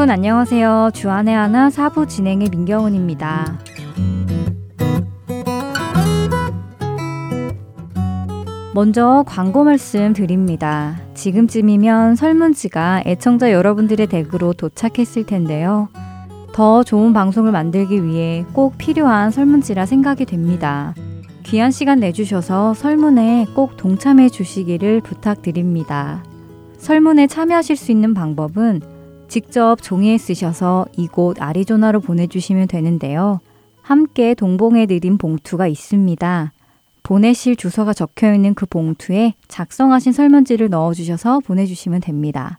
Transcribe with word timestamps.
여러분 0.00 0.14
안녕하세요. 0.14 0.92
주안의 0.94 1.34
하나 1.34 1.68
사부 1.68 2.06
진행의 2.06 2.48
민경훈입니다. 2.48 3.58
먼저 8.74 9.22
광고 9.26 9.62
말씀 9.62 10.14
드립니다. 10.14 10.98
지금쯤이면 11.12 12.16
설문지가 12.16 13.02
애청자 13.04 13.52
여러분들의 13.52 14.06
댁으로 14.06 14.54
도착했을 14.54 15.26
텐데요. 15.26 15.90
더 16.54 16.82
좋은 16.82 17.12
방송을 17.12 17.52
만들기 17.52 18.02
위해 18.02 18.46
꼭 18.54 18.78
필요한 18.78 19.30
설문지라 19.30 19.84
생각이 19.84 20.24
됩니다. 20.24 20.94
귀한 21.42 21.70
시간 21.70 22.00
내주셔서 22.00 22.72
설문에 22.72 23.48
꼭 23.54 23.76
동참해 23.76 24.30
주시기를 24.30 25.02
부탁드립니다. 25.02 26.24
설문에 26.78 27.26
참여하실 27.26 27.76
수 27.76 27.92
있는 27.92 28.14
방법은 28.14 28.89
직접 29.30 29.80
종이에 29.80 30.18
쓰셔서 30.18 30.84
이곳 30.96 31.40
아리조나로 31.40 32.00
보내주시면 32.00 32.66
되는데요. 32.66 33.38
함께 33.80 34.34
동봉해 34.34 34.86
드린 34.86 35.18
봉투가 35.18 35.68
있습니다. 35.68 36.52
보내실 37.04 37.54
주소가 37.54 37.92
적혀 37.92 38.34
있는 38.34 38.54
그 38.54 38.66
봉투에 38.66 39.34
작성하신 39.46 40.12
설문지를 40.12 40.68
넣어주셔서 40.68 41.38
보내주시면 41.40 42.00
됩니다. 42.00 42.58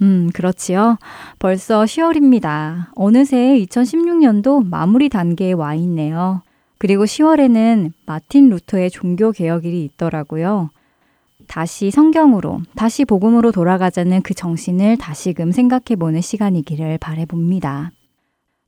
음, 0.02 0.30
그렇지요. 0.34 0.98
벌써 1.38 1.84
10월입니다. 1.84 2.88
어느새 2.94 3.58
2016년도 3.66 4.68
마무리 4.68 5.08
단계에 5.08 5.52
와 5.52 5.74
있네요. 5.74 6.42
그리고 6.82 7.04
10월에는 7.04 7.92
마틴 8.06 8.48
루터의 8.48 8.90
종교 8.90 9.30
개혁일이 9.30 9.84
있더라고요. 9.84 10.70
다시 11.46 11.92
성경으로, 11.92 12.60
다시 12.74 13.04
복음으로 13.04 13.52
돌아가자는 13.52 14.22
그 14.22 14.34
정신을 14.34 14.96
다시금 14.96 15.52
생각해 15.52 15.94
보는 15.96 16.20
시간이기를 16.20 16.98
바래봅니다. 16.98 17.92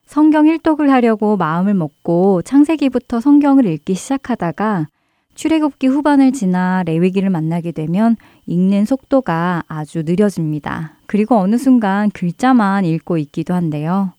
성경 0.07 0.47
일독을 0.47 0.93
하려고 0.93 1.37
마음을 1.37 1.75
먹고 1.75 2.43
창세기부터 2.43 3.19
성경을 3.19 3.67
읽기 3.67 3.97
시작하다가 3.97 4.87
출애굽기 5.35 5.89
후반을 5.89 6.31
지나 6.31 6.85
레위기를 6.87 7.31
만나게 7.31 7.73
되면 7.73 8.15
읽는 8.47 8.85
속도가 8.85 9.65
아주 9.67 10.05
느려집니다. 10.07 10.99
그리고 11.07 11.35
어느 11.39 11.59
순간 11.59 12.13
글자만 12.13 12.85
읽고 12.85 13.19
있기도 13.19 13.55
한데요. 13.55 14.13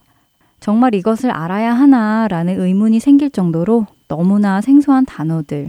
정말 0.66 0.96
이것을 0.96 1.30
알아야 1.30 1.76
하나라는 1.76 2.60
의문이 2.60 3.00
생길 3.00 3.30
정도로 3.30 3.86
너무나 4.08 4.62
생소한 4.62 5.06
단어들, 5.06 5.68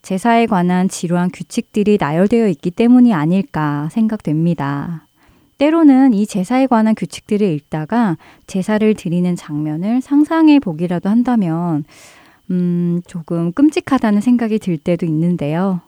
제사에 0.00 0.46
관한 0.46 0.88
지루한 0.88 1.28
규칙들이 1.30 1.98
나열되어 2.00 2.48
있기 2.48 2.70
때문이 2.70 3.12
아닐까 3.12 3.90
생각됩니다. 3.92 5.04
때로는 5.58 6.14
이 6.14 6.26
제사에 6.26 6.68
관한 6.68 6.94
규칙들을 6.94 7.46
읽다가 7.46 8.16
제사를 8.46 8.94
드리는 8.94 9.36
장면을 9.36 10.00
상상해 10.00 10.58
보기라도 10.58 11.10
한다면 11.10 11.84
음, 12.50 13.02
조금 13.06 13.52
끔찍하다는 13.52 14.22
생각이 14.22 14.58
들 14.58 14.78
때도 14.78 15.04
있는데요. 15.04 15.82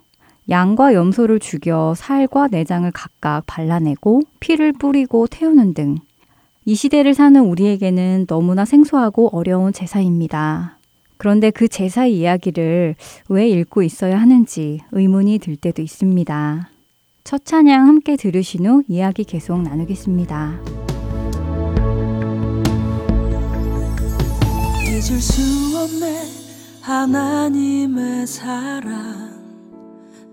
양과 0.50 0.92
염소를 0.92 1.40
죽여 1.40 1.94
살과 1.96 2.48
내장을 2.48 2.90
각각 2.92 3.44
발라내고 3.46 4.20
피를 4.40 4.74
뿌리고 4.74 5.26
태우는 5.26 5.72
등 5.72 5.96
이 6.64 6.76
시대를 6.76 7.14
사는 7.14 7.40
우리에게는 7.40 8.26
너무나 8.28 8.64
생소하고 8.64 9.36
어려운 9.36 9.72
제사입니다. 9.72 10.78
그런데 11.16 11.50
그 11.50 11.66
제사 11.68 12.06
이야기를 12.06 12.94
왜 13.28 13.48
읽고 13.48 13.82
있어야 13.82 14.20
하는지 14.20 14.80
의문이 14.92 15.38
들 15.38 15.56
때도 15.56 15.82
있습니다. 15.82 16.68
첫 17.24 17.44
찬양 17.44 17.88
함께 17.88 18.16
들으신 18.16 18.66
후 18.66 18.82
이야기 18.88 19.24
계속 19.24 19.60
나누겠습니다. 19.62 20.60
잊을 24.86 25.20
수 25.20 25.76
없네 25.78 26.22
하나님의 26.80 28.26
사랑 28.26 29.32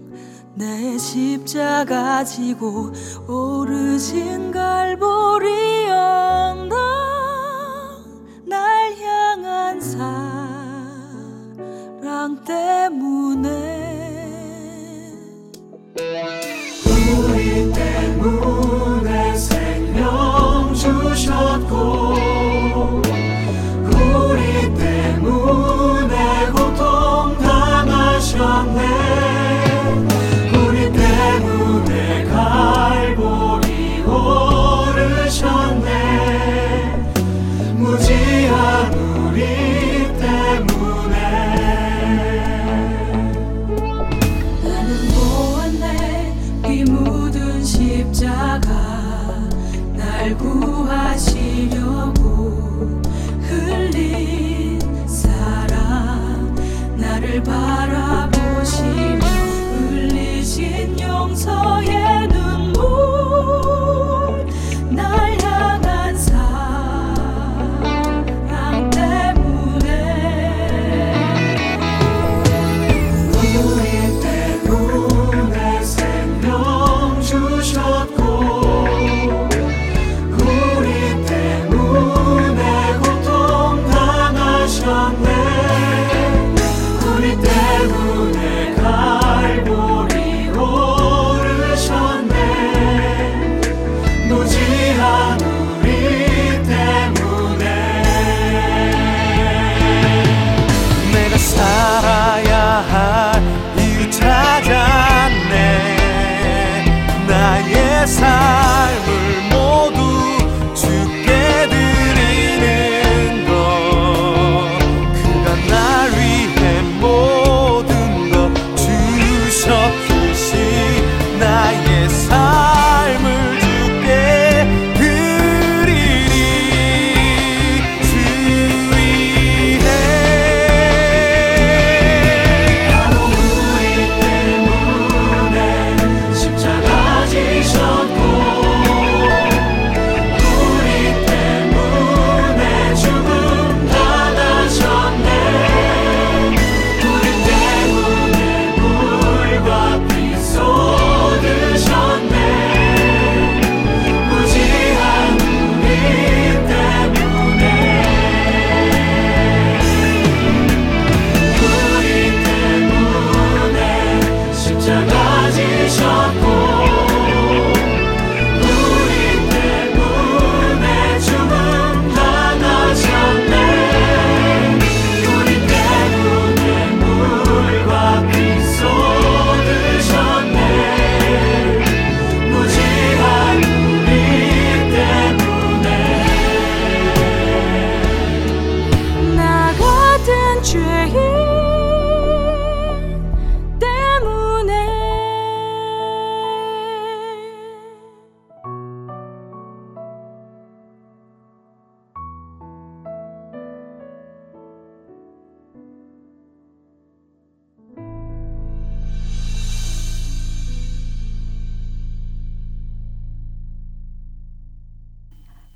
내 0.53 0.97
십자가 0.97 2.25
지고 2.25 2.91
오르신 3.25 4.51
갈보리 4.51 5.89
언덕 5.89 6.75
날 8.45 8.93
향한 8.97 9.79
사랑 9.79 10.03
때문에 12.43 13.49
우리 16.85 17.71
때문에 17.71 19.37
생명 19.37 20.73
주셨고 20.73 22.44
당하 28.37 29.04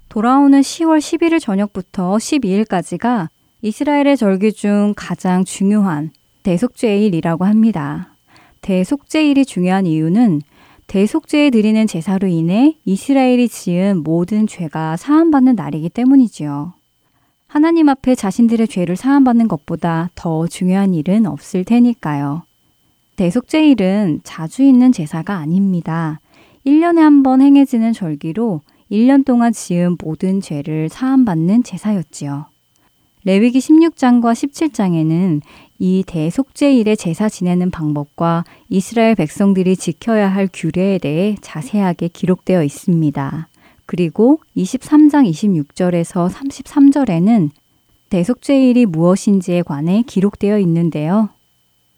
돌아오는 0.09 0.59
10월 0.59 0.97
11일 0.97 1.39
저녁부터 1.39 2.15
12일까지가 2.17 3.27
이스라엘의 3.61 4.17
절기 4.17 4.53
중 4.53 4.93
가장 4.97 5.43
중요한 5.43 6.09
대속죄일이라고 6.41 7.45
합니다. 7.45 8.15
대속죄일이 8.61 9.45
중요한 9.45 9.85
이유는 9.85 10.41
대속죄에 10.87 11.51
드리는 11.51 11.85
제사로 11.85 12.27
인해 12.27 12.75
이스라엘이 12.85 13.49
지은 13.49 14.01
모든 14.03 14.47
죄가 14.47 14.97
사함받는 14.97 15.55
날이기 15.55 15.89
때문이지요. 15.89 16.73
하나님 17.45 17.89
앞에 17.89 18.15
자신들의 18.15 18.67
죄를 18.67 18.95
사함받는 18.95 19.47
것보다 19.47 20.09
더 20.15 20.47
중요한 20.47 20.95
일은 20.95 21.27
없을 21.27 21.63
테니까요. 21.63 22.43
대속죄일은 23.15 24.21
자주 24.23 24.63
있는 24.63 24.91
제사가 24.91 25.35
아닙니다. 25.35 26.19
1년에 26.65 26.97
한 26.97 27.21
번 27.21 27.41
행해지는 27.41 27.93
절기로 27.93 28.61
1년 28.91 29.23
동안 29.23 29.53
지은 29.53 29.97
모든 30.03 30.41
죄를 30.41 30.89
사함받는 30.89 31.63
제사였지요. 31.63 32.47
레위기 33.23 33.59
16장과 33.59 34.33
17장에는 34.33 35.41
이 35.77 36.03
대속죄일에 36.07 36.95
제사 36.95 37.29
지내는 37.29 37.69
방법과 37.69 38.45
이스라엘 38.69 39.15
백성들이 39.15 39.75
지켜야 39.77 40.27
할 40.27 40.49
규례에 40.51 40.97
대해 40.97 41.35
자세하게 41.41 42.07
기록되어 42.09 42.63
있습니다. 42.63 43.47
그리고 43.85 44.39
23장 44.55 45.29
26절에서 45.29 46.29
33절에는 46.29 47.49
대속죄일이 48.09 48.85
무엇인지에 48.85 49.61
관해 49.63 50.03
기록되어 50.05 50.57
있는데요. 50.59 51.29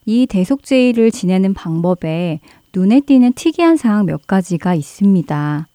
이 0.06 0.26
대속죄일을 0.26 1.12
지내는 1.12 1.54
방법에 1.54 2.40
눈에 2.74 3.02
띄는 3.02 3.34
특이한 3.34 3.78
사항 3.78 4.06
몇 4.06 4.26
가지가 4.28 4.74
있습니다. 4.74 5.68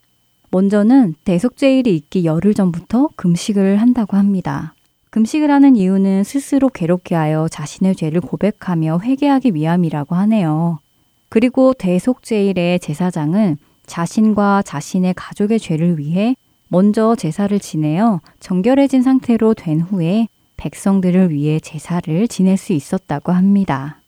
먼저는 0.57 1.17
대속죄일이 1.25 1.95
있기 1.95 2.25
열흘 2.25 2.55
전부터 2.55 3.11
금식을 3.17 3.77
한다고 3.77 4.17
합니다. 4.17 4.75
금식을 5.11 5.51
하는 5.51 5.77
이유는 5.77 6.25
스스로 6.25 6.71
괴롭게 6.71 7.15
하여 7.15 7.47
자신의 7.47 7.95
죄를 7.95 8.23
고백하며 8.23 9.01
회개하기 9.03 9.55
위함이라고 9.55 10.15
하네요. 10.15 10.79
그리고 11.29 11.75
대속죄일의 11.75 12.81
제사장은 12.81 13.59
자신과 13.85 14.63
자신의 14.63 15.13
가족의 15.15 15.59
죄를 15.61 15.99
위해 15.99 16.37
먼저 16.69 17.15
제사를 17.17 17.59
지내어 17.61 18.23
정결해진 18.41 19.03
상태로 19.03 19.53
된 19.53 19.83
후에 19.83 20.27
백성들을 20.57 21.33
위해 21.33 21.61
제사를 21.61 22.29
지낼 22.29 22.57
수 22.57 22.73
있었다고 22.73 23.31
합니다. 23.31 24.01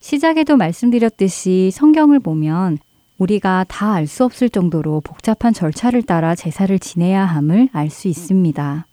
시작에도 0.00 0.58
말씀드렸듯이 0.58 1.70
성경을 1.72 2.20
보면 2.20 2.76
우리가 3.22 3.64
다 3.68 3.92
알 3.94 4.06
수 4.06 4.24
없을 4.24 4.48
정도로 4.50 5.00
복잡한 5.00 5.52
절차를 5.52 6.02
따라 6.02 6.34
제사를 6.34 6.76
지내야 6.78 7.24
함을 7.24 7.68
알 7.72 7.88
수 7.88 8.08
있습니다. 8.08 8.86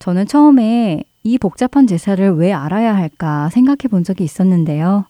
저는 0.00 0.26
처음에 0.26 1.04
이 1.22 1.38
복잡한 1.38 1.86
제사를 1.86 2.28
왜 2.36 2.52
알아야 2.52 2.96
할까 2.96 3.48
생각해 3.50 3.88
본 3.90 4.02
적이 4.02 4.24
있었는데요. 4.24 5.04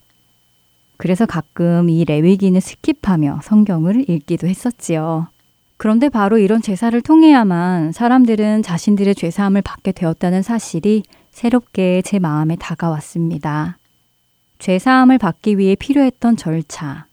그래서 0.96 1.25
가끔 1.25 1.88
이 1.88 2.05
레위기는 2.05 2.61
skip하며 2.61 3.43
성경을 3.43 4.11
읽기도 4.11 4.46
했었지요. 4.49 5.28
그런데 5.78 6.11
바로 6.11 6.37
이런 6.37 6.61
제사를 6.61 7.00
통해야만 7.00 7.93
사람들은 7.93 8.62
자신들의 8.62 9.14
죄사함을 9.14 9.62
받게 9.62 9.93
되었다는 9.93 10.43
사실이 10.43 11.05
새롭게 11.31 12.02
제 12.05 12.19
마음에 12.19 12.56
다가왔습니다. 12.56 13.78
죄사함을 14.58 15.16
받기 15.16 15.56
위해 15.56 15.75
필요했던 15.75 16.37
절차. 16.37 17.06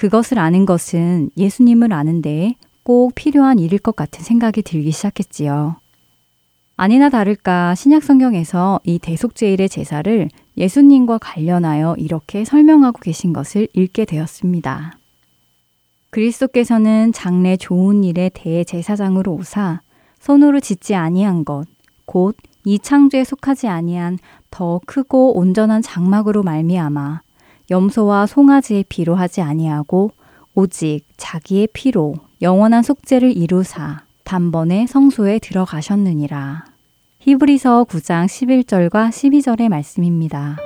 그것을 0.00 0.38
아는 0.38 0.64
것은 0.64 1.28
예수님을 1.36 1.92
아는데 1.92 2.54
꼭 2.84 3.14
필요한 3.14 3.58
일일 3.58 3.78
것 3.78 3.94
같은 3.94 4.24
생각이 4.24 4.62
들기 4.62 4.92
시작했지요. 4.92 5.76
아니나 6.78 7.10
다를까 7.10 7.74
신약 7.74 8.02
성경에서 8.02 8.80
이 8.84 8.98
대속죄일의 8.98 9.68
제사를 9.68 10.30
예수님과 10.56 11.18
관련하여 11.18 11.96
이렇게 11.98 12.46
설명하고 12.46 13.00
계신 13.00 13.34
것을 13.34 13.68
읽게 13.74 14.06
되었습니다. 14.06 14.96
그리스도께서는 16.08 17.12
장래 17.12 17.58
좋은 17.58 18.02
일의 18.02 18.30
대제사장으로 18.32 19.34
오사 19.34 19.82
손으로 20.18 20.60
짓지 20.60 20.94
아니한 20.94 21.44
것, 21.44 21.66
곧 22.06 22.38
이 22.64 22.78
창조에 22.78 23.24
속하지 23.24 23.68
아니한 23.68 24.18
더 24.50 24.80
크고 24.86 25.38
온전한 25.38 25.80
장막으로 25.82 26.42
말미암아 26.42 27.22
염소와 27.70 28.26
송아지의 28.26 28.84
피로 28.88 29.14
하지 29.14 29.40
아니하고 29.40 30.10
오직 30.54 31.02
자기의 31.16 31.68
피로 31.72 32.14
영원한 32.42 32.82
속죄를 32.82 33.36
이루사 33.36 34.02
단번에 34.24 34.86
성소에 34.86 35.38
들어가셨느니라. 35.38 36.64
히브리서 37.20 37.84
9장 37.84 38.26
11절과 38.26 39.10
12절의 39.10 39.68
말씀입니다. 39.68 40.56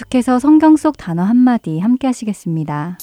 계속해서 0.00 0.38
성경 0.38 0.76
속 0.76 0.96
단어 0.96 1.22
한마디 1.22 1.78
함께 1.78 2.06
하시겠습니다. 2.06 2.96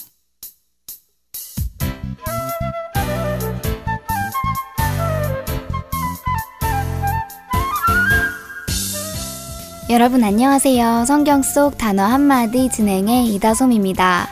여러분 9.90 10.24
안녕하세요. 10.24 11.06
성경 11.06 11.42
속 11.44 11.78
단어 11.78 12.04
한마디 12.04 12.70
진행의 12.70 13.34
이다솜입니다. 13.36 14.30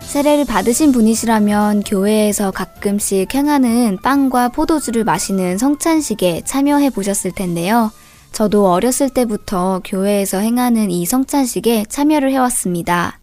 세례를 0.00 0.44
받으신 0.44 0.92
분이시라면 0.92 1.82
교회에서 1.82 2.52
가끔씩 2.52 3.34
행하는 3.34 3.98
빵과 4.02 4.50
포도주를 4.50 5.04
마시는 5.04 5.58
성찬식에 5.58 6.42
참여해 6.44 6.90
보셨을 6.90 7.32
텐데요. 7.32 7.90
저도 8.36 8.70
어렸을 8.70 9.08
때부터 9.08 9.80
교회에서 9.82 10.40
행하는 10.40 10.90
이 10.90 11.06
성찬식에 11.06 11.86
참여를 11.88 12.32
해왔습니다. 12.32 13.18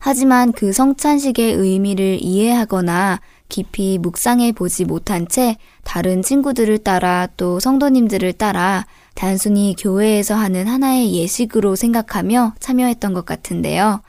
하지만 0.00 0.50
그 0.50 0.72
성찬식의 0.72 1.52
의미를 1.52 2.18
이해하거나 2.20 3.20
깊이 3.48 3.98
묵상해 3.98 4.50
보지 4.50 4.84
못한 4.84 5.28
채 5.28 5.56
다른 5.84 6.22
친구들을 6.22 6.78
따라 6.78 7.28
또 7.36 7.60
성도님들을 7.60 8.32
따라 8.32 8.84
단순히 9.14 9.76
교회에서 9.78 10.34
하는 10.34 10.66
하나의 10.66 11.14
예식으로 11.14 11.76
생각하며 11.76 12.54
참여했던 12.58 13.14
것 13.14 13.24
같은데요. 13.24 14.02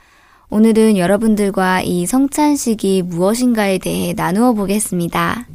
오늘은 0.48 0.96
여러분들과 0.96 1.82
이 1.82 2.06
성찬식이 2.06 3.02
무엇인가에 3.02 3.78
대해 3.78 4.14
나누어 4.14 4.52
보겠습니다. 4.54 5.46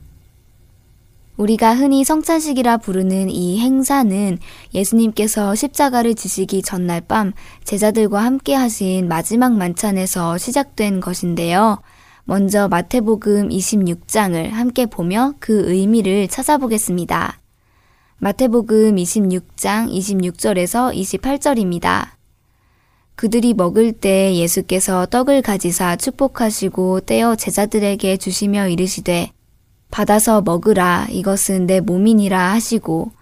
우리가 1.38 1.76
흔히 1.76 2.04
성찬식이라 2.04 2.78
부르는 2.78 3.30
이 3.30 3.60
행사는 3.60 4.38
예수님께서 4.74 5.54
십자가를 5.54 6.16
지시기 6.16 6.62
전날 6.62 7.02
밤 7.02 7.34
제자들과 7.66 8.24
함께 8.24 8.54
하신 8.54 9.08
마지막 9.08 9.54
만찬에서 9.54 10.38
시작된 10.38 11.02
것인데요. 11.02 11.82
먼저 12.24 12.68
마태복음 12.68 13.50
26장을 13.50 14.50
함께 14.50 14.86
보며 14.86 15.34
그 15.40 15.70
의미를 15.70 16.28
찾아보겠습니다. 16.28 17.40
마태복음 18.18 18.96
26장 18.96 19.90
26절에서 19.92 20.96
28절입니다. 20.96 22.16
그들이 23.16 23.54
먹을 23.54 23.92
때 23.92 24.34
예수께서 24.36 25.06
떡을 25.06 25.42
가지사 25.42 25.98
축복하시고 25.98 27.02
떼어 27.02 27.36
제자들에게 27.36 28.18
주시며 28.18 28.70
이르시되 28.70 29.35
받아서 29.96 30.42
먹으라. 30.42 31.08
이것은 31.10 31.68
내 31.68 31.80
몸이니라 31.80 32.52
하시고 32.52 33.14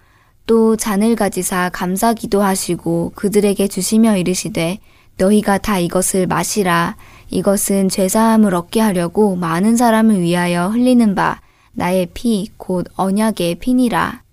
또 0.44 0.74
잔을 0.74 1.14
가지사 1.14 1.70
감사 1.72 2.12
기도 2.14 2.42
하시고 2.42 3.12
그들에게 3.14 3.68
주시며 3.68 4.16
이르시되 4.16 4.80
너희가 5.16 5.58
다 5.58 5.78
이것을 5.78 6.26
마시라. 6.26 6.96
이것은 7.30 7.90
죄사함을 7.90 8.56
얻게 8.56 8.80
하려고 8.80 9.36
많은 9.36 9.76
사람을 9.76 10.20
위하여 10.20 10.66
흘리는 10.66 11.14
바 11.14 11.40
나의 11.74 12.08
피 12.12 12.48
곧 12.56 12.88
언약의 12.96 13.60
피니라. 13.60 14.24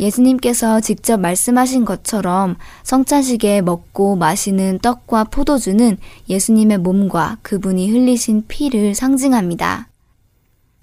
예수님께서 0.00 0.80
직접 0.80 1.20
말씀하신 1.20 1.84
것처럼 1.84 2.56
성찬식에 2.82 3.60
먹고 3.62 4.16
마시는 4.16 4.80
떡과 4.80 5.24
포도주는 5.24 5.96
예수님의 6.28 6.78
몸과 6.78 7.38
그분이 7.42 7.88
흘리신 7.92 8.46
피를 8.48 8.96
상징합니다. 8.96 9.93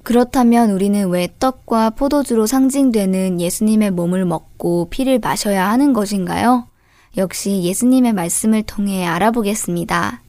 그렇다면 0.03 0.72
우리는 0.72 1.10
왜 1.10 1.27
떡과 1.39 1.91
포도주로 1.91 2.48
상징되는 2.48 3.39
예수님의 3.39 3.91
몸을 3.91 4.25
먹고 4.25 4.88
피를 4.89 5.20
마셔야 5.20 5.70
하는 5.70 5.93
것인가요? 5.93 6.67
역시 7.17 7.62
예수님의 7.63 8.13
말씀을 8.13 8.63
통해 8.63 9.05
알아보겠습니다. 9.05 10.22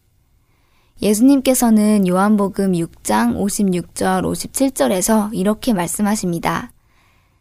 예수님께서는 1.00 2.06
요한복음 2.06 2.72
6장 2.72 3.36
56절 3.36 4.22
57절에서 4.22 5.30
이렇게 5.32 5.72
말씀하십니다. 5.72 6.70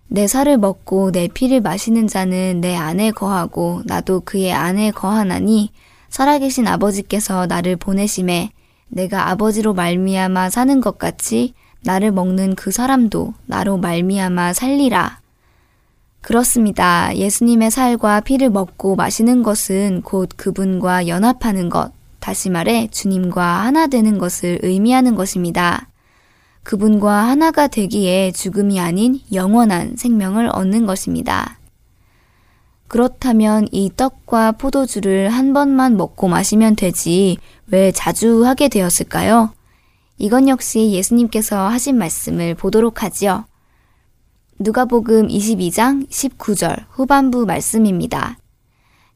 내 0.07 0.27
살을 0.27 0.57
먹고 0.57 1.11
내 1.11 1.27
피를 1.27 1.61
마시는 1.61 2.07
자는 2.07 2.59
내 2.59 2.75
안에 2.75 3.11
거하고 3.11 3.81
나도 3.85 4.21
그의 4.21 4.51
안에 4.51 4.91
거하나니 4.91 5.71
살아계신 6.09 6.67
아버지께서 6.67 7.45
나를 7.45 7.77
보내심에 7.77 8.51
내가 8.89 9.29
아버지로 9.29 9.73
말미암아 9.73 10.49
사는 10.49 10.81
것 10.81 10.97
같이 10.97 11.53
나를 11.83 12.11
먹는 12.11 12.55
그 12.55 12.71
사람도 12.71 13.33
나로 13.45 13.77
말미암아 13.77 14.53
살리라. 14.53 15.19
그렇습니다. 16.21 17.15
예수님의 17.15 17.71
살과 17.71 18.21
피를 18.21 18.49
먹고 18.49 18.95
마시는 18.95 19.41
것은 19.41 20.01
곧 20.03 20.29
그분과 20.37 21.07
연합하는 21.07 21.69
것, 21.69 21.91
다시 22.19 22.49
말해 22.49 22.87
주님과 22.91 23.63
하나 23.63 23.87
되는 23.87 24.19
것을 24.19 24.59
의미하는 24.61 25.15
것입니다. 25.15 25.87
그분과 26.63 27.27
하나가 27.27 27.67
되기에 27.67 28.31
죽음이 28.33 28.79
아닌 28.79 29.19
영원한 29.33 29.95
생명을 29.97 30.49
얻는 30.53 30.85
것입니다. 30.85 31.57
그렇다면 32.87 33.67
이 33.71 33.89
떡과 33.95 34.53
포도주를 34.53 35.29
한 35.29 35.53
번만 35.53 35.97
먹고 35.97 36.27
마시면 36.27 36.75
되지 36.75 37.37
왜 37.67 37.91
자주 37.91 38.45
하게 38.45 38.67
되었을까요? 38.67 39.53
이건 40.21 40.47
역시 40.47 40.91
예수님께서 40.91 41.67
하신 41.67 41.97
말씀을 41.97 42.53
보도록 42.53 43.01
하지요. 43.01 43.45
누가복음 44.59 45.29
22장 45.29 46.07
19절 46.09 46.85
후반부 46.91 47.47
말씀입니다. 47.47 48.37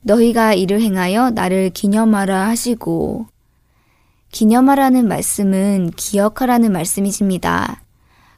너희가 0.02 0.56
이를 0.56 0.82
행하여 0.82 1.30
나를 1.30 1.70
기념하라 1.70 2.48
하시고 2.48 3.28
기념하라는 4.32 5.08
말씀은 5.08 5.91
기억하라는 5.96 6.72
말씀이십니다. 6.72 7.84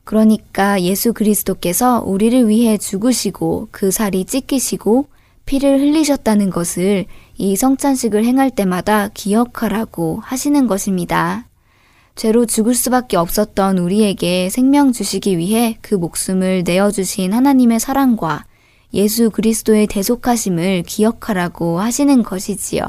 그러니까 0.03 0.81
예수 0.81 1.13
그리스도께서 1.13 2.03
우리를 2.05 2.49
위해 2.49 2.77
죽으시고 2.77 3.69
그 3.71 3.91
살이 3.91 4.25
찢기시고 4.25 5.07
피를 5.45 5.79
흘리셨다는 5.79 6.49
것을 6.49 7.05
이 7.37 7.55
성찬식을 7.55 8.25
행할 8.25 8.51
때마다 8.51 9.07
기억하라고 9.13 10.19
하시는 10.21 10.67
것입니다. 10.67 11.45
죄로 12.17 12.47
죽을 12.47 12.73
수밖에 12.73 13.15
없었던 13.15 13.77
우리에게 13.77 14.49
생명 14.49 14.91
주시기 14.91 15.37
위해 15.37 15.77
그 15.81 15.93
목숨을 15.93 16.63
내어주신 16.65 17.31
하나님의 17.31 17.79
사랑과 17.79 18.43
예수 18.95 19.29
그리스도의 19.29 19.85
대속하심을 19.85 20.81
기억하라고 20.87 21.79
하시는 21.79 22.23
것이지요. 22.23 22.83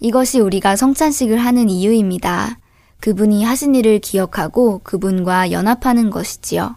이것이 0.00 0.40
우리가 0.40 0.76
성찬식을 0.76 1.38
하는 1.38 1.70
이유입니다. 1.70 2.58
그분이 3.00 3.44
하신 3.44 3.74
일을 3.74 3.98
기억하고 4.00 4.80
그분과 4.84 5.50
연합하는 5.50 6.10
것이지요. 6.10 6.76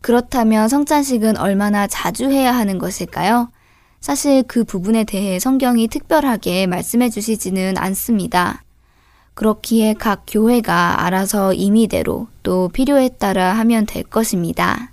그렇다면 0.00 0.68
성찬식은 0.68 1.36
얼마나 1.36 1.86
자주 1.86 2.28
해야 2.28 2.52
하는 2.52 2.78
것일까요? 2.78 3.52
사실 4.00 4.42
그 4.48 4.64
부분에 4.64 5.04
대해 5.04 5.38
성경이 5.38 5.86
특별하게 5.86 6.66
말씀해 6.66 7.08
주시지는 7.08 7.78
않습니다. 7.78 8.64
그렇기에 9.34 9.94
각 9.94 10.24
교회가 10.26 11.04
알아서 11.04 11.54
임의대로 11.54 12.28
또 12.42 12.68
필요에 12.68 13.08
따라 13.08 13.52
하면 13.54 13.86
될 13.86 14.02
것입니다. 14.02 14.92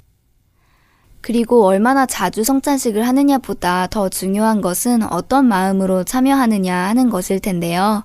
그리고 1.21 1.65
얼마나 1.65 2.05
자주 2.05 2.43
성찬식을 2.43 3.05
하느냐보다 3.05 3.87
더 3.87 4.07
중요한 4.07 4.61
것은 4.61 5.03
어떤 5.03 5.45
마음으로 5.45 6.03
참여하느냐 6.03 6.73
하는 6.73 7.09
것일 7.09 7.39
텐데요. 7.39 8.03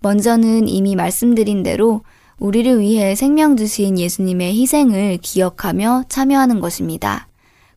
먼저는 0.00 0.68
이미 0.68 0.94
말씀드린 0.94 1.62
대로 1.62 2.02
우리를 2.38 2.80
위해 2.80 3.14
생명 3.14 3.56
주신 3.56 3.98
예수님의 3.98 4.60
희생을 4.60 5.18
기억하며 5.20 6.04
참여하는 6.08 6.60
것입니다. 6.60 7.28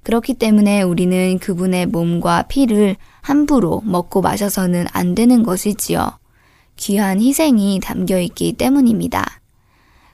그렇기 0.03 0.35
때문에 0.35 0.83
우리는 0.83 1.39
그분의 1.39 1.87
몸과 1.87 2.43
피를 2.43 2.95
함부로 3.21 3.81
먹고 3.85 4.21
마셔서는 4.21 4.85
안 4.91 5.15
되는 5.15 5.41
것이지요. 5.41 6.19
귀한 6.75 7.19
희생이 7.19 7.79
담겨 7.81 8.19
있기 8.19 8.53
때문입니다. 8.53 9.41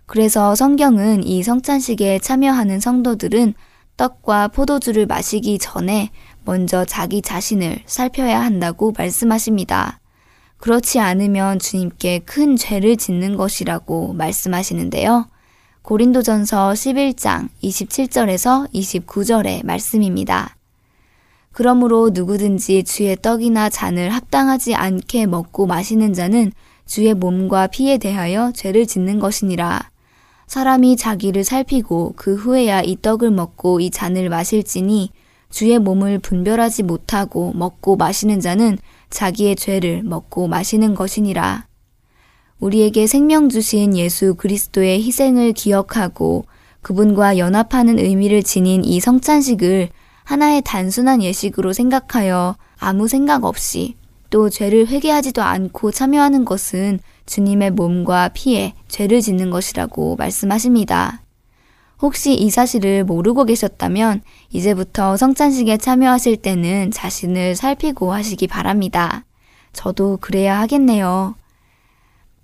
그래서 0.06 0.56
성경은 0.56 1.26
이 1.26 1.42
성찬식에 1.44 2.20
참여하는 2.20 2.80
성도들은 2.80 3.54
떡과 3.98 4.50
포도주를 4.50 5.06
마시기 5.06 5.60
전에 5.60 6.12
먼저 6.44 6.86
자기 6.86 7.22
자신을 7.22 7.84
살펴야 7.86 8.42
한다고 8.42 8.94
말씀하십니다. 8.98 10.00
그렇지 10.58 11.00
않으면 11.00 11.60
주님께 11.60 12.20
큰 12.20 12.56
죄를 12.56 12.98
짓는 12.98 13.36
것이라고 13.36 14.14
말씀하시는데요. 14.14 15.28
고린도전서 15.82 16.74
11장 16.74 17.50
27절에서 17.64 18.72
29절의 18.72 19.66
말씀입니다. 19.66 20.56
그러므로 21.52 22.12
누구든지 22.12 22.84
주의 22.84 23.16
떡이나 23.22 23.70
잔을 23.70 24.10
합당하지 24.10 24.76
않게 24.76 25.26
먹고 25.26 25.66
마시는 25.68 26.14
자는 26.14 26.52
주의 26.86 27.14
몸과 27.14 27.68
피에 27.68 27.98
대하여 27.98 28.52
죄를 28.54 28.86
짓는 28.86 29.20
것이니라. 29.20 29.92
사람이 30.48 30.98
자기를 30.98 31.44
살피고 31.44 32.14
그 32.18 32.36
후에야 32.36 32.82
이 32.82 32.98
떡을 33.02 33.32
먹고 33.32 33.80
이 33.80 33.90
잔을 33.90 34.30
마실지니 34.30 35.12
주의 35.50 35.80
몸을 35.80 36.20
분별하지 36.20 36.84
못하고 36.84 37.54
먹고 37.54 37.96
마시는 37.96 38.40
자는 38.40 38.78
자기의 39.10 39.56
죄를 39.56 40.04
먹고 40.04 40.48
마시는 40.48 40.96
것이니라. 40.96 41.68
우리에게 42.60 43.08
생명 43.08 43.50
주신 43.50 43.98
예수 43.98 44.36
그리스도의 44.36 45.02
희생을 45.04 45.54
기억하고 45.54 46.46
그분과 46.82 47.38
연합하는 47.38 48.00
의미를 48.00 48.44
지닌 48.44 48.84
이 48.84 49.00
성찬식을 49.00 49.90
하나의 50.32 50.62
단순한 50.62 51.22
예식으로 51.22 51.74
생각하여 51.74 52.56
아무 52.80 53.10
생각 53.10 53.44
없이 53.44 53.96
또 54.30 54.50
죄를 54.50 54.88
회개하지도 54.88 55.42
않고 55.42 55.92
참여하는 55.92 56.46
것은 56.46 57.02
주님의 57.26 57.72
몸과 57.72 58.30
피에 58.30 58.74
죄를 58.88 59.20
짓는 59.20 59.50
것이라고 59.50 60.16
말씀하십니다. 60.16 61.22
혹시 62.02 62.34
이 62.34 62.50
사실을 62.50 63.04
모르고 63.04 63.44
계셨다면 63.44 64.22
이제부터 64.52 65.18
성찬식에 65.18 65.76
참여하실 65.76 66.38
때는 66.38 66.92
자신을 66.92 67.58
살피고 67.58 68.14
하시기 68.14 68.48
바랍니다. 68.48 69.26
저도 69.74 70.18
그래야 70.22 70.62
하겠네요. 70.62 71.36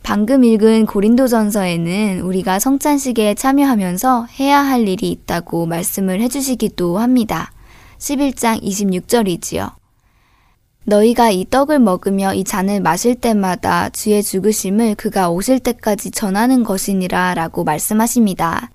방금 0.04 0.44
읽은 0.44 0.88
고린도전서에는 0.88 2.20
우리가 2.20 2.60
성찬식에 2.60 3.36
참여하면서 3.36 4.26
해야 4.42 4.60
할 4.60 4.90
일이 4.90 5.10
있다고 5.10 5.66
말씀을 5.68 6.20
해주시기도 6.20 6.98
합니다. 6.98 7.52
11장 7.98 8.62
26절이지요. 8.62 9.72
너희가 10.86 11.32
이 11.32 11.46
떡을 11.50 11.80
먹으며 11.80 12.34
이 12.34 12.44
잔을 12.44 12.80
마실 12.80 13.16
때마다 13.16 13.90
주의 13.90 14.24
죽으심을 14.24 14.96
그가 14.96 15.30
오실 15.30 15.60
때까지 15.60 16.12
전하는 16.12 16.64
것이니라 16.64 17.34
라고 17.34 17.64
말씀하십니다. 17.66 18.70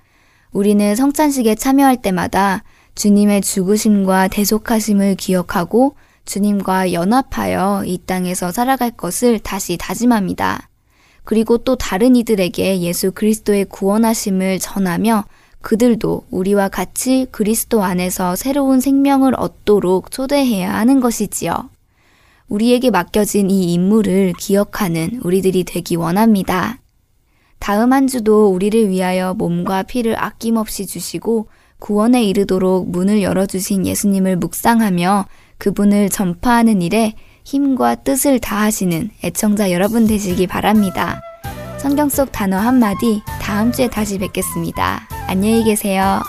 우리는 0.53 0.95
성찬식에 0.95 1.55
참여할 1.55 2.03
때마다 2.03 2.65
주님의 2.95 3.41
죽으심과 3.41 4.29
대속하심을 4.29 5.15
기억하고 5.15 5.95
주님과 6.27 6.93
연합하여 6.93 7.85
이 7.87 7.99
땅에서 8.05 8.53
살아갈 8.53 8.91
것을 8.91 9.39
다시 9.39 9.79
다짐합니다. 9.79 10.69
그리고 11.25 11.57
또 11.59 11.77
다른 11.77 12.15
이들에게 12.17 12.81
예수 12.81 13.13
그리스도의 13.13 13.67
구원하심을 13.67 14.59
전하며 14.59 15.25
그들도 15.63 16.27
우리와 16.31 16.69
같이 16.69 17.27
그리스도 17.31 17.83
안에서 17.83 18.37
새로운 18.37 18.81
생명을 18.81 19.35
얻도록 19.37 20.11
초대해야 20.11 20.75
하는 20.75 21.01
것이지요. 21.01 21.71
우리에게 22.49 22.91
맡겨진 22.91 23.51
이 23.51 23.73
임무를 23.73 24.35
기억하는 24.39 25.21
우리들이 25.23 25.65
되기 25.65 25.97
원합니다. 25.97 26.79
다음 27.59 27.93
한 27.93 28.09
주도 28.09 28.49
우리를 28.49 28.91
위하여 28.91 29.35
몸과 29.35 29.85
피를 29.85 30.23
아낌없이 30.23 30.87
주시고 30.87 31.47
구원에 31.79 32.25
이르도록 32.25 32.91
문을 32.91 33.23
열어주신 33.23 33.87
예수님을 33.87 34.37
묵상하며 34.37 35.27
그분을 35.59 36.11
전파하는 36.11 36.83
일에 36.83 37.15
힘과 37.45 37.97
뜻을 37.97 38.39
다하시는 38.39 39.11
애청자 39.25 39.71
여러분 39.71 40.07
되시기 40.07 40.47
바랍니다. 40.47 41.21
성경 41.83 42.09
속 42.09 42.31
단어 42.31 42.59
한마디 42.59 43.23
다음 43.41 43.73
주에 43.73 43.89
다시 43.89 44.17
뵙겠습니다. 44.17 45.01
안녕히 45.27 45.65
계세요. 45.65 46.23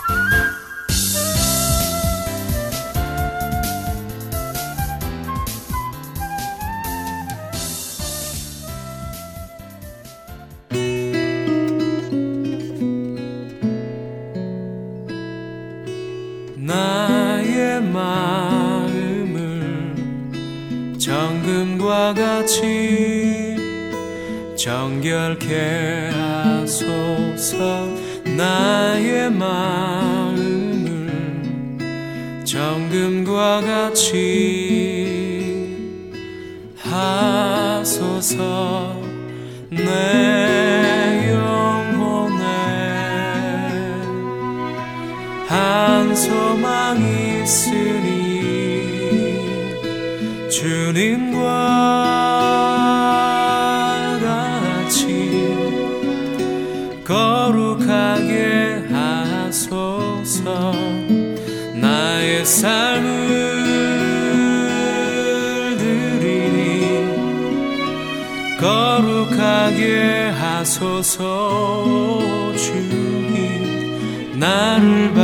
정결케 24.94 26.10
하소서 26.12 27.88
나의 28.36 29.28
마음을 29.30 31.10
정금과 32.44 33.62
같이 33.62 34.14
하소서 36.78 38.34
내 39.70 41.28
영혼에 41.28 42.44
한 45.48 46.14
소망 46.14 46.98
있으니 47.42 48.12
주님과 50.48 52.03
내 62.44 62.50
삶을 62.50 63.06
드리니 65.78 67.06
거룩하게 68.60 70.28
하소서 70.28 71.22
주님 72.54 74.38
나를 74.38 75.14
봐 75.14 75.23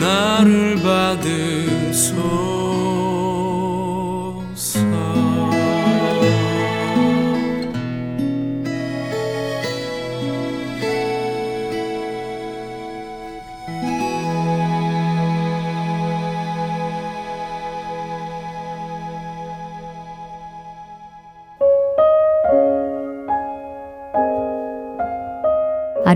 나를 0.00 0.76
받으소 0.82 2.59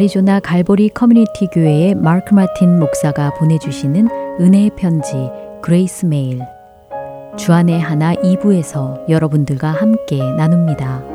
아리조나 0.05 0.41
갈보리 0.41 0.91
커뮤니티 0.91 1.47
교회의 1.47 1.95
마크 1.95 2.35
마틴 2.35 2.79
목사가 2.79 3.33
보내주시는 3.35 4.09
은혜의 4.39 4.73
편지 4.77 5.15
Grace 5.63 6.05
Mail 6.05 6.41
주 7.39 7.53
안의 7.53 7.81
하나 7.81 8.15
2부에서 8.15 9.09
여러분들과 9.09 9.71
함께 9.71 10.19
나눕니다. 10.19 11.14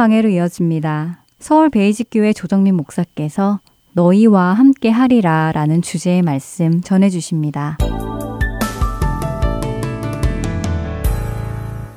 강해로 0.00 0.30
이어집니다. 0.30 1.26
서울 1.40 1.68
베이직교회 1.68 2.32
조정민 2.32 2.74
목사께서 2.74 3.60
너희와 3.92 4.54
함께 4.54 4.88
하리라 4.88 5.52
라는 5.52 5.82
주제의 5.82 6.22
말씀 6.22 6.80
전해주십니다. 6.80 7.76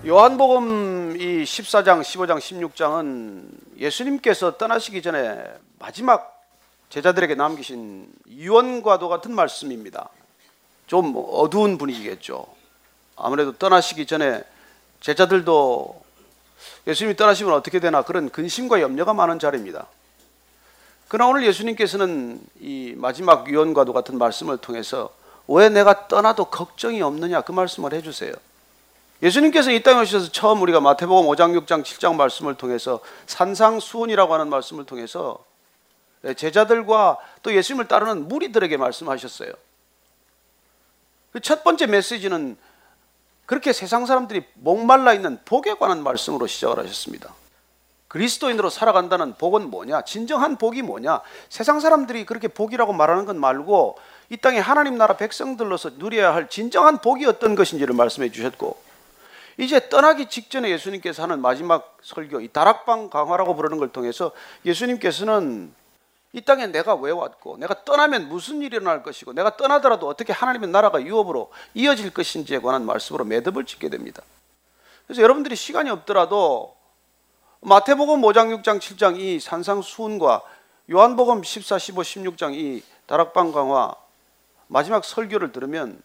요한복음 0.05 1.15
이 1.15 1.43
14장, 1.45 2.01
15장, 2.01 2.39
16장은 2.39 3.45
예수님께서 3.77 4.57
떠나시기 4.57 5.01
전에 5.01 5.41
마지막 5.79 6.43
제자들에게 6.89 7.35
남기신 7.35 8.11
유언과도 8.27 9.07
같은 9.07 9.33
말씀입니다. 9.33 10.09
좀 10.87 11.13
어두운 11.15 11.77
분위기겠죠. 11.77 12.47
아무래도 13.15 13.53
떠나시기 13.53 14.05
전에 14.07 14.43
제자들도 14.99 16.02
예수님이 16.87 17.15
떠나시면 17.15 17.53
어떻게 17.53 17.79
되나 17.79 18.01
그런 18.01 18.29
근심과 18.29 18.81
염려가 18.81 19.13
많은 19.13 19.39
자리입니다. 19.39 19.87
그러나 21.07 21.29
오늘 21.29 21.45
예수님께서는 21.45 22.41
이 22.59 22.93
마지막 22.97 23.47
유언과도 23.47 23.93
같은 23.93 24.17
말씀을 24.17 24.57
통해서 24.57 25.13
왜 25.47 25.69
내가 25.69 26.07
떠나도 26.07 26.45
걱정이 26.45 27.01
없느냐 27.01 27.41
그 27.41 27.51
말씀을 27.51 27.93
해주세요. 27.93 28.33
예수님께서 29.21 29.71
이 29.71 29.83
땅에 29.83 30.01
오셔서 30.01 30.31
처음 30.31 30.61
우리가 30.61 30.81
마태복음 30.81 31.29
5장, 31.29 31.57
6장, 31.65 31.83
7장 31.83 32.15
말씀을 32.15 32.55
통해서 32.55 32.99
산상수훈이라고 33.27 34.33
하는 34.33 34.49
말씀을 34.49 34.85
통해서 34.85 35.43
제자들과 36.35 37.17
또 37.41 37.53
예수님을 37.53 37.87
따르는 37.87 38.27
무리들에게 38.27 38.75
말씀하셨어요. 38.75 39.51
그첫 41.31 41.63
번째 41.63 41.87
메시지는 41.87 42.57
그렇게 43.53 43.71
세상 43.71 44.07
사람들이 44.07 44.43
목말라 44.55 45.13
있는 45.13 45.37
복에 45.45 45.75
관한 45.75 46.01
말씀으로 46.01 46.47
시작을 46.47 46.79
하셨습니다. 46.79 47.35
그리스도인으로 48.07 48.71
살아간다는 48.71 49.35
복은 49.35 49.69
뭐냐? 49.69 50.05
진정한 50.05 50.57
복이 50.57 50.81
뭐냐? 50.81 51.21
세상 51.49 51.79
사람들이 51.79 52.25
그렇게 52.25 52.47
복이라고 52.47 52.93
말하는 52.93 53.25
건 53.25 53.39
말고 53.39 53.99
이 54.31 54.37
땅에 54.37 54.57
하나님 54.57 54.97
나라 54.97 55.17
백성들로서 55.17 55.91
누려야 55.97 56.33
할 56.33 56.49
진정한 56.49 56.97
복이 56.97 57.27
어떤 57.27 57.53
것인지를 57.53 57.93
말씀해 57.93 58.31
주셨고 58.31 58.75
이제 59.59 59.87
떠나기 59.87 60.29
직전에 60.29 60.71
예수님께서 60.71 61.21
하는 61.21 61.39
마지막 61.39 61.99
설교, 62.01 62.41
이 62.41 62.47
다락방 62.47 63.11
강화라고 63.11 63.55
부르는 63.55 63.77
걸 63.77 63.89
통해서 63.89 64.31
예수님께서는 64.65 65.71
이 66.33 66.41
땅에 66.41 66.65
내가 66.67 66.95
왜 66.95 67.11
왔고, 67.11 67.57
내가 67.57 67.83
떠나면 67.85 68.27
무슨 68.27 68.61
일이 68.61 68.75
일어날 68.75 69.03
것이고, 69.03 69.33
내가 69.33 69.55
떠나더라도 69.55 70.07
어떻게 70.07 70.33
하나님의 70.33 70.69
나라가 70.69 71.01
유업으로 71.01 71.51
이어질 71.75 72.11
것인지에 72.11 72.59
관한 72.59 72.85
말씀으로 72.85 73.23
매듭을 73.23 73.65
짓게 73.65 73.89
됩니다. 73.89 74.23
그래서 75.05 75.21
여러분들이 75.21 75.55
시간이 75.55 75.91
없더라도 75.91 76.75
마태복음 77.61 78.21
5장, 78.21 78.61
6장, 78.61 78.79
7장 78.79 79.19
이 79.19 79.39
산상수훈과 79.39 80.41
요한복음 80.91 81.43
14, 81.43 81.77
15, 81.77 82.01
16장 82.01 82.53
이 82.55 82.83
다락방 83.05 83.51
강화 83.51 83.93
마지막 84.67 85.05
설교를 85.05 85.51
들으면 85.51 86.01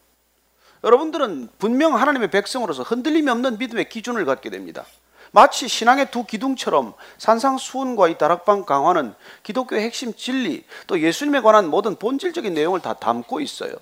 여러분들은 0.85 1.49
분명 1.59 1.97
하나님의 1.97 2.31
백성으로서 2.31 2.83
흔들림이 2.83 3.29
없는 3.31 3.59
믿음의 3.59 3.88
기준을 3.88 4.25
갖게 4.25 4.51
됩니다. 4.51 4.85
마치 5.33 5.69
신앙의 5.69 6.11
두 6.11 6.25
기둥처럼 6.25 6.95
산상수훈과 7.19 8.09
이 8.09 8.19
다락방 8.19 8.64
강화는 8.64 9.14
기독교의 9.43 9.83
핵심 9.83 10.14
진리 10.14 10.64
또 10.87 11.01
예수님에 11.01 11.41
관한 11.41 11.69
모든 11.69 11.97
본질적인 11.97 12.55
내용을 12.55 12.81
다 12.81 12.95
담고 12.95 13.41
있어요. 13.41 13.73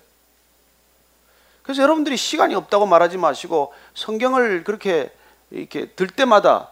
그래서 1.63 1.81
여러분들이 1.81 2.15
시간이 2.15 2.55
없다고 2.55 2.85
말하지 2.85 3.17
마시고 3.17 3.73
성경을 3.93 4.63
그렇게 4.63 5.11
이렇게 5.51 5.87
들 5.87 6.07
때마다 6.07 6.69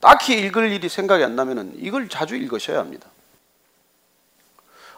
딱히 0.00 0.38
읽을 0.38 0.72
일이 0.72 0.88
생각이 0.88 1.22
안 1.22 1.36
나면은 1.36 1.74
이걸 1.76 2.08
자주 2.08 2.36
읽으셔야 2.36 2.78
합니다. 2.78 3.08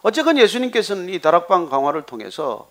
어쨌건 0.03 0.39
예수님께서는 0.39 1.09
이 1.09 1.19
다락방 1.21 1.69
강화를 1.69 2.03
통해서 2.03 2.69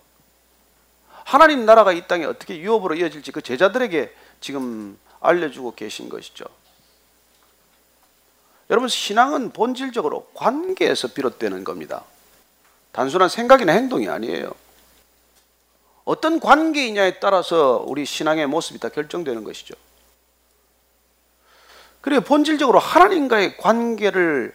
하나님 1.23 1.65
나라가 1.65 1.91
이 1.91 2.07
땅에 2.07 2.25
어떻게 2.25 2.57
유업으로 2.59 2.95
이어질지 2.95 3.31
그 3.31 3.41
제자들에게 3.41 4.13
지금 4.41 4.99
알려주고 5.23 5.73
계신 5.75 6.09
것이죠. 6.09 6.45
여러분 8.69 8.87
신앙은 8.87 9.51
본질적으로 9.51 10.27
관계에서 10.33 11.09
비롯되는 11.09 11.63
겁니다. 11.63 12.03
단순한 12.91 13.29
생각이나 13.29 13.73
행동이 13.73 14.07
아니에요. 14.09 14.51
어떤 16.05 16.39
관계이냐에 16.39 17.19
따라서 17.19 17.83
우리 17.87 18.05
신앙의 18.05 18.47
모습이 18.47 18.79
다 18.79 18.89
결정되는 18.89 19.43
것이죠. 19.43 19.73
그리고 22.01 22.21
본질적으로 22.21 22.79
하나님과의 22.79 23.57
관계를 23.57 24.53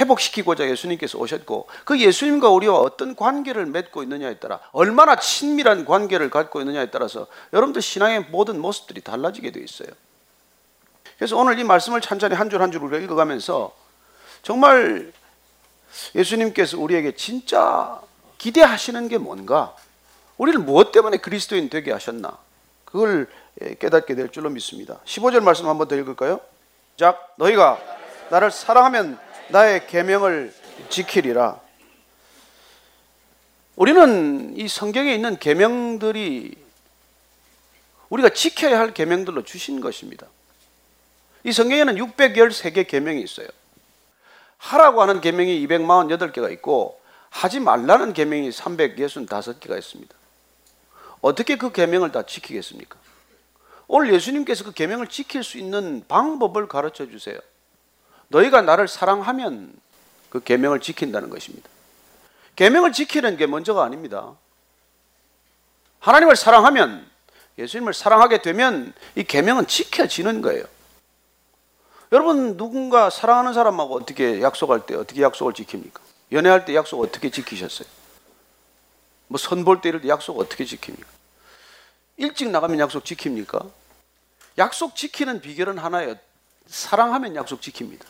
회복시키고자 0.00 0.68
예수님께서 0.68 1.18
오셨고 1.18 1.68
그 1.84 2.00
예수님과 2.00 2.50
우리와 2.50 2.78
어떤 2.78 3.14
관계를 3.14 3.66
맺고 3.66 4.02
있느냐에 4.02 4.38
따라 4.38 4.60
얼마나 4.72 5.16
친밀한 5.16 5.84
관계를 5.84 6.30
갖고 6.30 6.60
있느냐에 6.60 6.90
따라서 6.90 7.26
여러분들 7.52 7.80
신앙의 7.82 8.26
모든 8.30 8.60
모습들이 8.60 9.00
달라지게 9.00 9.52
되어 9.52 9.62
있어요. 9.62 9.88
그래서 11.16 11.36
오늘 11.36 11.58
이 11.58 11.64
말씀을 11.64 12.00
찬찬히 12.00 12.34
한 12.34 12.48
줄 12.50 12.60
한 12.60 12.72
줄 12.72 12.82
우리가 12.82 12.98
읽어가면서 13.04 13.72
정말 14.42 15.12
예수님께서 16.14 16.78
우리에게 16.78 17.14
진짜 17.14 18.00
기대하시는 18.38 19.08
게 19.08 19.18
뭔가 19.18 19.76
우리를 20.36 20.58
무엇 20.60 20.90
때문에 20.90 21.18
그리스도인 21.18 21.70
되게 21.70 21.92
하셨나 21.92 22.36
그걸 22.84 23.28
깨닫게 23.78 24.16
될 24.16 24.30
줄로 24.30 24.50
믿습니다. 24.50 24.98
15절 25.04 25.40
말씀 25.44 25.68
한번 25.68 25.86
더 25.86 25.94
읽을까요? 25.94 26.40
자, 26.96 27.16
너희가 27.36 27.78
나를 28.30 28.50
사랑하면 28.50 29.18
나의 29.48 29.86
계명을 29.86 30.54
지키리라. 30.88 31.60
우리는 33.76 34.56
이 34.56 34.68
성경에 34.68 35.14
있는 35.14 35.38
계명들이 35.38 36.56
우리가 38.08 38.28
지켜야 38.28 38.78
할 38.78 38.94
계명들로 38.94 39.42
주신 39.42 39.80
것입니다. 39.80 40.26
이 41.42 41.52
성경에는 41.52 41.96
613개 41.96 42.86
계명이 42.86 43.20
있어요. 43.22 43.48
하라고 44.58 45.02
하는 45.02 45.20
계명이 45.20 45.66
248개가 45.66 46.50
있고 46.52 47.00
하지 47.28 47.60
말라는 47.60 48.12
계명이 48.12 48.50
365개가 48.50 49.78
있습니다. 49.78 50.14
어떻게 51.20 51.56
그 51.56 51.72
계명을 51.72 52.12
다 52.12 52.22
지키겠습니까? 52.22 52.98
오늘 53.88 54.14
예수님께서 54.14 54.64
그 54.64 54.72
계명을 54.72 55.08
지킬 55.08 55.42
수 55.42 55.58
있는 55.58 56.04
방법을 56.06 56.68
가르쳐 56.68 57.06
주세요. 57.06 57.38
너희가 58.28 58.62
나를 58.62 58.88
사랑하면 58.88 59.72
그 60.30 60.42
계명을 60.42 60.80
지킨다는 60.80 61.30
것입니다. 61.30 61.68
계명을 62.56 62.92
지키는 62.92 63.36
게 63.36 63.46
먼저가 63.46 63.84
아닙니다. 63.84 64.34
하나님을 66.00 66.36
사랑하면 66.36 67.08
예수님을 67.58 67.94
사랑하게 67.94 68.42
되면 68.42 68.92
이 69.14 69.24
계명은 69.24 69.66
지켜지는 69.66 70.42
거예요. 70.42 70.64
여러분 72.12 72.56
누군가 72.56 73.10
사랑하는 73.10 73.54
사람하고 73.54 73.96
어떻게 73.96 74.40
약속할 74.42 74.86
때 74.86 74.94
어떻게 74.94 75.22
약속을 75.22 75.52
지킵니까? 75.52 76.00
연애할 76.32 76.64
때 76.64 76.74
약속 76.74 77.00
어떻게 77.00 77.30
지키셨어요? 77.30 77.88
뭐 79.28 79.38
선볼 79.38 79.80
때 79.80 79.88
이럴 79.88 80.00
때 80.00 80.08
약속 80.08 80.38
어떻게 80.38 80.64
지킵니까? 80.64 81.04
일찍 82.16 82.50
나가면 82.50 82.78
약속 82.78 83.04
지킵니까? 83.04 83.70
약속 84.58 84.94
지키는 84.94 85.40
비결은 85.40 85.78
하나예요. 85.78 86.16
사랑하면 86.66 87.34
약속 87.34 87.60
지킵니다. 87.60 88.04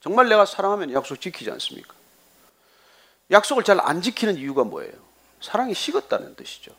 정말 0.00 0.28
내가 0.28 0.46
사랑하면 0.46 0.92
약속 0.92 1.20
지키지 1.20 1.50
않습니까? 1.50 1.94
약속을 3.30 3.64
잘 3.64 3.80
안 3.80 4.00
지키는 4.00 4.36
이유가 4.36 4.64
뭐예요? 4.64 4.92
사랑이 5.40 5.74
식었다는 5.74 6.34
뜻이죠. 6.36 6.72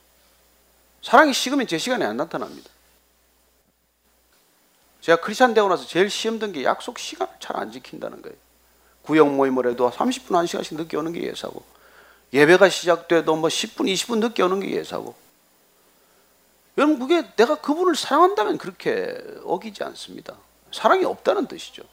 사랑이 1.01 1.33
식으면 1.33 1.67
제 1.67 1.77
시간에 1.77 2.05
안 2.05 2.17
나타납니다. 2.17 2.69
제가 5.01 5.21
크리스찬 5.21 5.53
되고 5.53 5.67
나서 5.69 5.85
제일 5.85 6.09
시험 6.09 6.39
든 6.39 6.51
게 6.51 6.63
약속 6.63 6.99
시간을 6.99 7.33
잘 7.39 7.55
안 7.57 7.71
지킨다는 7.71 8.21
거예요. 8.21 8.35
구역 9.03 9.33
모임을 9.33 9.67
해도 9.69 9.89
30분, 9.89 10.27
1시간씩 10.27 10.75
늦게 10.75 10.97
오는 10.97 11.13
게 11.13 11.23
예사고, 11.23 11.63
예배가 12.33 12.69
시작돼도 12.69 13.35
뭐 13.37 13.49
10분, 13.49 13.91
20분 13.91 14.19
늦게 14.19 14.43
오는 14.43 14.59
게 14.59 14.71
예사고. 14.71 15.15
여러분, 16.77 16.99
그게 16.99 17.27
내가 17.35 17.55
그분을 17.55 17.95
사랑한다면 17.95 18.57
그렇게 18.57 19.17
어기지 19.45 19.83
않습니다. 19.83 20.35
사랑이 20.71 21.05
없다는 21.05 21.47
뜻이죠. 21.47 21.83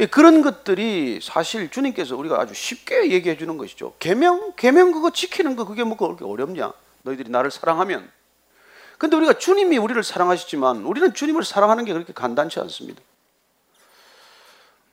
예, 0.00 0.06
그런 0.06 0.42
것들이 0.42 1.18
사실 1.20 1.70
주님께서 1.70 2.16
우리가 2.16 2.40
아주 2.40 2.54
쉽게 2.54 3.10
얘기해 3.10 3.36
주는 3.36 3.56
것이죠. 3.56 3.94
계명, 3.98 4.52
계명 4.56 4.92
그거 4.92 5.10
지키는 5.10 5.56
거 5.56 5.64
그게 5.64 5.82
뭐 5.82 5.96
그렇게 5.96 6.24
어렵냐? 6.24 6.72
너희들이 7.02 7.30
나를 7.30 7.50
사랑하면. 7.50 8.10
근데 8.96 9.16
우리가 9.16 9.34
주님이 9.34 9.78
우리를 9.78 10.00
사랑하시지만 10.02 10.84
우리는 10.84 11.14
주님을 11.14 11.44
사랑하는 11.44 11.84
게 11.84 11.92
그렇게 11.92 12.12
간단치 12.12 12.60
않습니다. 12.60 13.00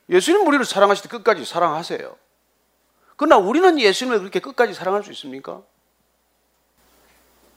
예수님 0.08 0.46
우리를 0.46 0.64
사랑하실 0.64 1.04
때 1.04 1.08
끝까지 1.08 1.44
사랑하세요. 1.44 2.16
그러나 3.16 3.36
우리는 3.38 3.80
예수님을 3.80 4.20
그렇게 4.20 4.40
끝까지 4.40 4.74
사랑할 4.74 5.02
수 5.02 5.10
있습니까? 5.12 5.62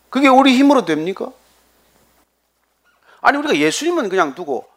그게 0.10 0.28
우리 0.28 0.56
힘으로 0.58 0.86
됩니까? 0.86 1.32
아니 3.22 3.38
우리가 3.38 3.56
예수님은 3.56 4.10
그냥 4.10 4.34
두고 4.34 4.68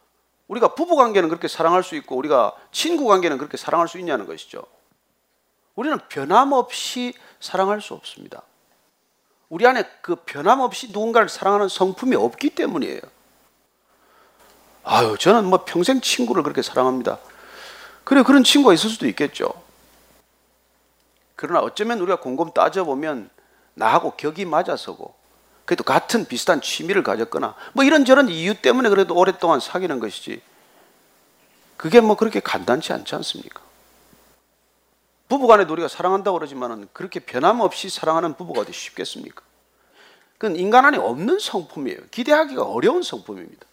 우리가 0.53 0.75
부부 0.75 0.95
관계는 0.95 1.29
그렇게 1.29 1.47
사랑할 1.47 1.83
수 1.83 1.95
있고 1.95 2.15
우리가 2.15 2.53
친구 2.71 3.05
관계는 3.05 3.37
그렇게 3.37 3.57
사랑할 3.57 3.87
수 3.87 3.97
있냐는 3.97 4.27
것이죠. 4.27 4.63
우리는 5.75 5.97
변함없이 6.09 7.13
사랑할 7.39 7.81
수 7.81 7.93
없습니다. 7.93 8.43
우리 9.49 9.65
안에 9.65 9.83
그 10.01 10.15
변함없이 10.15 10.91
누군가를 10.91 11.29
사랑하는 11.29 11.67
성품이 11.67 12.15
없기 12.15 12.51
때문이에요. 12.51 13.01
아유, 14.83 15.17
저는 15.17 15.45
뭐 15.45 15.63
평생 15.65 16.01
친구를 16.01 16.43
그렇게 16.43 16.61
사랑합니다. 16.61 17.17
그래, 18.03 18.21
그런 18.23 18.43
친구가 18.43 18.73
있을 18.73 18.89
수도 18.89 19.07
있겠죠. 19.07 19.53
그러나 21.35 21.61
어쩌면 21.61 21.99
우리가 21.99 22.19
곰곰 22.19 22.51
따져보면 22.53 23.29
나하고 23.73 24.11
격이 24.11 24.45
맞아서고 24.45 25.15
그래도 25.65 25.83
같은 25.83 26.25
비슷한 26.25 26.61
취미를 26.61 27.03
가졌거나 27.03 27.55
뭐 27.73 27.83
이런저런 27.83 28.29
이유 28.29 28.53
때문에 28.53 28.89
그래도 28.89 29.15
오랫동안 29.15 29.59
사귀는 29.59 29.99
것이지 29.99 30.41
그게 31.77 32.01
뭐 32.01 32.15
그렇게 32.15 32.39
간단치 32.39 32.93
않지 32.93 33.15
않습니까? 33.15 33.61
부부간에 35.29 35.63
우리가 35.63 35.87
사랑한다고 35.87 36.37
그러지만은 36.37 36.87
그렇게 36.93 37.19
변함없이 37.19 37.89
사랑하는 37.89 38.35
부부가 38.35 38.61
어디 38.61 38.71
쉽겠습니까? 38.71 39.41
그건 40.37 40.57
인간 40.57 40.85
안에 40.85 40.97
없는 40.97 41.39
성품이에요. 41.39 41.99
기대하기가 42.11 42.63
어려운 42.63 43.01
성품입니다. 43.01 43.65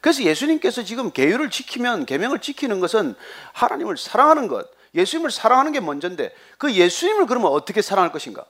그래서 0.00 0.22
예수님께서 0.22 0.82
지금 0.82 1.10
계율을 1.10 1.50
지키면 1.50 2.06
계명을 2.06 2.40
지키는 2.40 2.80
것은 2.80 3.14
하나님을 3.52 3.96
사랑하는 3.96 4.48
것, 4.48 4.68
예수님을 4.94 5.30
사랑하는 5.30 5.72
게 5.72 5.80
먼저인데 5.80 6.34
그 6.58 6.72
예수님을 6.72 7.26
그러면 7.26 7.52
어떻게 7.52 7.82
사랑할 7.82 8.12
것인가? 8.12 8.44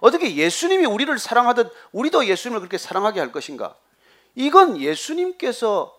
어떻게 0.00 0.34
예수님이 0.34 0.86
우리를 0.86 1.18
사랑하듯 1.18 1.72
우리도 1.92 2.26
예수님을 2.26 2.60
그렇게 2.60 2.78
사랑하게 2.78 3.20
할 3.20 3.32
것인가? 3.32 3.76
이건 4.34 4.78
예수님께서 4.78 5.96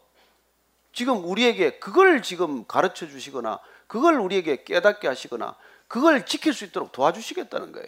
지금 0.93 1.23
우리에게 1.25 1.79
그걸 1.79 2.21
지금 2.21 2.65
가르쳐 2.65 3.07
주시거나 3.07 3.59
그걸 3.87 4.19
우리에게 4.19 4.63
깨닫게 4.63 5.07
하시거나 5.07 5.55
그걸 5.87 6.25
지킬 6.25 6.53
수 6.53 6.65
있도록 6.65 6.91
도와주시겠다는 6.91 7.71
거예요. 7.71 7.87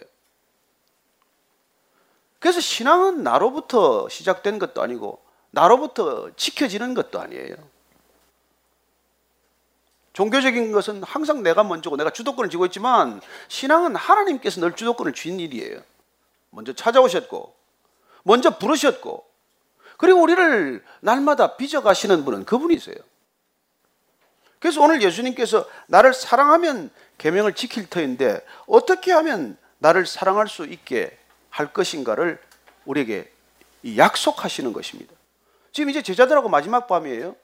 그래서 2.38 2.60
신앙은 2.60 3.22
나로부터 3.22 4.08
시작된 4.08 4.58
것도 4.58 4.80
아니고 4.82 5.22
나로부터 5.50 6.30
지켜지는 6.36 6.94
것도 6.94 7.20
아니에요. 7.20 7.54
종교적인 10.12 10.72
것은 10.72 11.02
항상 11.02 11.42
내가 11.42 11.62
먼저고 11.62 11.96
내가 11.96 12.10
주도권을 12.10 12.50
쥐고 12.50 12.66
있지만 12.66 13.20
신앙은 13.48 13.94
하나님께서 13.94 14.60
늘 14.60 14.74
주도권을 14.74 15.12
쥔 15.12 15.38
일이에요. 15.38 15.82
먼저 16.50 16.72
찾아오셨고 16.72 17.54
먼저 18.22 18.58
부르셨고 18.58 19.26
그리고 19.96 20.22
우리를 20.22 20.84
날마다 21.00 21.56
빚어가시는 21.56 22.24
분은 22.24 22.44
그분이세요. 22.44 22.96
그래서 24.58 24.82
오늘 24.82 25.02
예수님께서 25.02 25.66
나를 25.86 26.12
사랑하면 26.12 26.90
계명을 27.18 27.54
지킬 27.54 27.88
터인데 27.88 28.44
어떻게 28.66 29.12
하면 29.12 29.56
나를 29.78 30.06
사랑할 30.06 30.48
수 30.48 30.64
있게 30.66 31.16
할 31.48 31.72
것인가를 31.72 32.40
우리에게 32.84 33.30
약속하시는 33.96 34.72
것입니다. 34.72 35.14
지금 35.72 35.90
이제 35.90 36.02
제자들하고 36.02 36.48
마지막 36.48 36.86
밤이에요. 36.86 37.36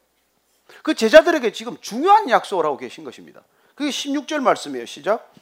그 0.82 0.94
제자들에게 0.94 1.52
지금 1.52 1.76
중요한 1.80 2.28
약속을 2.28 2.64
하고 2.64 2.76
계신 2.76 3.04
것입니다. 3.04 3.42
그게 3.74 3.90
16절 3.90 4.40
말씀이에요. 4.40 4.86
시작. 4.86 5.32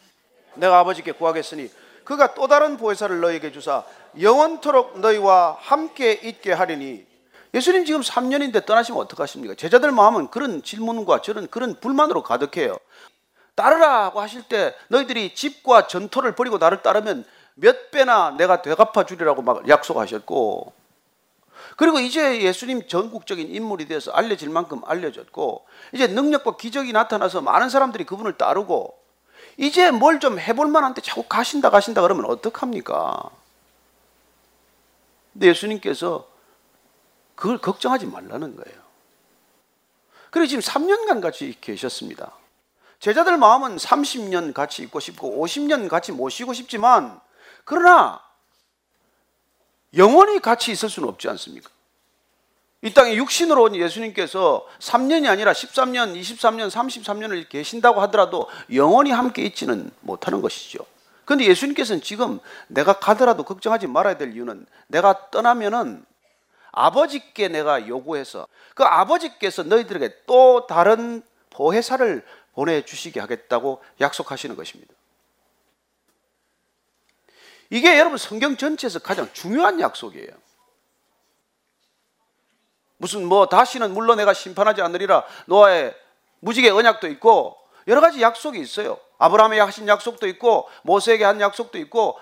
내가 0.54 0.78
아버지께 0.78 1.12
구하겠으니 1.12 1.70
그가 2.04 2.34
또 2.34 2.46
다른 2.46 2.76
보혜사를 2.76 3.20
너에게 3.20 3.50
주사 3.52 3.84
영원토록 4.20 5.00
너희와 5.00 5.56
함께 5.58 6.12
있게 6.12 6.52
하리니 6.52 7.06
예수님 7.54 7.84
지금 7.84 8.00
3년인데 8.00 8.66
떠나시면 8.66 9.00
어떡하십니까? 9.02 9.54
제자들 9.54 9.92
마음은 9.92 10.28
그런 10.28 10.62
질문과 10.62 11.22
저런 11.22 11.46
그런 11.48 11.78
불만으로 11.78 12.22
가득해요. 12.22 12.76
따르라고 13.54 14.20
하실 14.20 14.42
때 14.42 14.74
너희들이 14.88 15.34
집과 15.34 15.86
전토를 15.86 16.34
버리고 16.34 16.58
나를 16.58 16.82
따르면 16.82 17.24
몇 17.54 17.92
배나 17.92 18.32
내가 18.36 18.62
되갚아 18.62 19.06
주리라고 19.06 19.42
막 19.42 19.68
약속하셨고 19.68 20.72
그리고 21.76 22.00
이제 22.00 22.42
예수님 22.42 22.88
전국적인 22.88 23.48
인물이 23.48 23.86
되어서 23.86 24.10
알려질 24.10 24.50
만큼 24.50 24.80
알려졌고 24.84 25.64
이제 25.92 26.08
능력과 26.08 26.56
기적이 26.56 26.92
나타나서 26.92 27.40
많은 27.40 27.68
사람들이 27.68 28.04
그분을 28.04 28.36
따르고 28.36 29.03
이제 29.56 29.90
뭘 29.90 30.18
좀 30.18 30.38
해볼 30.38 30.68
만한데 30.68 31.00
자꾸 31.02 31.24
가신다 31.24 31.70
가신다 31.70 32.02
그러면 32.02 32.26
어떡합니까? 32.26 33.30
근데 35.32 35.48
예수님께서 35.48 36.28
그걸 37.34 37.58
걱정하지 37.58 38.06
말라는 38.06 38.56
거예요. 38.56 38.84
그리고 40.30 40.46
지금 40.46 40.60
3년간 40.62 41.20
같이 41.20 41.56
계셨습니다. 41.60 42.32
제자들 43.00 43.36
마음은 43.36 43.76
30년 43.76 44.54
같이 44.54 44.82
있고 44.82 44.98
싶고 45.00 45.44
50년 45.44 45.88
같이 45.88 46.10
모시고 46.12 46.52
싶지만 46.52 47.20
그러나 47.64 48.22
영원히 49.96 50.40
같이 50.40 50.72
있을 50.72 50.88
수는 50.88 51.08
없지 51.08 51.28
않습니까? 51.28 51.70
이 52.84 52.92
땅에 52.92 53.14
육신으로 53.14 53.62
온 53.62 53.74
예수님께서 53.74 54.68
3년이 54.78 55.26
아니라 55.26 55.54
13년, 55.54 56.20
23년, 56.20 56.70
33년을 56.70 57.48
계신다고 57.48 58.02
하더라도 58.02 58.46
영원히 58.74 59.10
함께 59.10 59.40
있지는 59.42 59.90
못하는 60.00 60.42
것이죠. 60.42 60.84
그런데 61.24 61.46
예수님께서는 61.46 62.02
지금 62.02 62.40
내가 62.66 62.92
가더라도 62.92 63.42
걱정하지 63.42 63.86
말아야 63.86 64.18
될 64.18 64.34
이유는 64.34 64.66
내가 64.88 65.30
떠나면은 65.30 66.04
아버지께 66.72 67.48
내가 67.48 67.88
요구해서 67.88 68.46
그 68.74 68.84
아버지께서 68.84 69.62
너희들에게 69.62 70.16
또 70.26 70.66
다른 70.66 71.22
보혜사를 71.48 72.22
보내주시게 72.52 73.18
하겠다고 73.18 73.82
약속하시는 74.02 74.56
것입니다. 74.56 74.92
이게 77.70 77.98
여러분 77.98 78.18
성경 78.18 78.58
전체에서 78.58 78.98
가장 78.98 79.26
중요한 79.32 79.80
약속이에요. 79.80 80.43
무슨 83.04 83.26
뭐 83.26 83.46
다시는 83.48 83.92
물론 83.92 84.16
내가 84.16 84.32
심판하지 84.32 84.80
않으리라 84.80 85.24
노아의 85.44 85.94
무지개 86.40 86.70
언약도 86.70 87.06
있고 87.08 87.58
여러 87.86 88.00
가지 88.00 88.22
약속이 88.22 88.58
있어요. 88.58 88.98
아브라함에게 89.18 89.60
하신 89.60 89.86
약속도 89.86 90.26
있고 90.28 90.70
모세에게 90.84 91.22
한 91.22 91.38
약속도 91.38 91.76
있고 91.80 92.18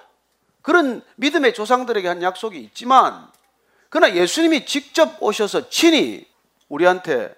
그런 0.61 1.05
믿음의 1.14 1.55
조상들에게 1.55 2.09
한 2.09 2.21
약속이 2.21 2.59
있지만 2.59 3.31
그러나 3.90 4.12
예수님이 4.12 4.66
직접 4.66 5.23
오셔서 5.23 5.68
친히 5.68 6.27
우리한테 6.68 7.33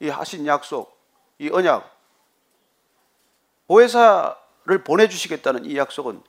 이 0.00 0.08
하신 0.08 0.46
약속, 0.46 0.98
이 1.38 1.50
언약, 1.50 1.94
보혜사를 3.68 4.84
보내주시겠다는 4.84 5.66
이 5.66 5.76
약속은 5.76 6.22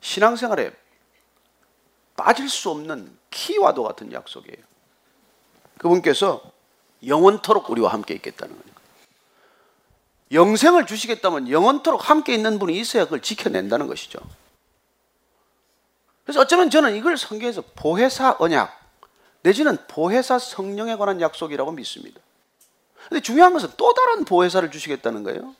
신앙생활에 0.00 0.72
빠질 2.16 2.48
수 2.48 2.70
없는 2.70 3.18
키와도 3.28 3.82
같은 3.82 4.10
약속이에요. 4.12 4.75
그분께서 5.78 6.42
영원토록 7.06 7.70
우리와 7.70 7.92
함께 7.92 8.14
있겠다는 8.14 8.54
거예요. 8.56 8.76
영생을 10.32 10.86
주시겠다면 10.86 11.50
영원토록 11.50 12.08
함께 12.10 12.34
있는 12.34 12.58
분이 12.58 12.78
있어야 12.78 13.04
그걸 13.04 13.22
지켜낸다는 13.22 13.86
것이죠. 13.86 14.18
그래서 16.24 16.40
어쩌면 16.40 16.70
저는 16.70 16.96
이걸 16.96 17.16
성경에서 17.16 17.62
보혜사 17.76 18.36
언약 18.40 18.76
내지는 19.42 19.78
보혜사 19.86 20.40
성령에 20.40 20.96
관한 20.96 21.20
약속이라고 21.20 21.70
믿습니다. 21.72 22.20
근데 23.08 23.20
중요한 23.20 23.52
것은 23.52 23.70
또 23.76 23.94
다른 23.94 24.24
보혜사를 24.24 24.68
주시겠다는 24.70 25.22
거예요. 25.22 25.54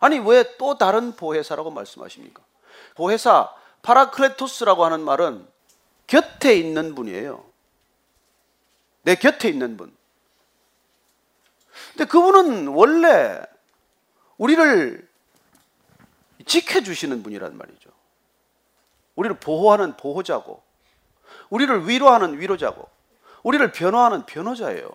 아니 0.00 0.18
왜 0.18 0.44
또 0.58 0.78
다른 0.78 1.14
보혜사라고 1.14 1.70
말씀하십니까? 1.70 2.42
보혜사 2.94 3.52
παράκλητος라고 3.82 4.84
하는 4.84 5.00
말은 5.00 5.46
곁에 6.06 6.56
있는 6.56 6.94
분이에요. 6.94 7.44
내 9.04 9.14
곁에 9.14 9.48
있는 9.48 9.76
분. 9.76 9.94
근데 11.92 12.04
그분은 12.06 12.68
원래 12.68 13.40
우리를 14.36 15.08
지켜주시는 16.44 17.22
분이란 17.22 17.56
말이죠. 17.56 17.90
우리를 19.14 19.38
보호하는 19.38 19.96
보호자고, 19.96 20.62
우리를 21.50 21.88
위로하는 21.88 22.40
위로자고, 22.40 22.88
우리를 23.42 23.72
변호하는 23.72 24.26
변호자예요. 24.26 24.90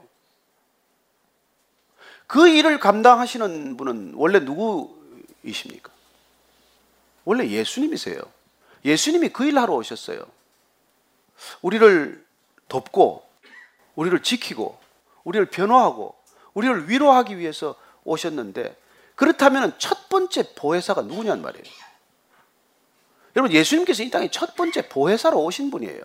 그 2.27 2.47
일을 2.47 2.79
감당하시는 2.79 3.77
분은 3.77 4.13
원래 4.15 4.39
누구이십니까? 4.39 5.91
원래 7.25 7.47
예수님이세요. 7.47 8.19
예수님이 8.85 9.29
그 9.29 9.45
일하러 9.45 9.73
오셨어요. 9.75 10.25
우리를 11.61 12.25
돕고, 12.67 13.28
우리를 13.99 14.23
지키고, 14.23 14.79
우리를 15.25 15.45
변호하고, 15.47 16.15
우리를 16.53 16.89
위로하기 16.89 17.37
위해서 17.37 17.75
오셨는데, 18.05 18.77
그렇다면 19.15 19.77
첫 19.77 20.07
번째 20.07 20.55
보혜사가 20.55 21.01
누구냔 21.01 21.41
말이에요. 21.41 21.65
여러분, 23.35 23.53
예수님께서 23.53 24.03
이 24.03 24.09
땅에 24.09 24.31
첫 24.31 24.55
번째 24.55 24.87
보혜사로 24.87 25.43
오신 25.43 25.69
분이에요. 25.69 26.01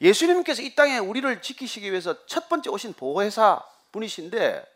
예수님께서 0.00 0.62
이 0.62 0.74
땅에 0.74 0.98
우리를 0.98 1.40
지키시기 1.40 1.92
위해서 1.92 2.26
첫 2.26 2.48
번째 2.48 2.70
오신 2.70 2.94
보혜사 2.94 3.62
분이신데, 3.92 4.66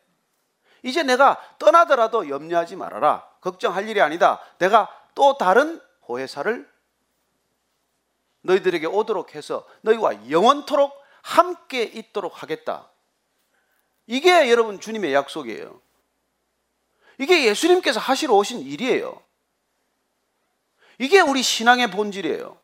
이제 0.84 1.02
내가 1.02 1.40
떠나더라도 1.58 2.28
염려하지 2.28 2.76
말아라. 2.76 3.26
걱정할 3.40 3.88
일이 3.88 4.00
아니다. 4.00 4.40
내가 4.58 4.88
또 5.16 5.36
다른 5.36 5.80
보혜사를 6.02 6.70
너희들에게 8.42 8.86
오도록 8.86 9.34
해서 9.34 9.66
너희와 9.80 10.30
영원토록 10.30 11.01
함께 11.22 11.82
있도록 11.82 12.42
하겠다. 12.42 12.90
이게 14.06 14.50
여러분 14.50 14.80
주님의 14.80 15.14
약속이에요. 15.14 15.80
이게 17.18 17.44
예수님께서 17.44 18.00
하시러 18.00 18.34
오신 18.34 18.60
일이에요. 18.60 19.22
이게 20.98 21.20
우리 21.20 21.42
신앙의 21.42 21.90
본질이에요. 21.90 22.58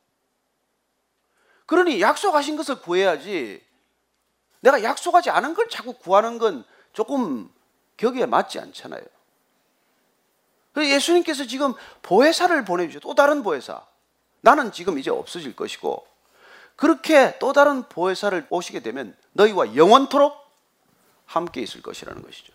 그러니 1.66 2.00
약속하신 2.00 2.56
것을 2.56 2.80
구해야지 2.80 3.62
내가 4.60 4.82
약속하지 4.82 5.30
않은 5.30 5.54
걸 5.54 5.68
자꾸 5.68 5.92
구하는 5.94 6.38
건 6.38 6.64
조금 6.92 7.52
격에 7.96 8.26
맞지 8.26 8.58
않잖아요. 8.58 9.02
그래서 10.72 10.94
예수님께서 10.94 11.44
지금 11.44 11.74
보혜사를 12.02 12.64
보내주셔. 12.64 13.00
또 13.00 13.14
다른 13.14 13.42
보혜사. 13.42 13.84
나는 14.40 14.72
지금 14.72 14.98
이제 14.98 15.10
없어질 15.10 15.54
것이고, 15.54 16.07
그렇게 16.78 17.36
또 17.40 17.52
다른 17.52 17.82
보혜사를 17.88 18.46
오시게 18.50 18.80
되면 18.80 19.16
너희와 19.32 19.74
영원토록 19.74 20.32
함께 21.26 21.60
있을 21.60 21.82
것이라는 21.82 22.22
것이죠. 22.22 22.52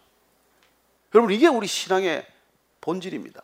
여러분, 1.13 1.33
이게 1.33 1.47
우리 1.47 1.67
신앙의 1.67 2.25
본질입니다. 2.79 3.43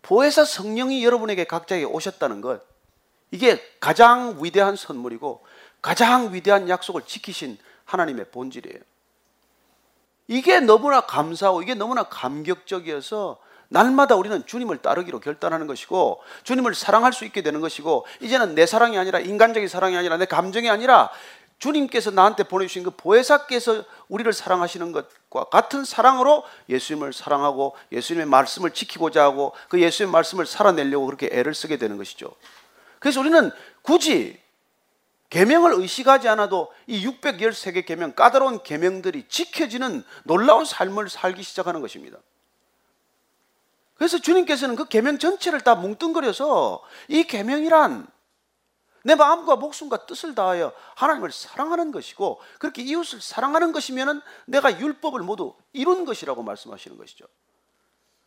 보혜사 0.00 0.46
성령이 0.46 1.04
여러분에게 1.04 1.44
각자에게 1.44 1.84
오셨다는 1.84 2.40
것, 2.40 2.62
이게 3.30 3.62
가장 3.78 4.42
위대한 4.42 4.74
선물이고, 4.74 5.44
가장 5.82 6.32
위대한 6.32 6.70
약속을 6.70 7.02
지키신 7.02 7.58
하나님의 7.84 8.30
본질이에요. 8.30 8.80
이게 10.28 10.60
너무나 10.60 11.02
감사하고 11.02 11.62
이게 11.62 11.74
너무나 11.74 12.04
감격적이어서 12.04 13.38
날마다 13.72 14.14
우리는 14.14 14.44
주님을 14.46 14.78
따르기로 14.78 15.20
결단하는 15.20 15.66
것이고 15.66 16.20
주님을 16.44 16.74
사랑할 16.74 17.12
수 17.12 17.24
있게 17.24 17.42
되는 17.42 17.60
것이고 17.60 18.06
이제는 18.20 18.54
내 18.54 18.66
사랑이 18.66 18.98
아니라 18.98 19.18
인간적인 19.18 19.68
사랑이 19.68 19.96
아니라 19.96 20.18
내 20.18 20.26
감정이 20.26 20.68
아니라 20.70 21.10
주님께서 21.58 22.10
나한테 22.10 22.42
보내주신 22.42 22.82
그 22.82 22.90
보혜사께서 22.90 23.84
우리를 24.08 24.30
사랑하시는 24.32 24.92
것과 24.92 25.44
같은 25.44 25.84
사랑으로 25.84 26.44
예수님을 26.68 27.12
사랑하고 27.12 27.76
예수님의 27.92 28.26
말씀을 28.26 28.72
지키고자 28.72 29.22
하고 29.22 29.54
그 29.68 29.80
예수님의 29.80 30.12
말씀을 30.12 30.44
살아내려고 30.44 31.06
그렇게 31.06 31.30
애를 31.32 31.54
쓰게 31.54 31.78
되는 31.78 31.96
것이죠. 31.96 32.34
그래서 32.98 33.20
우리는 33.20 33.50
굳이 33.82 34.40
계명을 35.30 35.72
의식하지 35.74 36.28
않아도 36.28 36.70
이 36.86 37.06
613개 37.06 37.86
계명 37.86 38.12
까다로운 38.12 38.62
계명들이 38.62 39.28
지켜지는 39.28 40.04
놀라운 40.24 40.64
삶을 40.64 41.08
살기 41.08 41.42
시작하는 41.42 41.80
것입니다. 41.80 42.18
그래서 44.02 44.18
주님께서는 44.18 44.74
그 44.74 44.86
계명 44.86 45.16
전체를 45.16 45.60
다 45.60 45.76
뭉뚱그려서 45.76 46.82
이 47.06 47.22
계명이란 47.22 48.08
내 49.04 49.14
마음과 49.14 49.54
목숨과 49.54 50.06
뜻을 50.06 50.34
다하여 50.34 50.72
하나님을 50.96 51.30
사랑하는 51.30 51.92
것이고 51.92 52.40
그렇게 52.58 52.82
이웃을 52.82 53.20
사랑하는 53.20 53.70
것이면은 53.70 54.20
내가 54.46 54.76
율법을 54.80 55.20
모두 55.20 55.54
이룬 55.72 56.04
것이라고 56.04 56.42
말씀하시는 56.42 56.98
것이죠. 56.98 57.26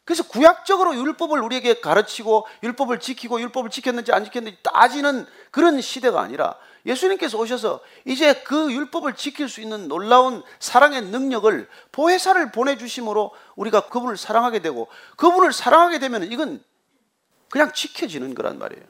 그래서 0.06 0.26
구약적으로 0.26 0.96
율법을 0.96 1.42
우리에게 1.42 1.82
가르치고 1.82 2.48
율법을 2.64 3.02
지키고 3.02 3.42
율법을 3.42 3.70
지켰는지 3.70 4.14
안 4.14 4.24
지켰는지 4.24 4.60
따지는 4.64 5.28
그런 5.52 5.82
시대가 5.82 6.22
아니라 6.22 6.58
예수님께서 6.86 7.38
오셔서 7.38 7.82
이제 8.06 8.34
그 8.44 8.72
율법을 8.72 9.16
지킬 9.16 9.50
수 9.50 9.62
있는 9.62 9.88
놀라운 9.88 10.44
사랑의 10.60 11.02
능력을 11.02 11.68
보혜사를 11.92 12.52
보내주심으로 12.52 13.32
우리가 13.56 13.90
그분을 13.90 14.18
사랑하게 14.18 14.60
되고 14.60 14.88
그분을 15.18 15.52
사랑하게 15.52 16.00
되면 16.00 16.24
이건 16.32 16.64
그냥 17.50 17.72
지켜지는 17.74 18.36
거란 18.36 18.60
말이에요. 18.60 18.84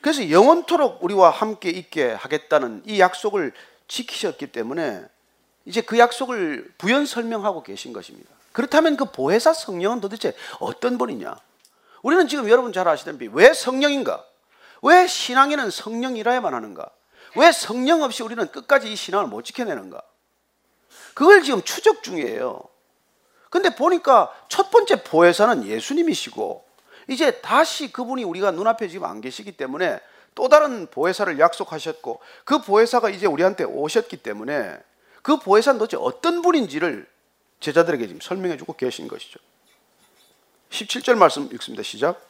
그래서 0.00 0.30
영원토록 0.30 1.02
우리와 1.04 1.30
함께 1.30 1.70
있게 1.70 2.12
하겠다는 2.12 2.82
이 2.86 3.00
약속을 3.00 3.52
지키셨기 3.88 4.48
때문에 4.48 5.04
이제 5.64 5.80
그 5.80 5.98
약속을 5.98 6.74
부연 6.78 7.06
설명하고 7.06 7.62
계신 7.62 7.92
것입니다. 7.92 8.28
그렇다면 8.52 8.96
그 8.96 9.06
보혜사 9.06 9.52
성령은 9.52 10.00
도대체 10.00 10.34
어떤 10.58 10.98
분이냐? 10.98 11.36
우리는 12.02 12.26
지금 12.26 12.48
여러분 12.48 12.72
잘 12.72 12.88
아시다시피 12.88 13.28
왜 13.32 13.54
성령인가? 13.54 14.24
왜 14.82 15.06
신앙에는 15.06 15.70
성령이라야만 15.70 16.52
하는가? 16.52 16.90
왜 17.36 17.50
성령 17.52 18.02
없이 18.02 18.22
우리는 18.22 18.46
끝까지 18.48 18.92
이 18.92 18.96
신앙을 18.96 19.28
못 19.28 19.42
지켜내는가? 19.42 20.02
그걸 21.14 21.42
지금 21.42 21.62
추적 21.62 22.02
중이에요. 22.02 22.60
근데 23.48 23.74
보니까 23.74 24.32
첫 24.48 24.70
번째 24.70 25.02
보혜사는 25.04 25.64
예수님이시고 25.66 26.64
이제 27.08 27.40
다시 27.40 27.92
그분이 27.92 28.24
우리가 28.24 28.50
눈앞에 28.50 28.88
지금 28.88 29.06
안 29.06 29.20
계시기 29.20 29.52
때문에 29.52 30.00
또 30.34 30.48
다른 30.48 30.86
보혜사를 30.86 31.38
약속하셨고 31.38 32.20
그 32.44 32.62
보혜사가 32.62 33.10
이제 33.10 33.26
우리한테 33.26 33.64
오셨기 33.64 34.18
때문에 34.18 34.78
그 35.22 35.38
보혜사는 35.38 35.78
도대체 35.78 35.96
어떤 36.00 36.42
분인지를 36.42 37.06
제자들에게 37.60 38.06
지금 38.06 38.20
설명해 38.20 38.56
주고 38.56 38.72
계신 38.72 39.06
것이죠. 39.06 39.38
17절 40.70 41.14
말씀 41.14 41.48
읽습니다. 41.52 41.82
시작. 41.82 42.26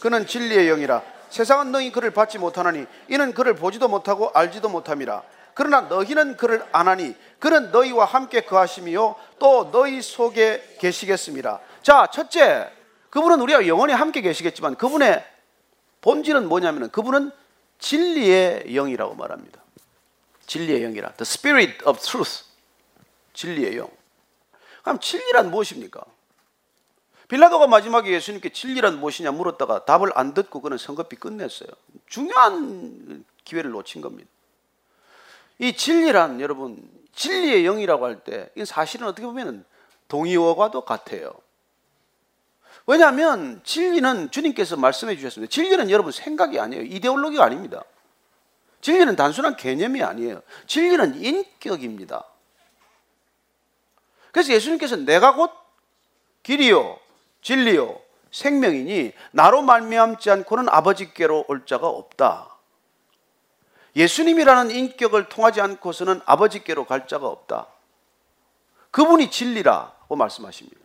그는 0.00 0.26
진리의 0.26 0.68
영이라 0.68 1.02
세상은 1.34 1.72
너희 1.72 1.90
그를 1.90 2.12
받지 2.12 2.38
못하나니 2.38 2.86
이는 3.08 3.34
그를 3.34 3.56
보지도 3.56 3.88
못하고 3.88 4.30
알지도 4.34 4.68
못함이라. 4.68 5.24
그러나 5.54 5.80
너희는 5.80 6.36
그를 6.36 6.64
아나니 6.70 7.16
그는 7.40 7.72
너희와 7.72 8.04
함께 8.04 8.42
거하심이요 8.42 9.16
또 9.40 9.72
너희 9.72 10.00
속에 10.00 10.76
계시겠습니다. 10.78 11.58
자, 11.82 12.06
첫째. 12.12 12.70
그분은 13.10 13.40
우리와 13.40 13.66
영원히 13.66 13.92
함께 13.92 14.20
계시겠지만 14.20 14.76
그분의 14.76 15.24
본질은 16.02 16.48
뭐냐면 16.48 16.90
그분은 16.92 17.32
진리의 17.80 18.72
영이라고 18.72 19.16
말합니다. 19.16 19.60
진리의 20.46 20.82
영이라. 20.82 21.14
The 21.14 21.22
Spirit 21.22 21.84
of 21.84 21.98
Truth. 22.00 22.44
진리의 23.32 23.76
영. 23.76 23.88
그럼 24.82 25.00
진리란 25.00 25.50
무엇입니까? 25.50 26.00
빌라도가 27.34 27.66
마지막에 27.66 28.12
예수님께 28.12 28.50
진리란 28.50 29.00
무엇이냐 29.00 29.32
물었다가 29.32 29.84
답을 29.84 30.12
안 30.14 30.34
듣고 30.34 30.60
그는 30.60 30.78
성급히 30.78 31.16
끝냈어요. 31.16 31.68
중요한 32.06 33.24
기회를 33.44 33.72
놓친 33.72 34.02
겁니다. 34.02 34.30
이 35.58 35.72
진리란 35.76 36.40
여러분 36.40 36.88
진리의 37.12 37.64
영이라고 37.64 38.04
할 38.04 38.22
때 38.22 38.48
이 38.54 38.64
사실은 38.64 39.08
어떻게 39.08 39.26
보면 39.26 39.64
동의어과도 40.06 40.82
같아요. 40.82 41.32
왜냐하면 42.86 43.60
진리는 43.64 44.30
주님께서 44.30 44.76
말씀해 44.76 45.16
주셨습니다. 45.16 45.50
진리는 45.50 45.90
여러분 45.90 46.12
생각이 46.12 46.60
아니에요. 46.60 46.84
이데올로기가 46.84 47.42
아닙니다. 47.42 47.82
진리는 48.80 49.16
단순한 49.16 49.56
개념이 49.56 50.04
아니에요. 50.04 50.40
진리는 50.68 51.20
인격입니다. 51.20 52.24
그래서 54.30 54.52
예수님께서 54.52 54.94
내가 54.94 55.34
곧 55.34 55.50
길이요 56.44 57.00
진리요 57.44 58.00
생명이니 58.32 59.12
나로 59.30 59.62
말미암지 59.62 60.28
않고는 60.30 60.68
아버지께로 60.68 61.44
올 61.46 61.64
자가 61.66 61.86
없다. 61.86 62.50
예수님이라는 63.94 64.72
인격을 64.72 65.28
통하지 65.28 65.60
않고서는 65.60 66.20
아버지께로 66.24 66.84
갈 66.84 67.06
자가 67.06 67.28
없다. 67.28 67.68
그분이 68.90 69.30
진리라고 69.30 70.16
말씀하십니다. 70.16 70.80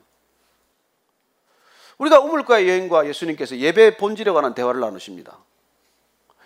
우리가 1.98 2.20
우물가의 2.20 2.70
여인과 2.70 3.08
예수님께서 3.08 3.58
예배 3.58 3.98
본질에 3.98 4.32
관한 4.32 4.54
대화를 4.54 4.80
나누십니다. 4.80 5.38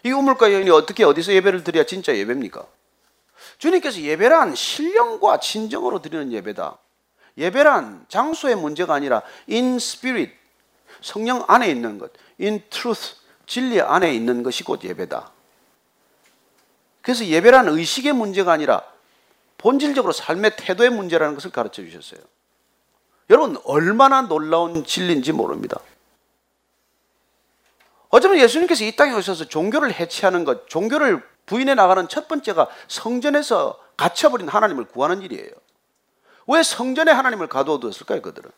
이 0.04 0.12
우물가 0.12 0.54
여인이 0.54 0.70
어떻게 0.70 1.04
어디서 1.04 1.34
예배를 1.34 1.64
드려야 1.64 1.86
진짜 1.86 2.16
예배입니까? 2.16 2.66
주님께서 3.58 4.00
예배란 4.00 4.56
신령과 4.56 5.40
진정으로 5.40 6.02
드리는 6.02 6.32
예배다. 6.32 6.78
예배란 7.38 8.06
장소의 8.10 8.56
문제가 8.56 8.94
아니라 8.94 9.22
in 9.50 9.76
spirit 9.76 10.34
성령 11.02 11.44
안에 11.48 11.70
있는 11.70 11.98
것, 11.98 12.12
in 12.40 12.62
truth 12.70 13.16
진리 13.46 13.82
안에 13.82 14.14
있는 14.14 14.44
것이 14.44 14.64
곧 14.64 14.84
예배다. 14.84 15.32
그래서 17.02 17.26
예배란 17.26 17.68
의식의 17.68 18.14
문제가 18.14 18.54
아니라 18.54 18.84
본질적으로 19.58 20.14
삶의 20.14 20.56
태도의 20.58 20.90
문제라는 20.90 21.36
것을 21.36 21.52
가르쳐 21.52 21.82
주셨어요. 21.82 22.20
여러분 23.30 23.58
얼마나 23.66 24.22
놀라운 24.22 24.86
진리인지 24.86 25.32
모릅니다. 25.32 25.80
어쩌면 28.10 28.38
예수님께서 28.40 28.84
이 28.84 28.96
땅에 28.96 29.14
오셔서 29.14 29.46
종교를 29.46 29.92
해체하는 29.92 30.44
것, 30.46 30.68
종교를 30.68 31.24
부인해 31.46 31.74
나가는 31.74 32.08
첫 32.08 32.28
번째가 32.28 32.70
성전에서 32.88 33.80
갇혀버린 33.98 34.48
하나님을 34.48 34.86
구하는 34.86 35.22
일이에요. 35.22 35.50
왜 36.48 36.64
성전에 36.64 37.12
하나님을 37.12 37.48
가두어두었을까요, 37.48 38.22
그들은? 38.22 38.52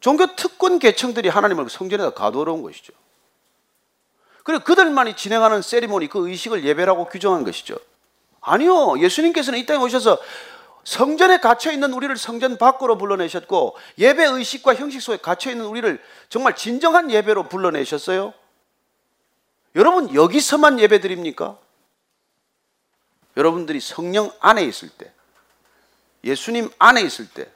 종교 0.00 0.34
특권 0.36 0.78
계층들이 0.78 1.28
하나님을 1.28 1.68
성전에다 1.70 2.10
가두어놓은 2.10 2.62
것이죠. 2.62 2.92
그리고 4.44 4.62
그들만이 4.64 5.16
진행하는 5.16 5.62
세리머니, 5.62 6.08
그 6.08 6.28
의식을 6.28 6.64
예배라고 6.64 7.06
규정한 7.06 7.44
것이죠. 7.44 7.78
아니요. 8.40 8.98
예수님께서는 9.00 9.58
이 9.58 9.66
땅에 9.66 9.82
오셔서 9.82 10.18
성전에 10.84 11.38
갇혀 11.38 11.72
있는 11.72 11.92
우리를 11.92 12.16
성전 12.16 12.58
밖으로 12.58 12.96
불러내셨고 12.96 13.76
예배 13.98 14.24
의식과 14.24 14.76
형식 14.76 15.02
속에 15.02 15.16
갇혀 15.16 15.50
있는 15.50 15.66
우리를 15.66 16.00
정말 16.28 16.54
진정한 16.54 17.10
예배로 17.10 17.48
불러내셨어요. 17.48 18.32
여러분 19.74 20.14
여기서만 20.14 20.78
예배 20.78 21.00
드립니까? 21.00 21.58
여러분들이 23.36 23.80
성령 23.80 24.30
안에 24.38 24.62
있을 24.62 24.88
때, 24.90 25.12
예수님 26.26 26.70
안에 26.78 27.00
있을 27.00 27.28
때, 27.28 27.50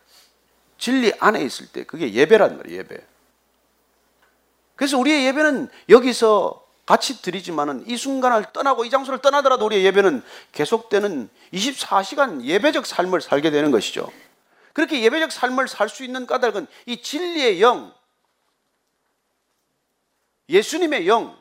진리 0.79 1.13
안에 1.19 1.43
있을 1.43 1.67
때 1.67 1.85
그게 1.85 2.13
예배란 2.13 2.57
말이에요. 2.57 2.79
예배. 2.79 2.97
그래서 4.77 4.97
우리의 4.99 5.27
예배는 5.27 5.69
여기서 5.91 6.67
같이 6.87 7.21
드리지만은 7.21 7.85
이 7.87 7.97
순간을 7.97 8.47
떠나고 8.53 8.85
이 8.85 8.91
장소를 8.91 9.21
떠나더라도 9.21 9.67
우리의 9.67 9.85
예배는 9.85 10.23
계속되는 10.53 11.29
24시간 11.53 12.43
예배적 12.43 12.87
삶을 12.87 13.21
살게 13.21 13.51
되는 13.51 13.71
것이죠. 13.71 14.11
그렇게 14.73 15.03
예배적 15.03 15.33
삶을 15.33 15.69
살 15.69 15.89
수 15.89 16.03
있는 16.05 16.27
까닭은 16.27 16.67
이 16.87 17.03
진리의 17.03 17.61
영, 17.61 17.93
예수님의 20.49 21.07
영, 21.07 21.39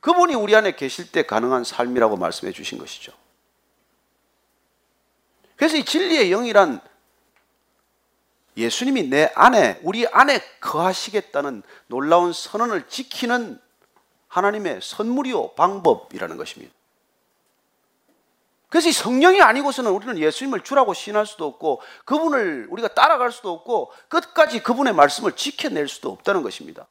그분이 0.00 0.34
우리 0.34 0.54
안에 0.54 0.72
계실 0.72 1.10
때 1.10 1.22
가능한 1.22 1.64
삶이라고 1.64 2.16
말씀해 2.16 2.52
주신 2.52 2.78
것이죠. 2.78 3.12
그래서 5.62 5.76
이 5.76 5.84
진리의 5.84 6.30
영이란 6.30 6.80
예수님이 8.56 9.04
내 9.04 9.30
안에, 9.36 9.78
우리 9.84 10.08
안에 10.08 10.40
거하시겠다는 10.58 11.62
놀라운 11.86 12.32
선언을 12.32 12.88
지키는 12.88 13.60
하나님의 14.26 14.80
선물이요 14.82 15.52
방법이라는 15.52 16.36
것입니다. 16.36 16.74
그래서 18.70 18.88
이 18.88 18.92
성령이 18.92 19.40
아니고서는 19.40 19.92
우리는 19.92 20.18
예수님을 20.18 20.62
주라고 20.64 20.94
신할 20.94 21.26
수도 21.26 21.46
없고 21.46 21.80
그분을 22.06 22.66
우리가 22.68 22.88
따라갈 22.88 23.30
수도 23.30 23.52
없고 23.52 23.92
끝까지 24.08 24.64
그분의 24.64 24.94
말씀을 24.94 25.36
지켜낼 25.36 25.86
수도 25.86 26.10
없다는 26.10 26.42
것입니다. 26.42 26.88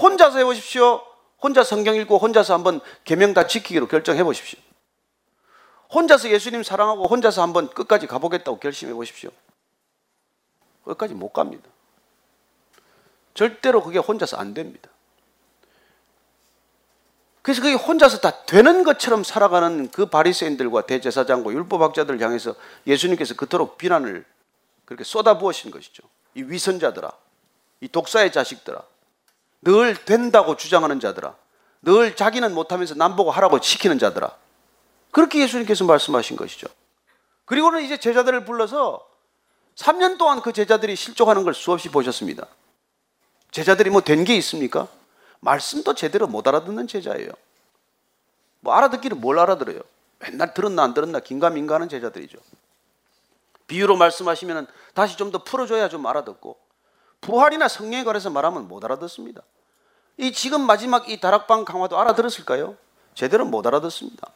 혼자서 0.00 0.38
해보십시오. 0.38 1.02
혼자 1.42 1.64
성경 1.64 1.96
읽고 1.96 2.18
혼자서 2.18 2.54
한번 2.54 2.80
계명 3.02 3.34
다 3.34 3.48
지키기로 3.48 3.88
결정해 3.88 4.22
보십시오. 4.22 4.60
혼자서 5.92 6.30
예수님 6.30 6.62
사랑하고 6.62 7.06
혼자서 7.06 7.42
한번 7.42 7.68
끝까지 7.70 8.06
가보겠다고 8.06 8.58
결심해 8.58 8.92
보십시오. 8.92 9.30
끝까지 10.84 11.14
못 11.14 11.32
갑니다. 11.32 11.68
절대로 13.34 13.82
그게 13.82 13.98
혼자서 13.98 14.36
안 14.36 14.54
됩니다. 14.54 14.90
그래서 17.42 17.62
그게 17.62 17.74
혼자서 17.74 18.18
다 18.18 18.44
되는 18.44 18.84
것처럼 18.84 19.24
살아가는 19.24 19.90
그 19.90 20.06
바리새인들과 20.06 20.86
대제사장과 20.86 21.50
율법학자들을 21.52 22.20
향해서 22.20 22.54
예수님께서 22.86 23.34
그토록 23.36 23.78
비난을 23.78 24.24
그렇게 24.84 25.04
쏟아부으신 25.04 25.70
것이죠. 25.70 26.02
이 26.34 26.42
위선자들아, 26.42 27.10
이 27.80 27.88
독사의 27.88 28.32
자식들아, 28.32 28.82
늘 29.62 29.94
된다고 30.04 30.56
주장하는 30.56 31.00
자들아, 31.00 31.36
늘 31.82 32.16
자기는 32.16 32.54
못하면서 32.54 32.94
남보고 32.94 33.30
하라고 33.30 33.60
시키는 33.60 33.98
자들아. 33.98 34.36
그렇게 35.10 35.40
예수님께서 35.40 35.84
말씀하신 35.84 36.36
것이죠. 36.36 36.68
그리고는 37.44 37.82
이제 37.82 37.96
제자들을 37.98 38.44
불러서 38.44 39.06
3년 39.76 40.18
동안 40.18 40.42
그 40.42 40.52
제자들이 40.52 40.96
실족하는 40.96 41.44
걸 41.44 41.54
수없이 41.54 41.88
보셨습니다. 41.88 42.46
제자들이 43.50 43.90
뭐 43.90 44.00
된 44.02 44.24
게 44.24 44.36
있습니까? 44.36 44.88
말씀도 45.40 45.94
제대로 45.94 46.26
못 46.26 46.46
알아듣는 46.46 46.88
제자예요. 46.88 47.30
뭐 48.60 48.74
알아듣기를 48.74 49.16
뭘 49.16 49.38
알아들어요? 49.38 49.80
맨날 50.18 50.52
들었나 50.52 50.82
안 50.82 50.94
들었나 50.94 51.20
긴가민가 51.20 51.76
하는 51.76 51.88
제자들이죠. 51.88 52.38
비유로 53.68 53.96
말씀하시면 53.96 54.66
다시 54.94 55.16
좀 55.16 55.30
더 55.30 55.44
풀어줘야 55.44 55.88
좀 55.88 56.06
알아듣고 56.06 56.58
부활이나 57.20 57.68
성령에 57.68 58.04
관해서 58.04 58.30
말하면 58.30 58.66
못 58.68 58.84
알아듣습니다. 58.84 59.42
이 60.16 60.32
지금 60.32 60.62
마지막 60.62 61.08
이 61.08 61.20
다락방 61.20 61.64
강화도 61.64 61.98
알아들었을까요? 61.98 62.76
제대로 63.14 63.44
못 63.44 63.66
알아듣습니다. 63.66 64.28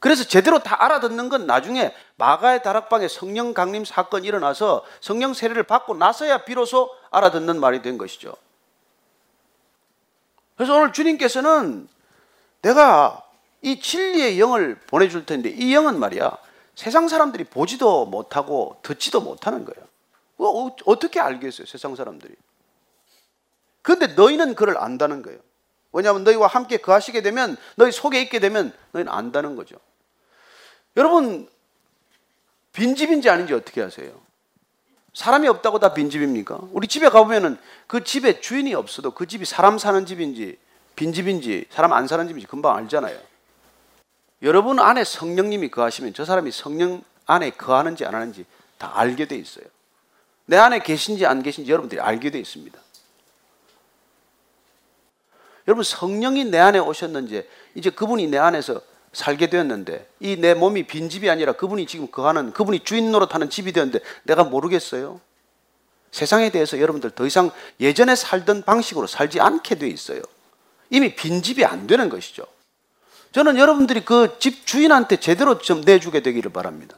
그래서 0.00 0.24
제대로 0.24 0.58
다 0.58 0.82
알아듣는 0.82 1.28
건 1.28 1.46
나중에 1.46 1.94
마가의 2.16 2.62
다락방에 2.62 3.06
성령 3.06 3.52
강림 3.52 3.84
사건이 3.84 4.26
일어나서 4.26 4.84
성령 5.00 5.34
세례를 5.34 5.62
받고 5.64 5.94
나서야 5.94 6.44
비로소 6.44 6.90
알아듣는 7.10 7.60
말이 7.60 7.82
된 7.82 7.98
것이죠. 7.98 8.34
그래서 10.56 10.74
오늘 10.74 10.92
주님께서는 10.92 11.86
내가 12.62 13.22
이 13.60 13.78
진리의 13.78 14.40
영을 14.40 14.80
보내줄 14.86 15.26
텐데 15.26 15.50
이 15.50 15.74
영은 15.74 15.98
말이야 15.98 16.36
세상 16.74 17.08
사람들이 17.08 17.44
보지도 17.44 18.06
못하고 18.06 18.78
듣지도 18.82 19.20
못하는 19.20 19.66
거예요. 19.66 19.86
어, 20.38 20.74
어떻게 20.86 21.20
알겠어요, 21.20 21.66
세상 21.66 21.94
사람들이? 21.94 22.34
그런데 23.82 24.08
너희는 24.08 24.54
그를 24.54 24.78
안다는 24.78 25.20
거예요. 25.20 25.38
왜냐하면 25.92 26.24
너희와 26.24 26.46
함께 26.46 26.78
거하시게 26.78 27.20
되면 27.20 27.58
너희 27.76 27.92
속에 27.92 28.22
있게 28.22 28.38
되면 28.38 28.72
너희는 28.92 29.12
안다는 29.12 29.56
거죠. 29.56 29.76
여러분 30.96 31.48
빈집인지 32.72 33.28
아닌지 33.30 33.54
어떻게 33.54 33.82
아세요? 33.82 34.20
사람이 35.14 35.48
없다고 35.48 35.78
다 35.80 35.92
빈집입니까? 35.92 36.60
우리 36.72 36.86
집에 36.86 37.08
가보면은 37.08 37.58
그 37.86 38.04
집에 38.04 38.40
주인이 38.40 38.74
없어도 38.74 39.10
그 39.10 39.26
집이 39.26 39.44
사람 39.44 39.78
사는 39.78 40.06
집인지 40.06 40.58
빈집인지 40.96 41.66
사람 41.70 41.92
안 41.92 42.06
사는 42.06 42.26
집인지 42.26 42.46
금방 42.46 42.76
알잖아요. 42.76 43.18
여러분 44.42 44.78
안에 44.78 45.04
성령님이 45.04 45.70
거하시면 45.70 46.14
저 46.14 46.24
사람이 46.24 46.52
성령 46.52 47.02
안에 47.26 47.50
거하는지 47.50 48.04
안 48.04 48.14
하는지 48.14 48.44
다 48.78 48.92
알게 48.94 49.26
돼 49.26 49.36
있어요. 49.36 49.64
내 50.46 50.56
안에 50.56 50.80
계신지 50.80 51.26
안 51.26 51.42
계신지 51.42 51.70
여러분들이 51.70 52.00
알게 52.00 52.30
돼 52.30 52.38
있습니다. 52.38 52.78
여러분 55.68 55.84
성령이 55.84 56.46
내 56.46 56.58
안에 56.58 56.78
오셨는지 56.78 57.48
이제 57.74 57.90
그분이 57.90 58.28
내 58.28 58.38
안에서 58.38 58.80
살게 59.12 59.50
되었는데 59.50 60.08
이 60.20 60.36
내 60.36 60.54
몸이 60.54 60.84
빈 60.84 61.08
집이 61.08 61.28
아니라 61.28 61.52
그분이 61.52 61.86
지금 61.86 62.10
거하는 62.10 62.52
그분이 62.52 62.80
주인 62.84 63.10
노릇하는 63.10 63.50
집이 63.50 63.72
되었는데 63.72 64.00
내가 64.24 64.44
모르겠어요. 64.44 65.20
세상에 66.12 66.50
대해서 66.50 66.80
여러분들 66.80 67.10
더 67.10 67.26
이상 67.26 67.50
예전에 67.80 68.14
살던 68.16 68.62
방식으로 68.62 69.06
살지 69.06 69.40
않게 69.40 69.76
돼 69.76 69.88
있어요. 69.88 70.22
이미 70.90 71.14
빈 71.14 71.42
집이 71.42 71.64
안 71.64 71.86
되는 71.86 72.08
것이죠. 72.08 72.44
저는 73.32 73.58
여러분들이 73.58 74.04
그 74.04 74.38
집 74.40 74.66
주인한테 74.66 75.18
제대로 75.18 75.58
좀 75.58 75.82
내주게 75.82 76.20
되기를 76.20 76.52
바랍니다. 76.52 76.96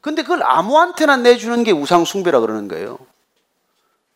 근데 0.00 0.22
그걸 0.22 0.42
아무한테나 0.42 1.18
내주는 1.18 1.62
게 1.64 1.72
우상숭배라 1.72 2.40
그러는 2.40 2.68
거예요. 2.68 2.98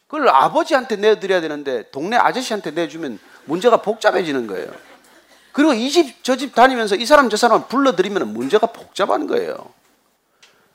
그걸 0.07 0.29
아버지한테 0.29 0.97
내드려야 0.97 1.41
되는데 1.41 1.91
동네 1.91 2.17
아저씨한테 2.17 2.71
내주면 2.71 3.19
문제가 3.45 3.79
복잡해지는 3.79 4.47
거예요. 4.47 4.71
그리고 5.53 5.73
이 5.75 5.91
집 5.91 6.23
저 6.23 6.37
집 6.37 6.55
다니면서 6.55 6.97
이 6.97 7.05
사람 7.07 7.29
저 7.29 7.37
사람을 7.37 7.67
불러들이면 7.69 8.33
문제가 8.33 8.67
복잡한 8.69 9.27
거예요. 9.27 9.73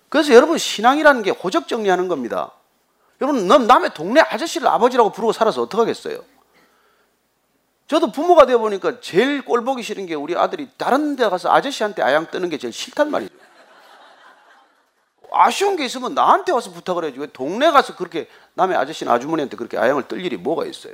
그래서 0.10 0.34
여러분 0.34 0.58
신앙이라는 0.58 1.24
게 1.24 1.32
호적 1.32 1.68
정리하는 1.68 2.08
겁니다. 2.08 2.52
여러분 3.22 3.48
남의 3.48 3.94
동네 3.94 4.22
아저씨를 4.22 4.68
아버지라고 4.68 5.12
부르고 5.12 5.34
살아서 5.34 5.62
어떡하겠어요? 5.64 6.24
저도 7.88 8.12
부모가 8.12 8.46
되어 8.46 8.60
보니까 8.60 9.00
제일 9.02 9.44
꼴 9.44 9.64
보기 9.64 9.82
싫은 9.82 10.06
게 10.06 10.14
우리 10.16 10.36
아들이 10.36 10.70
다른 10.78 11.16
데 11.16 11.28
가서 11.28 11.50
아저씨한테 11.52 12.02
아양 12.04 12.30
뜨는 12.30 12.50
게 12.50 12.58
제일 12.58 12.74
싫단 12.74 13.10
말이죠. 13.10 13.34
아쉬운 15.32 15.76
게 15.76 15.86
있으면 15.86 16.14
나한테 16.14 16.52
와서 16.52 16.72
부탁을 16.72 17.04
해야지. 17.06 17.20
왜 17.20 17.28
동네 17.28 17.72
가서 17.72 17.96
그렇게 17.96 18.30
남의 18.54 18.78
아저씨나 18.78 19.14
아주머니한테 19.14 19.58
그렇게 19.58 19.78
아양을 19.78 20.08
뜰 20.08 20.24
일이 20.24 20.38
뭐가 20.38 20.66
있어요? 20.66 20.94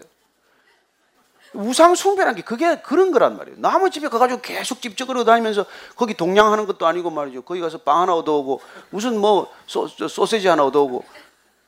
우상 1.54 1.96
숭배라는 1.96 2.36
게 2.36 2.42
그게 2.42 2.82
그런 2.82 3.12
거란 3.12 3.38
말이에요. 3.38 3.58
남의 3.60 3.92
집에 3.92 4.08
가가지고 4.08 4.42
계속 4.42 4.82
집적으로 4.82 5.24
다니면서 5.24 5.66
거기 5.96 6.14
동냥하는 6.14 6.66
것도 6.66 6.86
아니고 6.88 7.10
말이죠. 7.12 7.44
거기 7.44 7.62
가서 7.62 7.78
빵 7.80 8.02
하나 8.02 8.14
얻어오고 8.16 8.62
무슨 8.90 9.20
뭐 9.20 9.52
소, 9.68 9.88
소세지 9.88 10.48
하나 10.48 10.66
얻어오고 10.66 11.04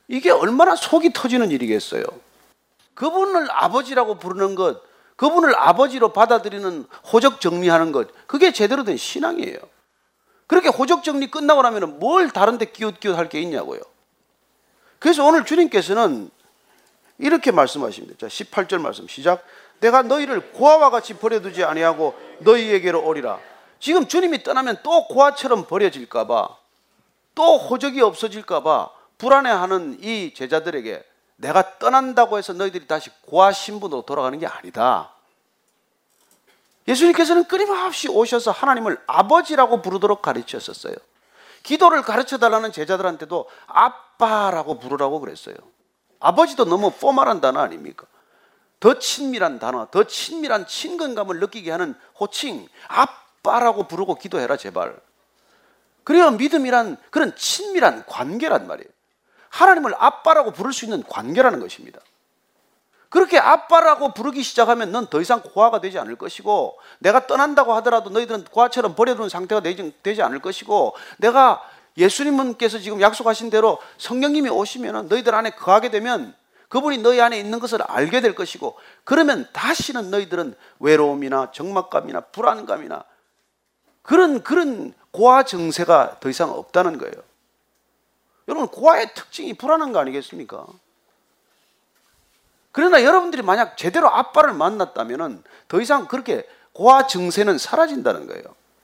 이게 0.07 0.31
얼마나 0.31 0.75
속이 0.75 1.13
터지는 1.13 1.51
일이겠어요. 1.51 2.03
그분을 2.93 3.47
아버지라고 3.51 4.15
부르는 4.15 4.55
것, 4.55 4.81
그분을 5.15 5.55
아버지로 5.57 6.13
받아들이는 6.13 6.85
호적 7.11 7.41
정리하는 7.41 7.91
것, 7.91 8.07
그게 8.27 8.51
제대로 8.51 8.83
된 8.83 8.97
신앙이에요. 8.97 9.57
그렇게 10.47 10.69
호적 10.69 11.03
정리 11.03 11.29
끝나고 11.29 11.61
나면 11.61 11.99
뭘 11.99 12.29
다른데 12.29 12.65
끼웃끼웃 12.65 13.17
할 13.17 13.29
게 13.29 13.41
있냐고요. 13.41 13.81
그래서 14.99 15.25
오늘 15.25 15.45
주님께서는 15.45 16.29
이렇게 17.17 17.51
말씀하십니다. 17.51 18.15
자, 18.19 18.27
18절 18.27 18.79
말씀 18.79 19.07
시작. 19.07 19.43
내가 19.79 20.01
너희를 20.01 20.51
고아와 20.51 20.89
같이 20.89 21.13
버려두지 21.15 21.63
아니하고 21.63 22.15
너희에게로 22.39 23.05
오리라. 23.05 23.39
지금 23.79 24.07
주님이 24.07 24.43
떠나면 24.43 24.77
또 24.83 25.07
고아처럼 25.07 25.65
버려질까 25.65 26.27
봐 26.27 26.65
또 27.35 27.57
호적이 27.57 28.01
없어질까 28.01 28.63
봐 28.63 28.89
불안해하는 29.17 29.99
이 30.01 30.33
제자들에게 30.33 31.03
내가 31.35 31.77
떠난다고 31.77 32.37
해서 32.37 32.53
너희들이 32.53 32.87
다시 32.87 33.09
고아 33.25 33.51
신분으로 33.51 34.03
돌아가는 34.03 34.39
게 34.39 34.47
아니다. 34.47 35.11
예수님께서는 36.87 37.45
끊임없이 37.45 38.07
오셔서 38.07 38.51
하나님을 38.51 39.01
아버지라고 39.05 39.81
부르도록 39.81 40.21
가르치셨어요. 40.21 40.95
기도를 41.63 42.03
가르쳐 42.03 42.37
달라는 42.37 42.71
제자들한테도 42.71 43.49
아빠라고 43.67 44.79
부르라고 44.79 45.19
그랬어요. 45.19 45.55
아버지도 46.19 46.65
너무 46.65 46.91
포멀한 46.91 47.41
단어 47.41 47.59
아닙니까? 47.59 48.05
더 48.79 48.99
친밀한 48.99 49.59
단어, 49.59 49.87
더 49.91 50.03
친밀한 50.03 50.67
친근감을 50.67 51.39
느끼게 51.39 51.71
하는 51.71 51.95
호칭, 52.19 52.67
아빠라고 52.87 53.87
부르고 53.87 54.15
기도해라, 54.15 54.57
제발. 54.57 54.95
그래야 56.03 56.29
믿음이란 56.31 56.97
그런 57.09 57.35
친밀한 57.35 58.05
관계란 58.05 58.67
말이에요. 58.67 58.89
하나님을 59.49 59.95
아빠라고 59.97 60.51
부를 60.51 60.73
수 60.73 60.85
있는 60.85 61.03
관계라는 61.03 61.59
것입니다. 61.59 61.99
그렇게 63.09 63.37
아빠라고 63.37 64.13
부르기 64.13 64.43
시작하면 64.43 64.91
넌 64.91 65.07
더 65.07 65.21
이상 65.21 65.41
고아가 65.41 65.79
되지 65.79 65.97
않을 65.99 66.17
것이고 66.17 66.77
내가 66.99 67.27
떠난다고 67.27 67.73
하더라도 67.75 68.09
너희들은 68.09 68.45
고아처럼 68.45 68.95
버려두는 68.95 69.29
상태가 69.29 69.61
되지 69.61 70.21
않을 70.21 70.39
것이고 70.39 70.95
내가 71.17 71.63
예수님께서 71.97 72.79
지금 72.79 72.99
약속하신 72.99 73.49
대로 73.49 73.79
성령님이 73.97 74.49
오시면 74.49 75.07
너희들 75.07 75.33
안에 75.33 75.51
거하게 75.51 75.91
되면 75.91 76.35
그분이 76.69 76.99
너희 76.99 77.21
안에 77.21 77.37
있는 77.37 77.59
것을 77.59 77.81
알게 77.81 78.21
될 78.21 78.35
것이고 78.35 78.77
그러면 79.03 79.47
다시는 79.53 80.09
너희들은 80.11 80.55
외로움이나 80.79 81.51
적막감이나 81.51 82.21
불안감이나 82.21 83.03
그런 84.01 84.43
그런 84.43 84.93
고아 85.11 85.43
증세가 85.43 86.17
더 86.19 86.29
이상 86.29 86.51
없다는 86.51 86.97
거예요. 86.97 87.13
여러분 88.47 88.67
고아의 88.67 89.13
특징이 89.13 89.53
불안한 89.53 89.91
거 89.91 89.99
아니겠습니까? 89.99 90.65
그러나 92.71 93.03
여러분들이 93.03 93.41
만약 93.41 93.77
제대로 93.77 94.09
아빠를 94.09 94.53
만났다면 94.53 95.43
더 95.67 95.81
이상 95.81 96.07
그렇게 96.07 96.47
고아 96.73 97.07
증세는 97.07 97.57
사라진다는 97.57 98.27
거예요. 98.27 98.43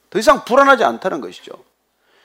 더 0.09 0.19
이상 0.19 0.45
불안하지 0.45 0.83
않다는 0.83 1.19
것이죠. 1.21 1.51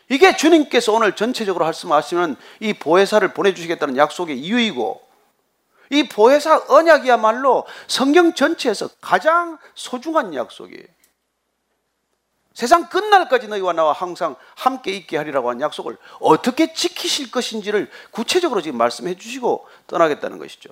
이게 0.09 0.37
주님께서 0.37 0.93
오늘 0.93 1.17
전체적으로 1.17 1.65
말씀하시는 1.65 2.37
이 2.61 2.73
보혜사를 2.75 3.27
보내주시겠다는 3.35 3.97
약속의 3.97 4.39
이유이고 4.39 5.06
이 5.91 6.09
보혜사 6.09 6.65
언약이야말로 6.69 7.67
성경 7.87 8.35
전체에서 8.35 8.89
가장 9.01 9.59
소중한 9.75 10.35
약속이에요. 10.35 10.85
세상 12.55 12.89
끝날까지 12.89 13.49
너희와 13.49 13.75
나와 13.75 13.93
항상 13.93 14.35
함께 14.55 14.93
있게 14.93 15.19
하리라고 15.19 15.51
한 15.51 15.61
약속을 15.61 15.99
어떻게 16.21 16.73
지키실 16.73 17.31
것인지를 17.31 17.91
구체적으로 18.11 18.63
지금 18.63 18.79
말씀해 18.79 19.17
주시고 19.17 19.69
떠나겠다는 19.87 20.39
것이죠. 20.39 20.71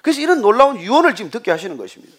그래서 0.00 0.20
이런 0.20 0.40
놀라운 0.40 0.78
유언을 0.78 1.16
지금 1.16 1.30
듣게 1.30 1.50
하시는 1.50 1.76
것입니다. 1.76 2.16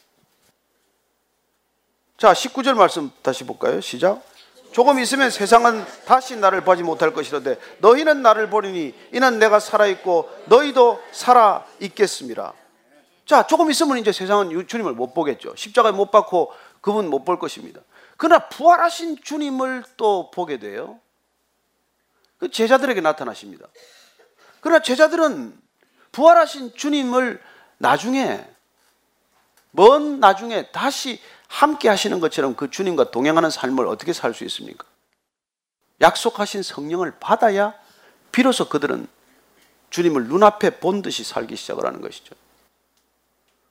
자, 2.17 2.33
19절 2.33 2.73
말씀 2.73 3.09
다시 3.21 3.45
볼까요? 3.45 3.79
시작. 3.79 4.21
조금 4.73 4.99
있으면 4.99 5.29
세상은 5.29 5.85
다시 6.05 6.35
나를 6.35 6.63
보지 6.63 6.83
못할 6.83 7.13
것이로되 7.13 7.57
너희는 7.77 8.21
나를 8.21 8.49
보리니 8.49 8.93
이는 9.13 9.39
내가 9.39 9.59
살아 9.59 9.85
있고 9.87 10.29
너희도 10.45 11.01
살아 11.11 11.65
있겠습니다. 11.79 12.53
자, 13.25 13.47
조금 13.47 13.71
있으면 13.71 13.99
이제 13.99 14.11
세상은 14.11 14.67
주님을 14.67 14.93
못 14.93 15.13
보겠죠. 15.13 15.55
십자가에 15.55 15.91
못 15.91 16.11
박고 16.11 16.51
그분 16.81 17.09
못 17.09 17.23
볼 17.23 17.39
것입니다. 17.39 17.81
그러나 18.17 18.49
부활하신 18.49 19.21
주님을 19.23 19.83
또 19.95 20.29
보게 20.31 20.57
돼요. 20.57 20.99
그 22.37 22.51
제자들에게 22.51 22.99
나타나십니다. 22.99 23.67
그러나 24.59 24.81
제자들은 24.81 25.57
부활하신 26.11 26.73
주님을 26.75 27.41
나중에 27.77 28.45
먼 29.71 30.19
나중에 30.19 30.71
다시 30.71 31.19
함께 31.53 31.87
하시는 31.87 32.19
것처럼 32.19 32.55
그 32.55 32.71
주님과 32.71 33.11
동행하는 33.11 33.51
삶을 33.51 33.85
어떻게 33.85 34.11
살 34.11 34.33
수 34.33 34.43
있습니까? 34.45 34.85
약속하신 36.01 36.63
성령을 36.63 37.19
받아야 37.19 37.75
비로소 38.31 38.67
그들은 38.67 39.07
주님을 39.91 40.27
눈앞에 40.29 40.79
본 40.79 41.03
듯이 41.03 41.23
살기 41.23 41.55
시작을 41.55 41.85
하는 41.85 42.01
것이죠. 42.01 42.33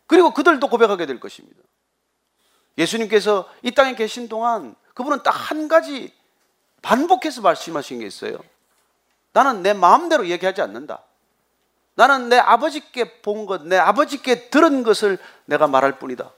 그리고 0.06 0.32
그들도 0.32 0.68
고백하게 0.68 1.06
될 1.06 1.18
것입니다. 1.18 1.60
예수님께서 2.78 3.50
이 3.62 3.72
땅에 3.72 3.96
계신 3.96 4.28
동안 4.28 4.76
그분은 4.94 5.24
딱 5.24 5.32
한 5.32 5.66
가지 5.66 6.14
반복해서 6.82 7.40
말씀하신 7.40 7.98
게 7.98 8.06
있어요. 8.06 8.38
나는 9.32 9.62
내 9.64 9.72
마음대로 9.72 10.28
얘기하지 10.28 10.62
않는다. 10.62 11.02
나는 11.96 12.28
내 12.28 12.38
아버지께 12.38 13.22
본 13.22 13.44
것, 13.44 13.64
내 13.64 13.76
아버지께 13.76 14.50
들은 14.50 14.84
것을 14.84 15.18
내가 15.46 15.66
말할 15.66 15.98
뿐이다. 15.98 16.30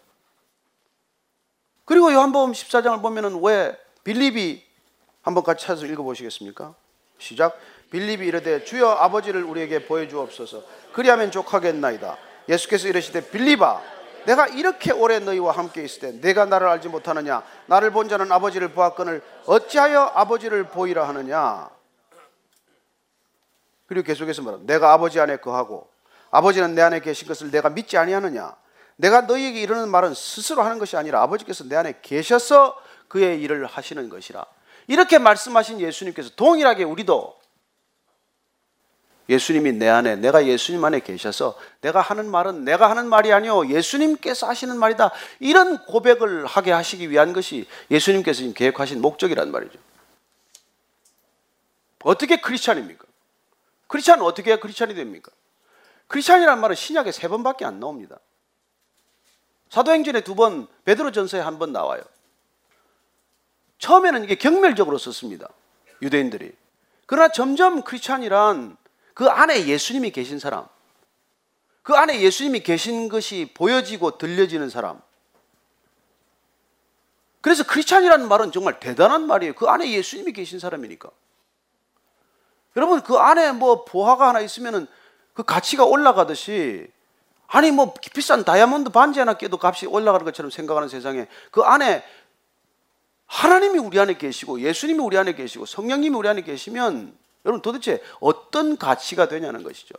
그리고 1.85 2.13
요한복음 2.13 2.53
14장을 2.53 3.01
보면은 3.03 3.41
왜 3.43 3.77
빌립이 4.05 4.63
한번 5.23 5.43
같이 5.43 5.67
찾아서 5.67 5.87
읽어보시겠습니까? 5.87 6.75
시작. 7.19 7.59
빌립이 7.91 8.27
이르되 8.27 8.65
주여 8.65 8.89
아버지를 8.89 9.45
우리에게 9.45 9.87
보여주옵소서. 9.87 10.63
그리하면 10.93 11.31
족하겠나이다. 11.31 12.17
예수께서 12.49 12.89
이르시되 12.89 13.31
빌립아 13.31 13.81
내가 14.27 14.47
이렇게 14.47 14.93
오래 14.93 15.19
너희와 15.19 15.53
함께 15.53 15.85
있을 15.85 16.01
때 16.01 16.21
내가 16.21 16.47
나를 16.47 16.67
알지 16.69 16.89
못하느냐 16.89 17.43
나를 17.67 17.91
본 17.91 18.09
자는 18.09 18.31
아버지를 18.33 18.69
보았거늘 18.69 19.23
어찌하여 19.47 20.13
아버지를 20.15 20.65
보이라 20.65 21.07
하느냐 21.09 21.69
그리고 23.87 24.07
계속해서 24.07 24.43
말합니다. 24.43 24.73
내가 24.73 24.93
아버지 24.93 25.21
안에 25.21 25.37
거하고 25.37 25.89
아버지는 26.31 26.75
내 26.75 26.83
안에 26.83 27.01
계신 27.01 27.29
것을 27.29 27.51
내가 27.51 27.69
믿지 27.69 27.99
아니하느냐 27.99 28.57
내가 28.97 29.23
너희에게 29.23 29.61
이르는 29.61 29.89
말은 29.89 30.15
스스로 30.15 30.63
하는 30.63 30.79
것이 30.79 30.97
아니라 30.97 31.23
아버지께서 31.23 31.65
내 31.65 31.77
안에 31.77 31.99
계셔서 32.03 32.81
그의 33.09 33.41
일을 33.43 33.67
하시는 33.67 34.09
것이라 34.09 34.45
이렇게 34.87 35.19
말씀하신 35.19 35.81
예수님께서 35.81 36.31
동일하게 36.37 36.85
우리도 36.85 37.39
예수님이 39.29 39.73
내 39.73 39.89
안에 39.89 40.17
내가 40.17 40.47
예수님 40.47 40.85
안에 40.85 41.01
계셔서 41.01 41.59
내가 41.81 42.01
하는 42.01 42.31
말은 42.31 42.65
내가 42.65 42.91
하는 42.91 43.09
말이 43.09 43.33
아니요 43.33 43.69
예수님께서 43.69 44.47
하시는 44.47 44.77
말이다 44.77 45.13
이런 45.41 45.79
고백을 45.87 46.47
하게 46.47 46.73
하시기 46.73 47.11
위한 47.11 47.33
것이 47.33 47.67
예수님께서 47.91 48.39
지금 48.39 48.53
계획하신 48.53 49.01
목적이란 49.01 49.51
말이죠 49.51 49.79
어떻게 52.03 52.37
크리스찬입니까? 52.37 53.07
크리스찬은 53.87 54.23
어떻게 54.23 54.57
크리스찬이 54.59 54.95
됩니까? 54.95 55.33
크리스찬이라는 56.09 56.61
말은 56.61 56.77
신약에 56.77 57.11
세 57.11 57.29
번밖에 57.29 57.65
안 57.65 57.81
나옵니다 57.81 58.19
사도행전에 59.71 60.21
두 60.23 60.35
번, 60.35 60.69
베드로전서에 60.85 61.41
한 61.41 61.59
번 61.59 61.73
나와요. 61.73 62.03
처음에는 63.79 64.25
이게 64.25 64.35
경멸적으로 64.37 64.99
썼습니다. 64.99 65.49
유대인들이. 66.01 66.53
그러나 67.07 67.29
점점 67.31 67.83
크리스찬이란 67.83 68.77
그 69.15 69.29
안에 69.29 69.67
예수님이 69.67 70.11
계신 70.11 70.39
사람, 70.39 70.67
그 71.83 71.95
안에 71.95 72.21
예수님이 72.21 72.61
계신 72.61 73.09
것이 73.09 73.51
보여지고 73.55 74.17
들려지는 74.17 74.71
사람. 74.71 75.01
그래서 77.41 77.63
크리스찬이라는 77.65 78.27
말은 78.27 78.53
정말 78.53 78.81
대단한 78.81 79.27
말이에요. 79.27 79.55
그 79.55 79.67
안에 79.67 79.91
예수님이 79.91 80.33
계신 80.33 80.59
사람이니까. 80.59 81.11
여러분 82.77 83.03
그 83.03 83.17
안에 83.17 83.53
뭐 83.53 83.85
보화가 83.85 84.29
하나 84.29 84.41
있으면은 84.41 84.87
그 85.35 85.43
가치가 85.43 85.85
올라가듯이 85.85 86.91
아니 87.55 87.71
뭐 87.71 87.95
비싼 88.13 88.45
다이아몬드 88.45 88.91
반지 88.91 89.21
하나 89.21 89.35
껴도 89.35 89.61
값이 89.63 89.87
올라가는 89.87 90.25
것처럼 90.25 90.51
생각하는 90.51 90.89
세상에 90.89 91.29
그 91.53 91.63
안에 91.63 92.03
하나님이 93.27 93.79
우리 93.79 94.01
안에 94.01 94.15
계시고 94.15 94.61
예수님이 94.61 94.99
우리 94.99 95.17
안에 95.17 95.37
계시고 95.37 95.65
성령님이 95.65 96.17
우리 96.17 96.29
안에 96.29 96.43
계시면 96.43 97.17
여러분 97.45 97.63
도대체 97.63 98.03
어떤 98.19 98.77
가치가 98.77 99.29
되냐는 99.29 99.63
것이죠. 99.63 99.95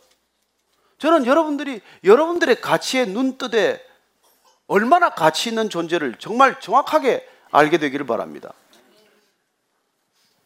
저는 0.98 1.24
여러분들이 1.24 1.80
여러분들의 2.04 2.60
가치의 2.60 3.08
눈뜨에 3.08 3.82
얼마나 4.66 5.08
가치 5.08 5.48
있는 5.48 5.70
존재를 5.70 6.16
정말 6.18 6.60
정확하게 6.60 7.26
알게 7.52 7.78
되기를 7.78 8.04
바랍니다. 8.04 8.52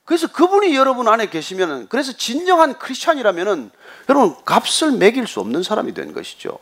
그래서 0.05 0.29
그분이 0.29 0.77
여러분 0.77 1.09
안에 1.09 1.29
계시면은 1.29 1.89
그래서 1.89 2.13
진정한 2.13 2.79
크리스찬이라면은 2.79 3.73
여러분 4.09 4.37
값을 4.45 4.93
매길 4.93 5.27
수 5.27 5.41
없는 5.41 5.65
사람이 5.65 5.93
된 5.93 6.13
것이죠. 6.13 6.61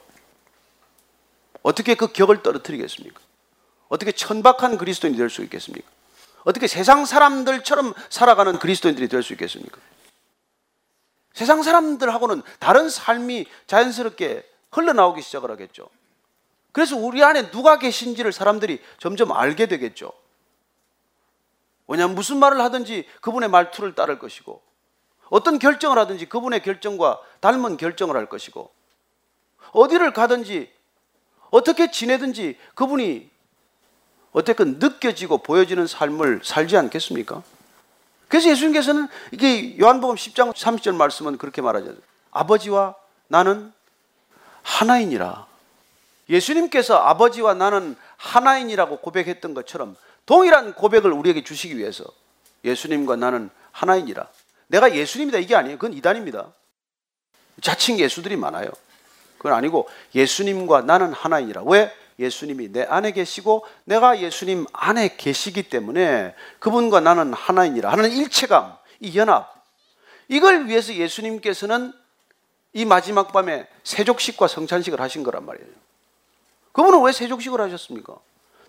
어떻게 1.68 1.94
그 1.94 2.10
격을 2.10 2.42
떨어뜨리겠습니까? 2.42 3.20
어떻게 3.88 4.10
천박한 4.10 4.78
그리스도인이 4.78 5.18
될 5.18 5.28
수 5.28 5.42
있겠습니까? 5.42 5.86
어떻게 6.44 6.66
세상 6.66 7.04
사람들처럼 7.04 7.92
살아가는 8.08 8.58
그리스도인들이 8.58 9.06
될 9.08 9.22
수 9.22 9.34
있겠습니까? 9.34 9.78
세상 11.34 11.62
사람들하고는 11.62 12.40
다른 12.58 12.88
삶이 12.88 13.44
자연스럽게 13.66 14.48
흘러나오기 14.72 15.20
시작을 15.20 15.50
하겠죠. 15.50 15.90
그래서 16.72 16.96
우리 16.96 17.22
안에 17.22 17.50
누가 17.50 17.78
계신지를 17.78 18.32
사람들이 18.32 18.82
점점 18.98 19.30
알게 19.32 19.66
되겠죠. 19.66 20.12
왜냐하면 21.86 22.14
무슨 22.14 22.38
말을 22.38 22.62
하든지 22.62 23.06
그분의 23.20 23.50
말투를 23.50 23.94
따를 23.94 24.18
것이고 24.18 24.62
어떤 25.28 25.58
결정을 25.58 25.98
하든지 25.98 26.30
그분의 26.30 26.62
결정과 26.62 27.20
닮은 27.40 27.76
결정을 27.76 28.16
할 28.16 28.26
것이고 28.26 28.72
어디를 29.72 30.14
가든지 30.14 30.77
어떻게 31.50 31.90
지내든지 31.90 32.56
그분이 32.74 33.30
어쨌든 34.32 34.78
느껴지고 34.78 35.38
보여지는 35.38 35.86
삶을 35.86 36.42
살지 36.44 36.76
않겠습니까? 36.76 37.42
그래서 38.28 38.50
예수님께서는 38.50 39.08
이게 39.32 39.78
요한복음 39.78 40.16
10장 40.16 40.52
30절 40.52 40.94
말씀은 40.94 41.38
그렇게 41.38 41.62
말하죠. 41.62 41.94
아버지와 42.30 42.94
나는 43.28 43.72
하나이니라. 44.62 45.46
예수님께서 46.28 46.96
아버지와 46.96 47.54
나는 47.54 47.96
하나인이라고 48.18 48.98
고백했던 48.98 49.54
것처럼 49.54 49.96
동일한 50.26 50.74
고백을 50.74 51.10
우리에게 51.10 51.42
주시기 51.42 51.78
위해서 51.78 52.04
예수님과 52.64 53.16
나는 53.16 53.48
하나이니라. 53.72 54.28
내가 54.66 54.94
예수님이다 54.94 55.38
이게 55.38 55.54
아니에요. 55.54 55.78
그건 55.78 55.96
이단입니다. 55.96 56.52
자칭 57.62 57.98
예수들이 57.98 58.36
많아요. 58.36 58.68
그건 59.38 59.54
아니고 59.54 59.88
예수님과 60.14 60.82
나는 60.82 61.12
하나이니라. 61.12 61.62
왜? 61.64 61.92
예수님이 62.18 62.72
내 62.72 62.82
안에 62.82 63.12
계시고 63.12 63.64
내가 63.84 64.20
예수님 64.20 64.66
안에 64.72 65.16
계시기 65.16 65.64
때문에 65.64 66.34
그분과 66.58 67.00
나는 67.00 67.32
하나이니라 67.32 67.90
하는 67.92 68.10
일체감, 68.10 68.76
이 69.00 69.16
연합. 69.16 69.54
이걸 70.26 70.66
위해서 70.66 70.92
예수님께서는 70.92 71.92
이 72.72 72.84
마지막 72.84 73.32
밤에 73.32 73.66
세족식과 73.84 74.48
성찬식을 74.48 75.00
하신 75.00 75.22
거란 75.22 75.46
말이에요. 75.46 75.68
그분은 76.72 77.02
왜 77.02 77.12
세족식을 77.12 77.60
하셨습니까? 77.60 78.16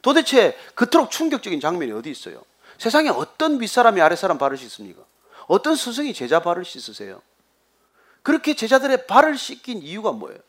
도대체 0.02 0.58
그토록 0.76 1.12
충격적인 1.12 1.60
장면이 1.60 1.92
어디 1.92 2.10
있어요? 2.10 2.42
세상에 2.78 3.10
어떤 3.10 3.60
윗사람이 3.60 4.00
아랫사람 4.00 4.38
발을 4.38 4.58
씻습니까? 4.58 5.02
어떤 5.48 5.76
스승이 5.76 6.14
제자 6.14 6.40
발을 6.40 6.64
씻으세요? 6.64 7.22
그렇게 8.22 8.54
제자들의 8.54 9.08
발을 9.08 9.38
씻긴 9.38 9.82
이유가 9.82 10.12
뭐예요? 10.12 10.40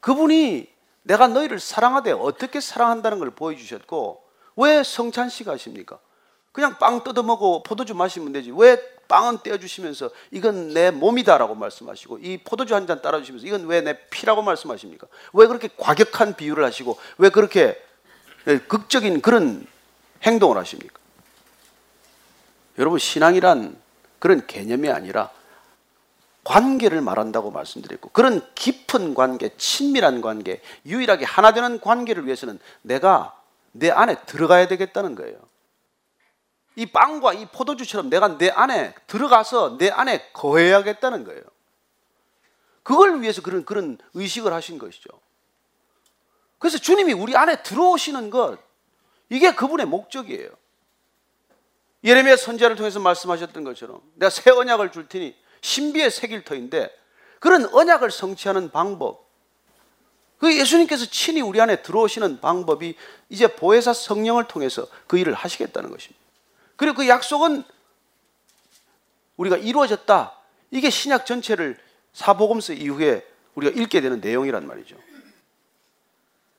그분이 0.00 0.68
내가 1.02 1.28
너희를 1.28 1.58
사랑하되 1.60 2.12
어떻게 2.12 2.60
사랑한다는 2.60 3.18
걸 3.18 3.30
보여주셨고 3.30 4.22
왜 4.56 4.82
성찬식 4.82 5.48
하십니까? 5.48 5.98
그냥 6.52 6.78
빵 6.78 7.04
뜯어먹고 7.04 7.62
포도주 7.62 7.94
마시면 7.94 8.32
되지 8.32 8.52
왜 8.54 8.80
빵은 9.08 9.38
떼어주시면서 9.42 10.10
이건 10.32 10.74
내 10.74 10.90
몸이다라고 10.90 11.54
말씀하시고 11.54 12.18
이 12.18 12.38
포도주 12.38 12.74
한 12.74 12.86
잔 12.86 13.00
따라주시면서 13.00 13.46
이건 13.46 13.66
왜 13.66 13.80
내 13.80 13.98
피라고 14.10 14.42
말씀하십니까? 14.42 15.06
왜 15.32 15.46
그렇게 15.46 15.68
과격한 15.76 16.34
비유를 16.36 16.64
하시고 16.64 16.98
왜 17.18 17.28
그렇게 17.30 17.80
극적인 18.68 19.20
그런 19.22 19.66
행동을 20.24 20.58
하십니까? 20.58 20.98
여러분 22.78 22.98
신앙이란 22.98 23.80
그런 24.18 24.46
개념이 24.46 24.90
아니라 24.90 25.30
관계를 26.48 27.02
말한다고 27.02 27.50
말씀드렸고 27.50 28.08
그런 28.08 28.42
깊은 28.54 29.12
관계, 29.12 29.50
친밀한 29.58 30.22
관계, 30.22 30.62
유일하게 30.86 31.26
하나 31.26 31.52
되는 31.52 31.78
관계를 31.78 32.24
위해서는 32.24 32.58
내가 32.80 33.38
내 33.72 33.90
안에 33.90 34.24
들어가야 34.24 34.66
되겠다는 34.66 35.14
거예요. 35.14 35.38
이 36.74 36.86
빵과 36.86 37.34
이 37.34 37.44
포도주처럼 37.46 38.08
내가 38.08 38.38
내 38.38 38.48
안에 38.48 38.94
들어가서 39.06 39.76
내 39.76 39.90
안에 39.90 40.30
거해야겠다는 40.32 41.24
거예요. 41.24 41.42
그걸 42.82 43.20
위해서 43.20 43.42
그런 43.42 43.66
그런 43.66 43.98
의식을 44.14 44.50
하신 44.50 44.78
것이죠. 44.78 45.10
그래서 46.58 46.78
주님이 46.78 47.12
우리 47.12 47.36
안에 47.36 47.62
들어오시는 47.62 48.30
것 48.30 48.58
이게 49.28 49.54
그분의 49.54 49.84
목적이에요. 49.84 50.48
예레미야 52.04 52.36
선지자를 52.36 52.76
통해서 52.76 53.00
말씀하셨던 53.00 53.64
것처럼 53.64 54.00
내가 54.14 54.30
새 54.30 54.50
언약을 54.50 54.92
줄 54.92 55.08
테니 55.08 55.36
신비의 55.60 56.10
색일터인데 56.10 56.90
그런 57.40 57.66
언약을 57.66 58.10
성취하는 58.10 58.70
방법 58.70 59.28
그 60.38 60.56
예수님께서 60.56 61.06
친히 61.06 61.40
우리 61.40 61.60
안에 61.60 61.82
들어오시는 61.82 62.40
방법이 62.40 62.94
이제 63.28 63.48
보혜사 63.48 63.92
성령을 63.92 64.46
통해서 64.46 64.86
그 65.06 65.18
일을 65.18 65.34
하시겠다는 65.34 65.90
것입니다. 65.90 66.18
그리고 66.76 66.98
그 66.98 67.08
약속은 67.08 67.64
우리가 69.36 69.56
이루어졌다. 69.56 70.32
이게 70.70 70.90
신약 70.90 71.26
전체를 71.26 71.78
사복음서 72.12 72.74
이후에 72.74 73.26
우리가 73.56 73.80
읽게 73.80 74.00
되는 74.00 74.20
내용이란 74.20 74.66
말이죠. 74.66 74.96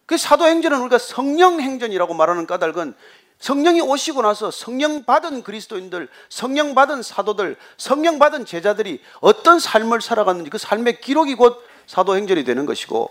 그 0.06 0.18
사도행전은 0.18 0.82
우리가 0.82 0.97
성령 0.97 1.62
행전이라고 1.62 2.16
말하는 2.16 2.47
까닭은 2.47 2.95
성령이 3.40 3.82
오시고 3.82 4.22
나서 4.22 4.52
성령 4.52 5.06
받은 5.06 5.44
그리스도인들, 5.44 6.10
성령 6.28 6.76
받은 6.76 7.02
사도들, 7.02 7.56
성령 7.78 8.20
받은 8.20 8.46
제자들이 8.46 9.02
어떤 9.22 9.60
삶을 9.60 10.02
살아갔는지 10.02 10.50
그 10.50 10.58
삶의 10.58 11.00
기록이 11.02 11.36
곧 11.36 11.64
사도행전이 11.88 12.44
되는 12.44 12.66
것이고 12.66 13.10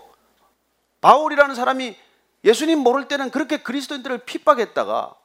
바울이라는 1.01 1.55
사람이 1.55 1.95
예수님 2.43 2.79
모를 2.79 3.07
때는 3.07 3.31
그렇게 3.31 3.57
그리스도인들을 3.57 4.19
핍박했다가 4.19 5.15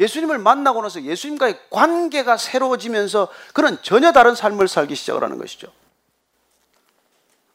예수님을 0.00 0.38
만나고 0.38 0.82
나서 0.82 1.02
예수님과의 1.02 1.70
관계가 1.70 2.36
새로워지면서 2.36 3.28
그는 3.54 3.78
전혀 3.82 4.12
다른 4.12 4.34
삶을 4.34 4.66
살기 4.66 4.94
시작을 4.94 5.22
하는 5.22 5.38
것이죠. 5.38 5.68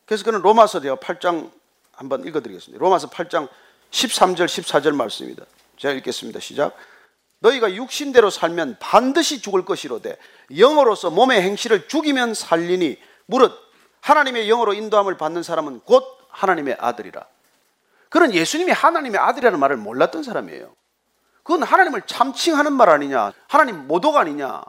그래서 0.06 0.24
그는 0.24 0.41
로마서 0.41 0.80
제가 0.80 0.96
8장 0.96 1.52
한번 1.91 2.26
읽어드리겠습니다. 2.26 2.82
로마서 2.82 3.10
8장 3.10 3.50
13절 3.91 4.46
14절 4.46 4.96
말씀입니다. 4.96 5.46
제가 5.78 5.94
읽겠습니다. 5.96 6.40
시작. 6.40 6.76
너희가 7.40 7.74
육신대로 7.74 8.30
살면 8.30 8.78
반드시 8.80 9.42
죽을 9.42 9.66
것이로되 9.66 10.18
영으로서 10.58 11.10
몸의 11.12 11.42
행실을 11.42 11.88
죽이면 11.88 12.34
살리니 12.34 12.98
무릇 13.26 13.54
하나님의 14.02 14.48
영으로 14.48 14.74
인도함을 14.74 15.18
받는 15.18 15.44
사람은 15.44 15.82
곧 15.82 16.04
하나님의 16.30 16.78
아들이라. 16.80 17.26
그는 18.10 18.34
예수님이 18.34 18.72
하나님의 18.72 19.20
아들이라는 19.20 19.60
말을 19.60 19.78
몰랐던 19.78 20.24
사람이에요. 20.24 20.74
그건 21.44 21.64
하나님을 21.64 22.04
참칭하는 22.04 22.74
말 22.74 22.90
아니냐? 22.90 23.34
하나님 23.48 23.88
모독 23.88 24.16
아니냐? 24.16 24.64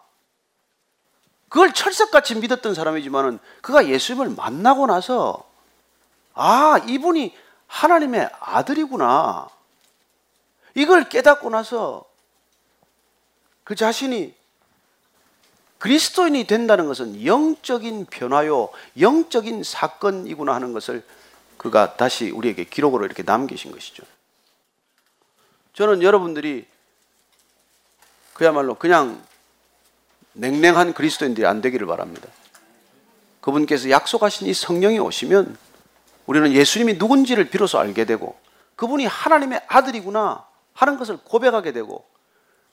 그걸 1.49 1.73
철석같이 1.73 2.35
믿었던 2.37 2.75
사람이지만은 2.75 3.39
그가 3.63 3.87
예수님을 3.87 4.35
만나고 4.37 4.87
나서 4.87 5.49
아, 6.35 6.79
이분이 6.87 7.35
하나님의 7.67 8.29
아들이구나. 8.41 9.49
이걸 10.77 11.09
깨닫고 11.09 11.49
나서 11.49 12.05
그 13.65 13.75
자신이 13.75 14.35
그리스도인이 15.79 16.47
된다는 16.47 16.87
것은 16.87 17.25
영적인 17.25 18.07
변화요, 18.07 18.69
영적인 19.01 19.63
사건이구나 19.63 20.55
하는 20.55 20.75
것을 20.75 21.03
그가 21.57 21.97
다시 21.97 22.31
우리에게 22.31 22.65
기록으로 22.65 23.07
이렇게 23.07 23.23
남기신 23.23 23.73
것이죠. 23.73 24.05
저는 25.73 26.03
여러분들이 26.03 26.67
그야말로 28.35 28.75
그냥 28.75 29.25
냉랭한 30.35 30.93
그리스도인들이 30.93 31.47
안 31.47 31.63
되기를 31.63 31.87
바랍니다. 31.87 32.29
그분께서 33.41 33.89
약속하신 33.89 34.47
이 34.47 34.53
성령이 34.53 34.99
오시면 34.99 35.57
우리는 36.27 36.53
예수님이 36.53 36.95
누군지를 36.95 37.49
비로소 37.49 37.79
알게 37.79 38.05
되고 38.05 38.39
그분이 38.77 39.07
하나님의 39.07 39.63
아들이구나 39.69 40.45
하는 40.77 40.97
것을 40.97 41.17
고백하게 41.17 41.73
되고 41.73 42.05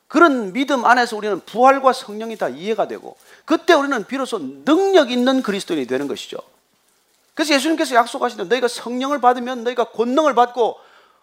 그런 0.08 0.54
믿음 0.54 0.86
안에서 0.86 1.18
우리는 1.18 1.40
부활과 1.40 1.92
성령이 1.94 2.38
다 2.38 2.50
이해가 2.50 2.88
되고 2.88 3.18
그때 3.46 3.74
우리는 3.74 4.06
비로소 4.06 4.38
능력 4.38 5.10
있는 5.10 5.42
그리스도인이 5.42 5.88
되는 5.88 6.08
것이죠. 6.08 6.38
그래서 7.34 7.56
예수님께서 7.56 7.96
약속하시는 7.96 8.48
너희가 8.48 8.68
성령을 8.68 9.22
받으면 9.22 9.64
너희가 9.64 9.86
권능을 9.86 10.36
받고 10.36 10.78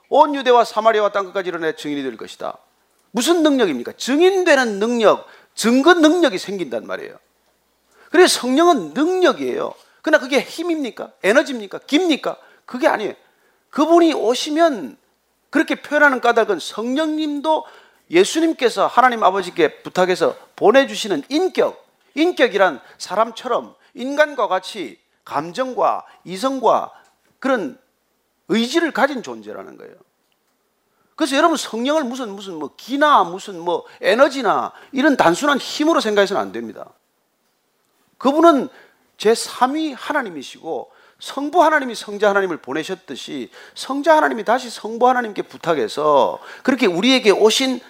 온 0.09 0.35
유대와 0.35 0.65
사마리아와 0.65 1.13
땅 1.13 1.27
끝까지 1.27 1.51
이르내 1.51 1.77
증인이 1.77 2.03
될 2.03 2.17
것이다. 2.17 2.59
무슨 3.13 3.43
능력입니까? 3.45 3.93
증인되는 3.97 4.81
능력, 4.81 5.27
증거 5.55 5.95
능력이 5.95 6.39
생긴단 6.39 6.87
말이에요. 6.87 7.17
그래서 8.11 8.41
성령은 8.41 8.95
능력이에요. 8.95 9.73
그러나 10.03 10.21
그게 10.21 10.41
힘입니까? 10.41 11.13
에너지입니까? 11.23 11.81
깁니까? 11.87 12.37
그게 12.67 12.89
아니에요. 12.89 13.15
그분이 13.71 14.15
오시면 14.15 14.97
그렇게 15.51 15.83
표현하는 15.83 16.21
까닭은 16.21 16.59
성령님도 16.61 17.67
예수님께서 18.11 18.87
하나님 18.87 19.23
아버지께 19.23 19.83
부탁해서 19.83 20.37
보내주시는 20.57 21.25
인격, 21.29 21.87
인격이란 22.15 22.81
사람처럼 22.99 23.75
인간과 23.95 24.49
같이 24.49 24.99
감정과 25.25 26.07
이성과 26.25 26.93
그런 27.39 27.79
의지를 28.49 28.93
가진 28.93 29.23
존재라는 29.23 29.77
거예요. 29.77 29.95
그래서 31.15 31.37
여러분 31.37 31.57
성령을 31.57 32.03
무슨 32.05 32.31
무슨 32.31 32.59
뭐 32.59 32.71
기나 32.77 33.23
무슨 33.25 33.61
뭐 33.61 33.85
에너지나 34.01 34.73
이런 34.91 35.17
단순한 35.17 35.59
힘으로 35.59 36.01
생각해서는 36.01 36.41
안 36.41 36.51
됩니다. 36.51 36.91
그분은 38.19 38.69
제 39.19 39.33
3위 39.33 39.95
하나님이시고 39.97 40.91
성부 41.21 41.63
하나님이 41.63 41.95
성자 41.95 42.31
하나님을 42.31 42.57
보내셨듯이 42.59 43.51
성자 43.75 44.17
하나님이 44.17 44.45
다시 44.45 44.71
성부 44.71 45.09
하나님께 45.09 45.43
부탁해서 45.43 46.41
그렇게 46.63 46.87
우리에게 46.87 47.31
오신 47.31 47.81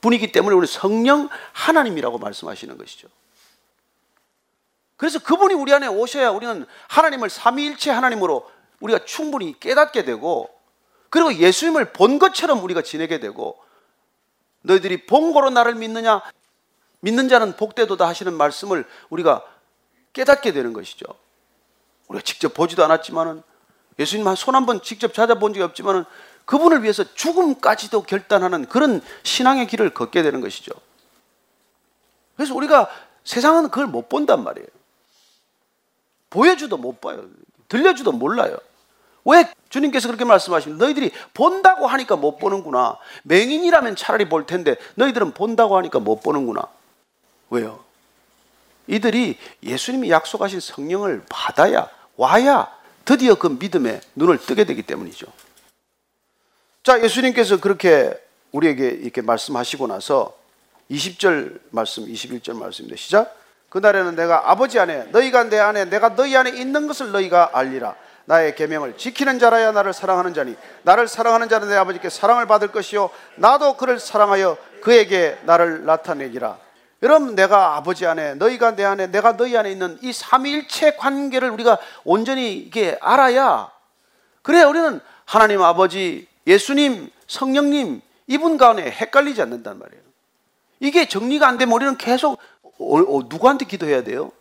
분이기 0.00 0.32
때문에 0.32 0.54
우리 0.54 0.66
성령 0.66 1.28
하나님이라고 1.52 2.18
말씀하시는 2.18 2.76
것이죠. 2.76 3.08
그래서 4.96 5.18
그분이 5.18 5.54
우리 5.54 5.72
안에 5.72 5.86
오셔야 5.86 6.30
우리는 6.30 6.66
하나님을 6.88 7.30
삼위일체 7.30 7.90
하나님으로 7.90 8.50
우리가 8.80 9.04
충분히 9.04 9.58
깨닫게 9.58 10.04
되고 10.04 10.50
그리고 11.10 11.34
예수님을 11.34 11.92
본 11.92 12.18
것처럼 12.18 12.62
우리가 12.62 12.82
지내게 12.82 13.20
되고 13.20 13.58
너희들이 14.62 15.06
본고로 15.06 15.50
나를 15.50 15.74
믿느냐 15.76 16.22
믿는 17.00 17.28
자는 17.28 17.56
복되도다 17.56 18.06
하시는 18.08 18.32
말씀을 18.34 18.84
우리가 19.10 19.44
깨닫게 20.12 20.52
되는 20.52 20.72
것이죠. 20.72 21.06
우리가 22.08 22.22
직접 22.24 22.54
보지도 22.54 22.84
않았지만은 22.84 23.42
예수님 23.98 24.26
한 24.26 24.34
손 24.36 24.54
한 24.54 24.66
번 24.66 24.82
직접 24.82 25.14
찾아본 25.14 25.54
적이 25.54 25.64
없지만은 25.64 26.04
그분을 26.44 26.82
위해서 26.82 27.02
죽음까지도 27.14 28.02
결단하는 28.02 28.66
그런 28.66 29.00
신앙의 29.24 29.66
길을 29.66 29.94
걷게 29.94 30.22
되는 30.22 30.40
것이죠. 30.40 30.72
그래서 32.36 32.54
우리가 32.54 32.88
세상은 33.24 33.64
그걸 33.70 33.86
못 33.86 34.08
본단 34.08 34.44
말이에요. 34.44 34.68
보여주도 36.30 36.76
못 36.76 37.00
봐요. 37.00 37.24
들려주도 37.68 38.12
몰라요. 38.12 38.56
왜 39.24 39.50
주님께서 39.70 40.06
그렇게 40.06 40.24
말씀하십니까? 40.24 40.84
너희들이 40.84 41.10
본다고 41.34 41.86
하니까 41.88 42.14
못 42.14 42.38
보는구나. 42.38 42.96
맹인이라면 43.24 43.96
차라리 43.96 44.28
볼 44.28 44.46
텐데 44.46 44.76
너희들은 44.94 45.32
본다고 45.32 45.76
하니까 45.78 45.98
못 45.98 46.22
보는구나. 46.22 46.68
왜요? 47.50 47.84
이들이 48.86 49.38
예수님이 49.62 50.10
약속하신 50.10 50.60
성령을 50.60 51.22
받아야 51.28 51.88
와야 52.16 52.68
드디어 53.04 53.34
그 53.36 53.46
믿음에 53.46 54.00
눈을 54.14 54.38
뜨게 54.38 54.64
되기 54.64 54.82
때문이죠. 54.82 55.26
자, 56.82 57.02
예수님께서 57.02 57.60
그렇게 57.60 58.12
우리에게 58.52 58.88
이렇게 58.88 59.20
말씀하시고 59.22 59.86
나서 59.86 60.36
20절 60.90 61.60
말씀, 61.70 62.06
21절 62.06 62.56
말씀입니다. 62.56 62.96
시작. 63.00 63.36
그날에는 63.68 64.14
내가 64.14 64.50
아버지 64.50 64.78
안에 64.78 65.04
너희가 65.10 65.44
내 65.44 65.58
안에 65.58 65.86
내가 65.86 66.14
너희 66.14 66.36
안에 66.36 66.50
있는 66.50 66.86
것을 66.86 67.12
너희가 67.12 67.50
알리라. 67.52 67.96
나의 68.26 68.54
계명을 68.56 68.96
지키는 68.96 69.38
자라야 69.38 69.72
나를 69.72 69.92
사랑하는 69.92 70.34
자니 70.34 70.56
나를 70.82 71.06
사랑하는 71.06 71.48
자는 71.48 71.68
내 71.68 71.76
아버지께 71.76 72.10
사랑을 72.10 72.46
받을 72.46 72.68
것이요 72.68 73.10
나도 73.36 73.76
그를 73.76 74.00
사랑하여 74.00 74.56
그에게 74.82 75.38
나를 75.44 75.84
나타내기라. 75.84 76.58
여러분 77.02 77.34
내가 77.34 77.76
아버지 77.76 78.06
안에 78.06 78.34
너희가 78.34 78.74
내 78.74 78.84
안에 78.84 79.08
내가 79.08 79.36
너희 79.36 79.56
안에 79.56 79.70
있는 79.70 79.98
이 80.02 80.12
삼위일체 80.12 80.96
관계를 80.96 81.50
우리가 81.50 81.78
온전히 82.04 82.54
이게 82.54 82.96
알아야 83.00 83.70
그래 84.42 84.62
우리는 84.62 85.00
하나님 85.24 85.62
아버지 85.62 86.26
예수님 86.46 87.10
성령님 87.26 88.00
이분 88.28 88.56
가운데 88.56 88.90
헷갈리지 88.90 89.42
않는단 89.42 89.78
말이에요. 89.78 90.02
이게 90.80 91.08
정리가 91.08 91.46
안 91.46 91.58
되면 91.58 91.74
우리는 91.74 91.96
계속 91.96 92.38
어, 92.62 92.98
어, 92.98 93.22
누구한테 93.28 93.64
기도해야 93.64 94.02
돼요? 94.02 94.32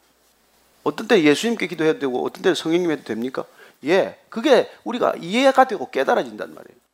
어떤 0.84 1.08
때 1.08 1.24
예수님께 1.24 1.68
기도해야 1.68 2.00
되고 2.00 2.24
어떤 2.26 2.44
때 2.44 2.54
성령님한테 2.54 3.04
됩니까? 3.04 3.46
예, 3.86 4.18
그게 4.30 4.70
우리가 4.84 5.16
이해가 5.20 5.66
되고 5.66 5.90
깨달아진단 5.90 6.54
말이에요. 6.54 6.85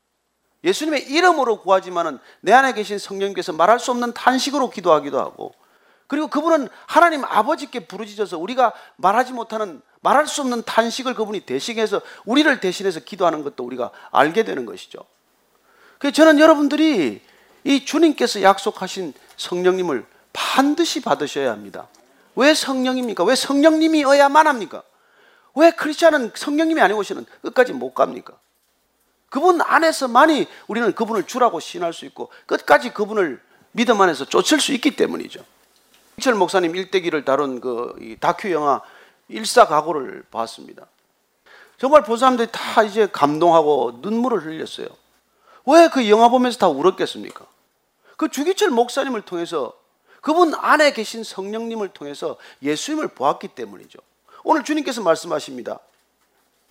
예수님의 0.63 1.09
이름으로 1.09 1.61
구하지만은 1.61 2.19
내 2.41 2.53
안에 2.53 2.73
계신 2.73 2.99
성령님께서 2.99 3.53
말할 3.53 3.79
수 3.79 3.91
없는 3.91 4.13
탄식으로 4.13 4.69
기도하기도 4.69 5.19
하고 5.19 5.53
그리고 6.07 6.27
그분은 6.27 6.67
하나님 6.87 7.23
아버지께 7.23 7.87
부르짖어서 7.87 8.37
우리가 8.37 8.73
말하지 8.97 9.33
못하는 9.33 9.81
말할 10.01 10.27
수 10.27 10.41
없는 10.41 10.63
탄식을 10.63 11.13
그분이 11.13 11.41
대신해서 11.41 12.01
우리를 12.25 12.59
대신해서 12.59 12.99
기도하는 12.99 13.43
것도 13.43 13.63
우리가 13.63 13.91
알게 14.11 14.43
되는 14.43 14.65
것이죠. 14.65 15.05
그래서 15.99 16.13
저는 16.13 16.39
여러분들이 16.39 17.21
이 17.63 17.85
주님께서 17.85 18.41
약속하신 18.41 19.13
성령님을 19.37 20.05
반드시 20.33 21.01
받으셔야 21.01 21.51
합니다. 21.51 21.87
왜 22.35 22.53
성령입니까? 22.53 23.23
왜 23.23 23.35
성령님이 23.35 24.03
어야만 24.03 24.47
합니까? 24.47 24.83
왜 25.55 25.71
크리스찬은 25.71 26.31
성령님이 26.35 26.81
아니고 26.81 26.99
오시는 26.99 27.25
끝까지 27.41 27.73
못 27.73 27.93
갑니까? 27.93 28.33
그분 29.31 29.61
안에서만이 29.61 30.45
우리는 30.67 30.93
그분을 30.93 31.25
주라고 31.25 31.61
신할 31.61 31.93
수 31.93 32.03
있고 32.05 32.29
끝까지 32.47 32.93
그분을 32.93 33.41
믿음 33.71 34.01
안에서 34.01 34.25
쫓을 34.25 34.59
수 34.59 34.73
있기 34.73 34.97
때문이죠. 34.97 35.43
이철 36.17 36.35
목사님 36.35 36.75
일대기를 36.75 37.23
다룬 37.23 37.61
그이 37.61 38.17
다큐 38.19 38.51
영화 38.51 38.81
일사각오를 39.29 40.25
봤습니다. 40.29 40.85
정말 41.77 42.03
본 42.03 42.17
사람들이 42.17 42.49
다 42.51 42.83
이제 42.83 43.07
감동하고 43.07 43.99
눈물을 44.01 44.45
흘렸어요. 44.45 44.87
왜 45.65 45.87
그 45.87 46.09
영화 46.09 46.27
보면서 46.27 46.57
다 46.59 46.67
울었겠습니까? 46.67 47.45
그 48.17 48.27
주기철 48.27 48.69
목사님을 48.71 49.21
통해서 49.21 49.71
그분 50.19 50.53
안에 50.53 50.91
계신 50.91 51.23
성령님을 51.23 51.87
통해서 51.89 52.35
예수님을 52.61 53.07
보았기 53.07 53.47
때문이죠. 53.47 53.97
오늘 54.43 54.65
주님께서 54.65 55.01
말씀하십니다. 55.01 55.79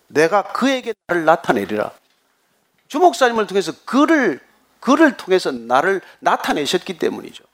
내가 0.07 0.43
그에게 0.43 0.93
나를 1.07 1.25
나타내리라. 1.25 1.91
주 2.91 2.99
목사님을 2.99 3.47
통해서 3.47 3.71
그를 3.85 4.41
그를 4.81 5.15
통해서 5.15 5.49
나를 5.49 6.01
나타내셨기 6.19 6.99
때문이죠. 6.99 7.45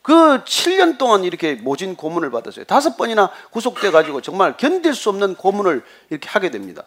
그 0.00 0.42
7년 0.42 0.96
동안 0.96 1.22
이렇게 1.22 1.56
모진 1.56 1.94
고문을 1.96 2.30
받았어요. 2.30 2.64
다섯 2.64 2.96
번이나 2.96 3.30
구속돼 3.50 3.90
가지고 3.90 4.22
정말 4.22 4.56
견딜 4.56 4.94
수 4.94 5.10
없는 5.10 5.34
고문을 5.34 5.84
이렇게 6.08 6.30
하게 6.30 6.50
됩니다. 6.50 6.84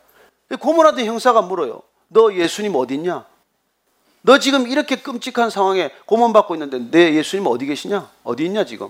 고문하던 0.59 1.05
형사가 1.05 1.43
물어요. 1.43 1.83
너 2.07 2.33
예수님 2.33 2.73
어디 2.75 2.95
있냐? 2.95 3.27
너 4.23 4.39
지금 4.39 4.67
이렇게 4.67 4.95
끔찍한 4.95 5.51
상황에 5.51 5.91
고문받고 6.07 6.55
있는데 6.55 6.79
내 6.89 7.13
예수님 7.13 7.45
어디 7.45 7.67
계시냐? 7.67 8.09
어디 8.23 8.43
있냐 8.45 8.65
지금? 8.65 8.89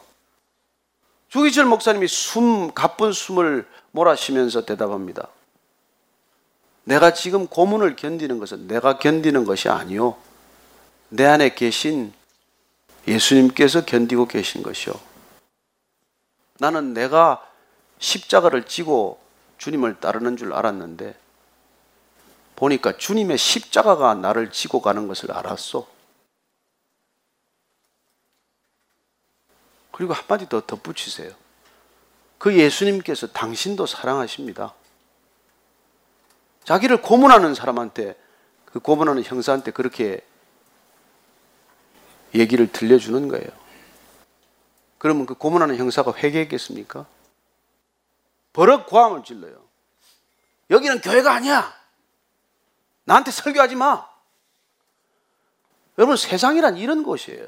주기철 1.27 1.65
목사님이 1.65 2.07
숨 2.07 2.73
가쁜 2.73 3.11
숨을 3.11 3.67
몰아쉬면서 3.91 4.63
대답합니다. 4.63 5.27
내가 6.85 7.13
지금 7.13 7.47
고문을 7.47 7.95
견디는 7.95 8.39
것은 8.39 8.67
내가 8.67 8.99
견디는 8.99 9.45
것이 9.45 9.69
아니요. 9.69 10.17
내 11.09 11.25
안에 11.25 11.55
계신 11.55 12.13
예수님께서 13.07 13.85
견디고 13.85 14.27
계신 14.27 14.63
것이요. 14.63 14.93
나는 16.59 16.93
내가 16.93 17.45
십자가를 17.99 18.65
지고 18.65 19.19
주님을 19.57 19.99
따르는 19.99 20.37
줄 20.37 20.53
알았는데 20.53 21.17
보니까 22.55 22.97
주님의 22.97 23.37
십자가가 23.37 24.13
나를 24.13 24.51
지고 24.51 24.81
가는 24.81 25.07
것을 25.07 25.31
알았어. 25.31 25.87
그리고 29.91 30.13
한마디 30.13 30.49
더 30.49 30.61
덧붙이세요. 30.61 31.31
그 32.37 32.57
예수님께서 32.57 33.27
당신도 33.27 33.85
사랑하십니다. 33.85 34.73
자기를 36.63 37.01
고문하는 37.01 37.55
사람한테 37.55 38.15
그 38.65 38.79
고문하는 38.79 39.23
형사한테 39.23 39.71
그렇게 39.71 40.21
얘기를 42.33 42.71
들려주는 42.71 43.27
거예요. 43.27 43.47
그러면 44.97 45.25
그 45.25 45.35
고문하는 45.35 45.75
형사가 45.77 46.13
회개했겠습니까? 46.15 47.05
버럭 48.53 48.87
고함을 48.87 49.23
질러요. 49.23 49.61
여기는 50.69 51.01
교회가 51.01 51.33
아니야. 51.33 51.73
나한테 53.03 53.31
설교하지 53.31 53.75
마. 53.75 54.07
여러분 55.97 56.15
세상이란 56.15 56.77
이런 56.77 57.03
곳이에요. 57.03 57.47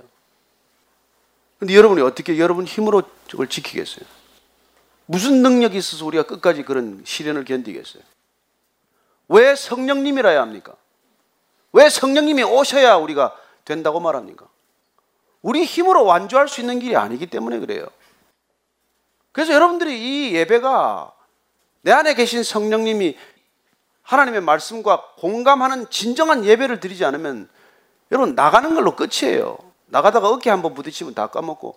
근데 1.58 1.74
여러분이 1.74 2.02
어떻게 2.02 2.38
여러분 2.38 2.66
힘으로 2.66 3.04
저걸 3.28 3.48
지키겠어요? 3.48 4.06
무슨 5.06 5.42
능력이 5.42 5.78
있어서 5.78 6.06
우리가 6.06 6.24
끝까지 6.24 6.64
그런 6.64 7.02
시련을 7.06 7.46
견디겠어요? 7.46 8.04
왜 9.28 9.56
성령님이라야 9.56 10.42
합니까? 10.42 10.74
왜 11.74 11.90
성령님이 11.90 12.44
오셔야 12.44 12.96
우리가 12.96 13.36
된다고 13.66 14.00
말합니까? 14.00 14.48
우리 15.42 15.64
힘으로 15.64 16.06
완주할 16.06 16.48
수 16.48 16.62
있는 16.62 16.80
길이 16.80 16.96
아니기 16.96 17.28
때문에 17.28 17.60
그래요. 17.60 17.86
그래서 19.32 19.54
여러분들이 19.54 20.30
이 20.30 20.34
예배가 20.36 21.14
내 21.82 21.92
안에 21.92 22.14
계신 22.14 22.42
성령님이 22.44 23.18
하나님의 24.02 24.42
말씀과 24.42 25.14
공감하는 25.18 25.90
진정한 25.90 26.46
예배를 26.46 26.80
드리지 26.80 27.04
않으면 27.06 27.50
여러분 28.12 28.36
나가는 28.36 28.74
걸로 28.74 28.96
끝이에요. 28.96 29.58
나가다가 29.88 30.30
어깨 30.30 30.50
한번 30.50 30.74
부딪히면 30.74 31.14
다 31.14 31.28
까먹고 31.28 31.76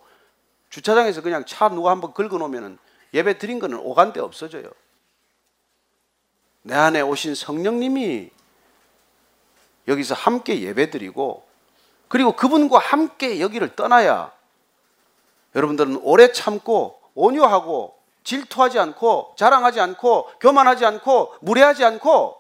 주차장에서 0.70 1.22
그냥 1.22 1.44
차 1.46 1.68
누가 1.68 1.90
한번 1.90 2.12
긁어 2.12 2.38
놓으면 2.38 2.78
예배 3.14 3.38
드린 3.38 3.58
거는 3.58 3.78
오간데 3.78 4.20
없어져요. 4.20 4.70
내 6.68 6.74
안에 6.74 7.00
오신 7.00 7.34
성령님이 7.34 8.28
여기서 9.88 10.14
함께 10.14 10.60
예배 10.60 10.90
드리고 10.90 11.42
그리고 12.08 12.32
그분과 12.32 12.78
함께 12.78 13.40
여기를 13.40 13.74
떠나야 13.74 14.30
여러분들은 15.54 16.00
오래 16.02 16.30
참고 16.30 17.00
온유하고 17.14 17.98
질투하지 18.22 18.78
않고 18.78 19.34
자랑하지 19.38 19.80
않고 19.80 20.30
교만하지 20.40 20.84
않고 20.84 21.36
무례하지 21.40 21.86
않고 21.86 22.38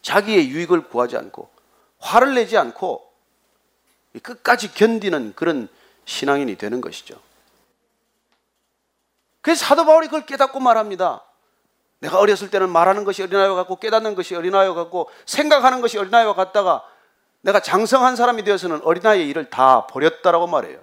자기의 0.00 0.48
유익을 0.48 0.88
구하지 0.88 1.18
않고 1.18 1.50
화를 1.98 2.34
내지 2.34 2.56
않고 2.56 3.06
끝까지 4.22 4.72
견디는 4.72 5.34
그런 5.36 5.68
신앙인이 6.06 6.56
되는 6.56 6.80
것이죠. 6.80 7.20
그래서 9.42 9.66
사도 9.66 9.84
바울이 9.84 10.06
그걸 10.06 10.24
깨닫고 10.24 10.58
말합니다. 10.58 11.22
내가 12.00 12.18
어렸을 12.18 12.50
때는 12.50 12.70
말하는 12.70 13.04
것이 13.04 13.22
어린아이와 13.22 13.54
같고 13.54 13.76
깨닫는 13.76 14.14
것이 14.14 14.34
어린아이와 14.34 14.74
같고 14.74 15.10
생각하는 15.26 15.80
것이 15.80 15.98
어린아이와 15.98 16.34
같다가 16.34 16.82
내가 17.42 17.60
장성한 17.60 18.16
사람이 18.16 18.42
되어서는 18.44 18.80
어린아이의 18.82 19.28
일을 19.28 19.50
다 19.50 19.86
버렸다라고 19.86 20.46
말해요. 20.46 20.80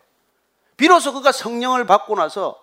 비로소 0.78 1.14
그가 1.14 1.32
성령을 1.32 1.86
받고 1.86 2.16
나서 2.16 2.62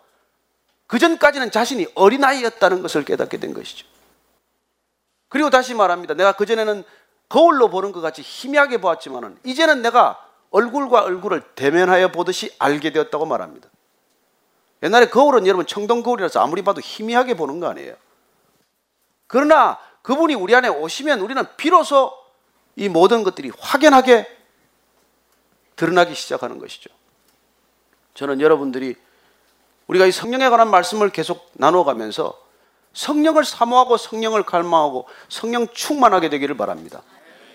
그 0.86 0.98
전까지는 0.98 1.50
자신이 1.50 1.86
어린아이였다는 1.94 2.82
것을 2.82 3.05
깨닫게 3.05 3.38
된 3.38 3.55
것이죠. 3.55 3.86
그리고 5.28 5.50
다시 5.50 5.74
말합니다. 5.74 6.14
내가 6.14 6.32
그전에는 6.32 6.84
거울로 7.28 7.68
보는 7.68 7.90
것 7.90 8.00
같이 8.00 8.22
희미하게 8.22 8.78
보았지만은 8.78 9.38
이제는 9.44 9.82
내가 9.82 10.24
얼굴과 10.50 11.02
얼굴을 11.02 11.42
대면하여 11.57 12.12
보듯이 12.12 12.55
알게 12.61 12.92
되었다고 12.92 13.26
말합니다. 13.26 13.68
옛날에 14.84 15.07
거울은 15.09 15.46
여러분 15.48 15.66
청동 15.66 16.05
거울이라서 16.05 16.40
아무리 16.40 16.62
봐도 16.62 16.80
희미하게 16.80 17.34
보는 17.34 17.59
거 17.59 17.68
아니에요. 17.68 17.96
그러나 19.27 19.79
그분이 20.03 20.35
우리 20.35 20.55
안에 20.55 20.68
오시면 20.68 21.20
우리는 21.20 21.43
비로소 21.57 22.12
이 22.77 22.89
모든 22.89 23.22
것들이 23.22 23.51
확연하게 23.59 24.27
드러나기 25.77 26.14
시작하는 26.14 26.59
것이죠. 26.59 26.91
저는 28.14 28.41
여러분들이 28.41 28.95
우리가 29.87 30.07
이 30.07 30.12
성령에 30.12 30.49
관한 30.49 30.70
말씀을 30.70 31.11
계속 31.11 31.51
나눠가면서 31.55 32.39
성령을 32.93 33.45
사모하고 33.45 33.97
성령을 33.97 34.45
갈망하고 34.45 35.09
성령 35.29 35.66
충만하게 35.68 36.29
되기를 36.29 36.57
바랍니다. 36.57 37.03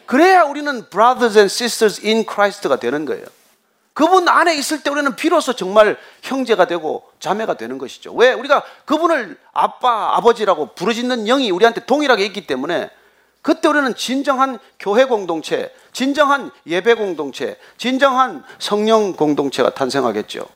그래야 0.05 0.43
우리는 0.43 0.89
brothers 0.89 1.38
and 1.38 1.53
sisters 1.53 2.05
in 2.05 2.26
Christ가 2.28 2.78
되는 2.78 3.05
거예요. 3.05 3.26
그분 3.99 4.29
안에 4.29 4.55
있을 4.55 4.81
때 4.81 4.89
우리는 4.89 5.13
비로소 5.17 5.51
정말 5.51 5.97
형제가 6.23 6.67
되고 6.67 7.03
자매가 7.19 7.55
되는 7.55 7.77
것이죠. 7.77 8.13
왜? 8.13 8.31
우리가 8.31 8.63
그분을 8.85 9.37
아빠, 9.51 10.15
아버지라고 10.15 10.67
부르짖는 10.67 11.25
영이 11.25 11.51
우리한테 11.51 11.83
동일하게 11.83 12.23
있기 12.27 12.47
때문에 12.47 12.89
그때 13.41 13.67
우리는 13.67 13.93
진정한 13.95 14.57
교회 14.79 15.03
공동체, 15.03 15.75
진정한 15.91 16.49
예배 16.65 16.93
공동체, 16.93 17.59
진정한 17.75 18.45
성령 18.57 19.11
공동체가 19.11 19.71
탄생하겠죠. 19.71 20.47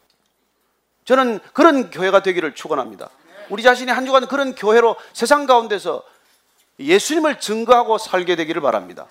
저는 1.03 1.41
그런 1.51 1.91
교회가 1.91 2.23
되기를 2.23 2.55
축원합니다. 2.55 3.09
우리 3.49 3.61
자신이 3.61 3.91
한 3.91 4.05
주간 4.05 4.25
그런 4.27 4.55
교회로 4.55 4.95
세상 5.11 5.47
가운데서 5.47 6.01
예수님을 6.79 7.41
증거하고 7.41 7.97
살게 7.97 8.37
되기를 8.37 8.61
바랍니다. 8.61 9.05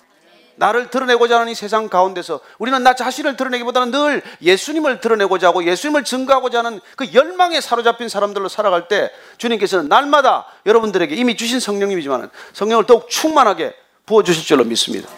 나를 0.55 0.89
드러내고자 0.89 1.39
하는 1.39 1.51
이 1.51 1.55
세상 1.55 1.89
가운데서 1.89 2.39
우리는 2.57 2.81
나 2.83 2.95
자신을 2.95 3.35
드러내기보다는 3.35 3.91
늘 3.91 4.21
예수님을 4.41 4.99
드러내고자 4.99 5.47
하고 5.47 5.63
예수님을 5.63 6.03
증거하고자 6.03 6.59
하는 6.59 6.79
그 6.95 7.13
열망에 7.13 7.61
사로잡힌 7.61 8.09
사람들로 8.09 8.49
살아갈 8.49 8.87
때 8.87 9.11
주님께서는 9.37 9.89
날마다 9.89 10.45
여러분들에게 10.65 11.15
이미 11.15 11.35
주신 11.35 11.59
성령님이지만 11.59 12.29
성령을 12.53 12.85
더욱 12.85 13.09
충만하게 13.09 13.75
부어주실 14.05 14.45
줄로 14.45 14.63
믿습니다. 14.63 15.09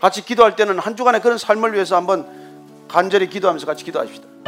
같이 0.00 0.24
기도할 0.24 0.56
때는 0.56 0.78
한 0.78 0.96
주간의 0.96 1.20
그런 1.20 1.38
삶을 1.38 1.74
위해서 1.74 1.96
한번 1.96 2.86
간절히 2.88 3.28
기도하면서 3.28 3.66
같이 3.66 3.84
기도하십시다. 3.84 4.47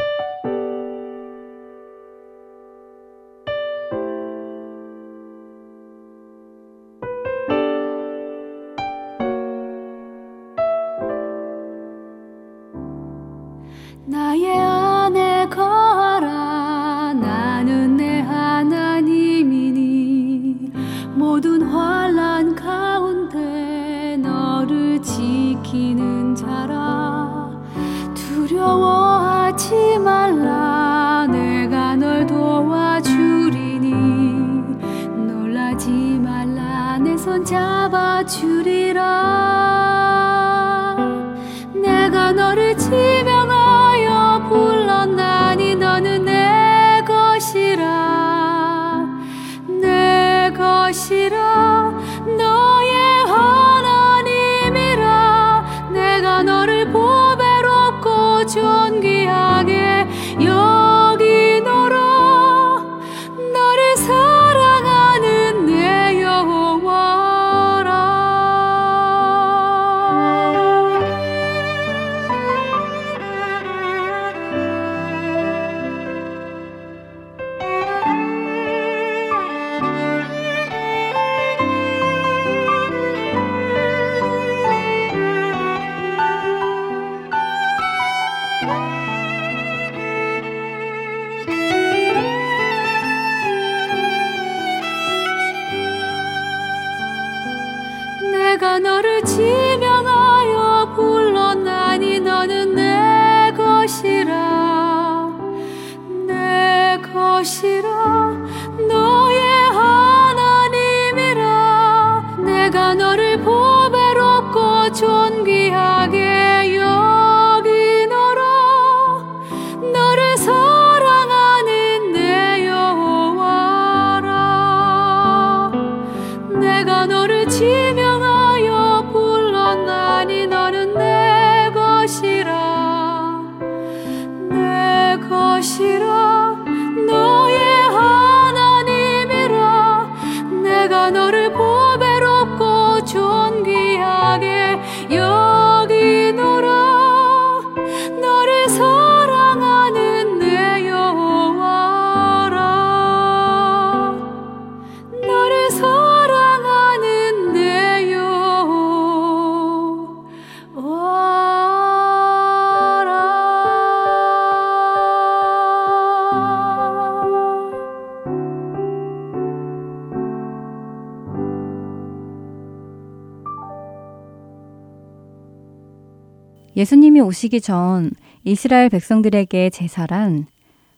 예수님이 176.81 177.20
오시기 177.20 177.61
전 177.61 178.11
이스라엘 178.43 178.89
백성들에게 178.89 179.68
제사란 179.68 180.47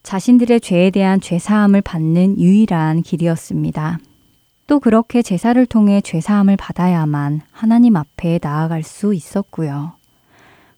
자신들의 0.04 0.60
죄에 0.60 0.90
대한 0.90 1.20
죄사함을 1.20 1.82
받는 1.82 2.38
유일한 2.38 3.02
길이었습니다. 3.02 3.98
또 4.68 4.78
그렇게 4.78 5.22
제사를 5.22 5.66
통해 5.66 6.00
죄사함을 6.00 6.56
받아야만 6.56 7.40
하나님 7.50 7.96
앞에 7.96 8.38
나아갈 8.40 8.84
수 8.84 9.12
있었고요. 9.12 9.94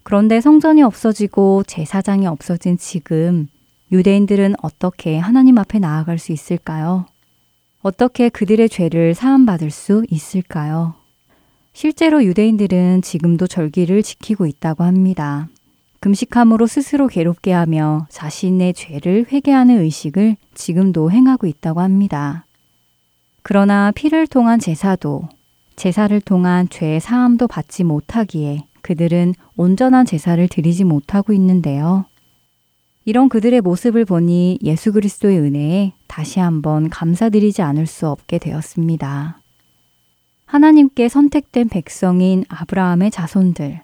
그런데 0.04 0.40
성전이 0.40 0.82
없어지고 0.82 1.64
제사장이 1.66 2.26
없어진 2.26 2.78
지금 2.78 3.48
유대인들은 3.92 4.54
어떻게 4.62 5.18
하나님 5.18 5.58
앞에 5.58 5.80
나아갈 5.80 6.18
수 6.18 6.32
있을까요? 6.32 7.04
어떻게 7.82 8.30
그들의 8.30 8.70
죄를 8.70 9.14
사함받을 9.14 9.70
수 9.70 10.06
있을까요? 10.08 10.94
실제로 11.76 12.24
유대인들은 12.24 13.02
지금도 13.02 13.48
절기를 13.48 14.04
지키고 14.04 14.46
있다고 14.46 14.84
합니다. 14.84 15.48
금식함으로 15.98 16.68
스스로 16.68 17.08
괴롭게 17.08 17.52
하며 17.52 18.06
자신의 18.10 18.74
죄를 18.74 19.26
회개하는 19.30 19.80
의식을 19.80 20.36
지금도 20.54 21.10
행하고 21.10 21.48
있다고 21.48 21.80
합니다. 21.80 22.46
그러나 23.42 23.90
피를 23.92 24.28
통한 24.28 24.60
제사도 24.60 25.28
제사를 25.74 26.18
통한 26.20 26.68
죄 26.70 27.00
사함도 27.00 27.48
받지 27.48 27.82
못하기에 27.82 28.66
그들은 28.82 29.34
온전한 29.56 30.06
제사를 30.06 30.46
드리지 30.46 30.84
못하고 30.84 31.32
있는데요. 31.32 32.04
이런 33.04 33.28
그들의 33.28 33.60
모습을 33.62 34.04
보니 34.04 34.60
예수 34.62 34.92
그리스도의 34.92 35.40
은혜에 35.40 35.92
다시 36.06 36.38
한번 36.38 36.88
감사드리지 36.88 37.62
않을 37.62 37.86
수 37.86 38.08
없게 38.08 38.38
되었습니다. 38.38 39.40
하나님께 40.54 41.08
선택된 41.08 41.68
백성인 41.68 42.44
아브라함의 42.48 43.10
자손들. 43.10 43.80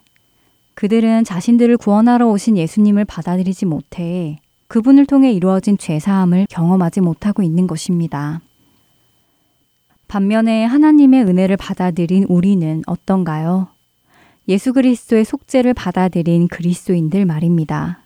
그들은 0.75 1.25
자신들을 1.25 1.77
구원하러 1.77 2.29
오신 2.29 2.57
예수님을 2.57 3.07
받아들이지 3.07 3.67
못해 3.67 4.39
그분을 4.69 5.07
통해 5.07 5.33
이루어진 5.33 5.77
죄사함을 5.77 6.47
경험하지 6.49 7.01
못하고 7.01 7.43
있는 7.43 7.67
것입니다. 7.67 8.41
반면에 10.07 10.65
하나님의 10.65 11.25
은혜를 11.25 11.57
받아들인 11.57 12.25
우리는 12.29 12.85
어떤가요? 12.87 13.67
예수 14.47 14.73
그리스도의 14.73 15.25
속죄를 15.25 15.75
받아들인 15.75 16.47
그리스도인들 16.47 17.27
말입니다. 17.27 18.05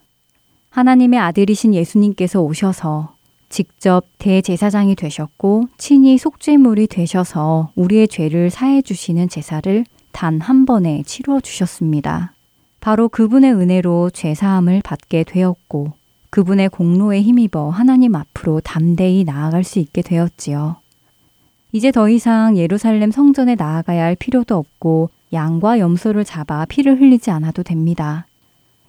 하나님의 0.71 1.21
아들이신 1.21 1.75
예수님께서 1.75 2.41
오셔서 2.41 3.14
직접 3.55 4.05
대제사장이 4.19 4.97
되셨고 4.97 5.69
친히 5.79 6.19
속죄물이 6.19 6.89
되셔서 6.89 7.71
우리의 7.77 8.09
죄를 8.09 8.51
사해 8.51 8.83
주시는 8.83 9.29
제사를 9.29 9.85
단 10.11 10.41
한 10.41 10.67
번에 10.67 11.05
치루어 11.07 11.39
주셨습니다. 11.39 12.33
바로 12.81 13.09
그분의 13.09 13.53
은혜로 13.55 14.11
죄 14.11 14.35
사함을 14.35 14.83
받게 14.83 15.23
되었고 15.23 15.93
그분의 16.31 16.69
공로에 16.69 17.23
힘입어 17.23 17.71
하나님 17.71 18.17
앞으로 18.17 18.59
담대히 18.59 19.23
나아갈 19.23 19.63
수 19.63 19.79
있게 19.79 20.03
되었지요. 20.03 20.75
이제 21.71 21.93
더 21.93 22.09
이상 22.09 22.57
예루살렘 22.57 23.13
성전에 23.13 23.55
나아가야 23.55 24.03
할 24.03 24.17
필요도 24.17 24.57
없고 24.57 25.11
양과 25.33 25.79
염소를 25.79 26.25
잡아 26.25 26.65
피를 26.65 27.01
흘리지 27.01 27.31
않아도 27.31 27.63
됩니다. 27.63 28.27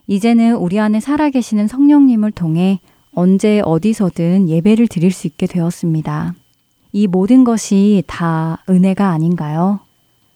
이제는 0.07 0.55
우리 0.55 0.79
안에 0.79 0.99
살아계시는 0.99 1.67
성령님을 1.67 2.31
통해 2.31 2.79
언제 3.15 3.61
어디서든 3.63 4.49
예배를 4.49 4.87
드릴 4.87 5.11
수 5.11 5.25
있게 5.25 5.47
되었습니다. 5.47 6.35
이 6.91 7.07
모든 7.07 7.43
것이 7.43 8.03
다 8.07 8.63
은혜가 8.69 9.09
아닌가요? 9.09 9.79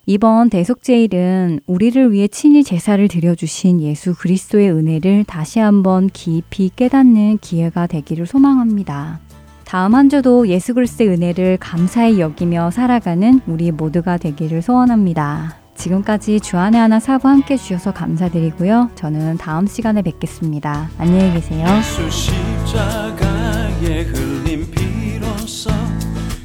이번 0.05 0.49
대속제일은 0.49 1.59
우리를 1.67 2.11
위해 2.11 2.27
친히 2.27 2.63
제사를 2.63 3.07
드려주신 3.07 3.79
예수 3.81 4.15
그리스도의 4.15 4.71
은혜를 4.71 5.25
다시 5.25 5.59
한번 5.59 6.09
깊이 6.11 6.71
깨닫는 6.75 7.37
기회가 7.39 7.85
되기를 7.85 8.25
소망합니다. 8.25 9.19
다음 9.65 9.93
한 9.93 10.09
주도 10.09 10.47
예수 10.47 10.73
그리스도의 10.73 11.11
은혜를 11.11 11.57
감사히 11.57 12.19
여기며 12.19 12.71
살아가는 12.71 13.39
우리 13.45 13.69
모두가 13.69 14.17
되기를 14.17 14.63
소원합니다. 14.63 15.57
지금까지 15.79 16.41
주안의 16.41 16.79
하나 16.79 16.99
사부 16.99 17.27
함께 17.29 17.55
주셔서 17.55 17.93
감사드리고요. 17.93 18.91
저는 18.95 19.37
다음 19.37 19.65
시간에 19.65 20.01
뵙겠습니다. 20.01 20.89
안녕히 20.97 21.33
계세요. 21.33 21.65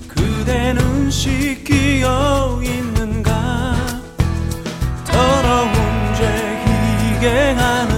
그대는 0.07 1.11
씻기어 1.11 2.61
있는가 2.63 3.75
더러운 5.05 5.73
죄 6.15 6.63
희갱하는 7.19 7.94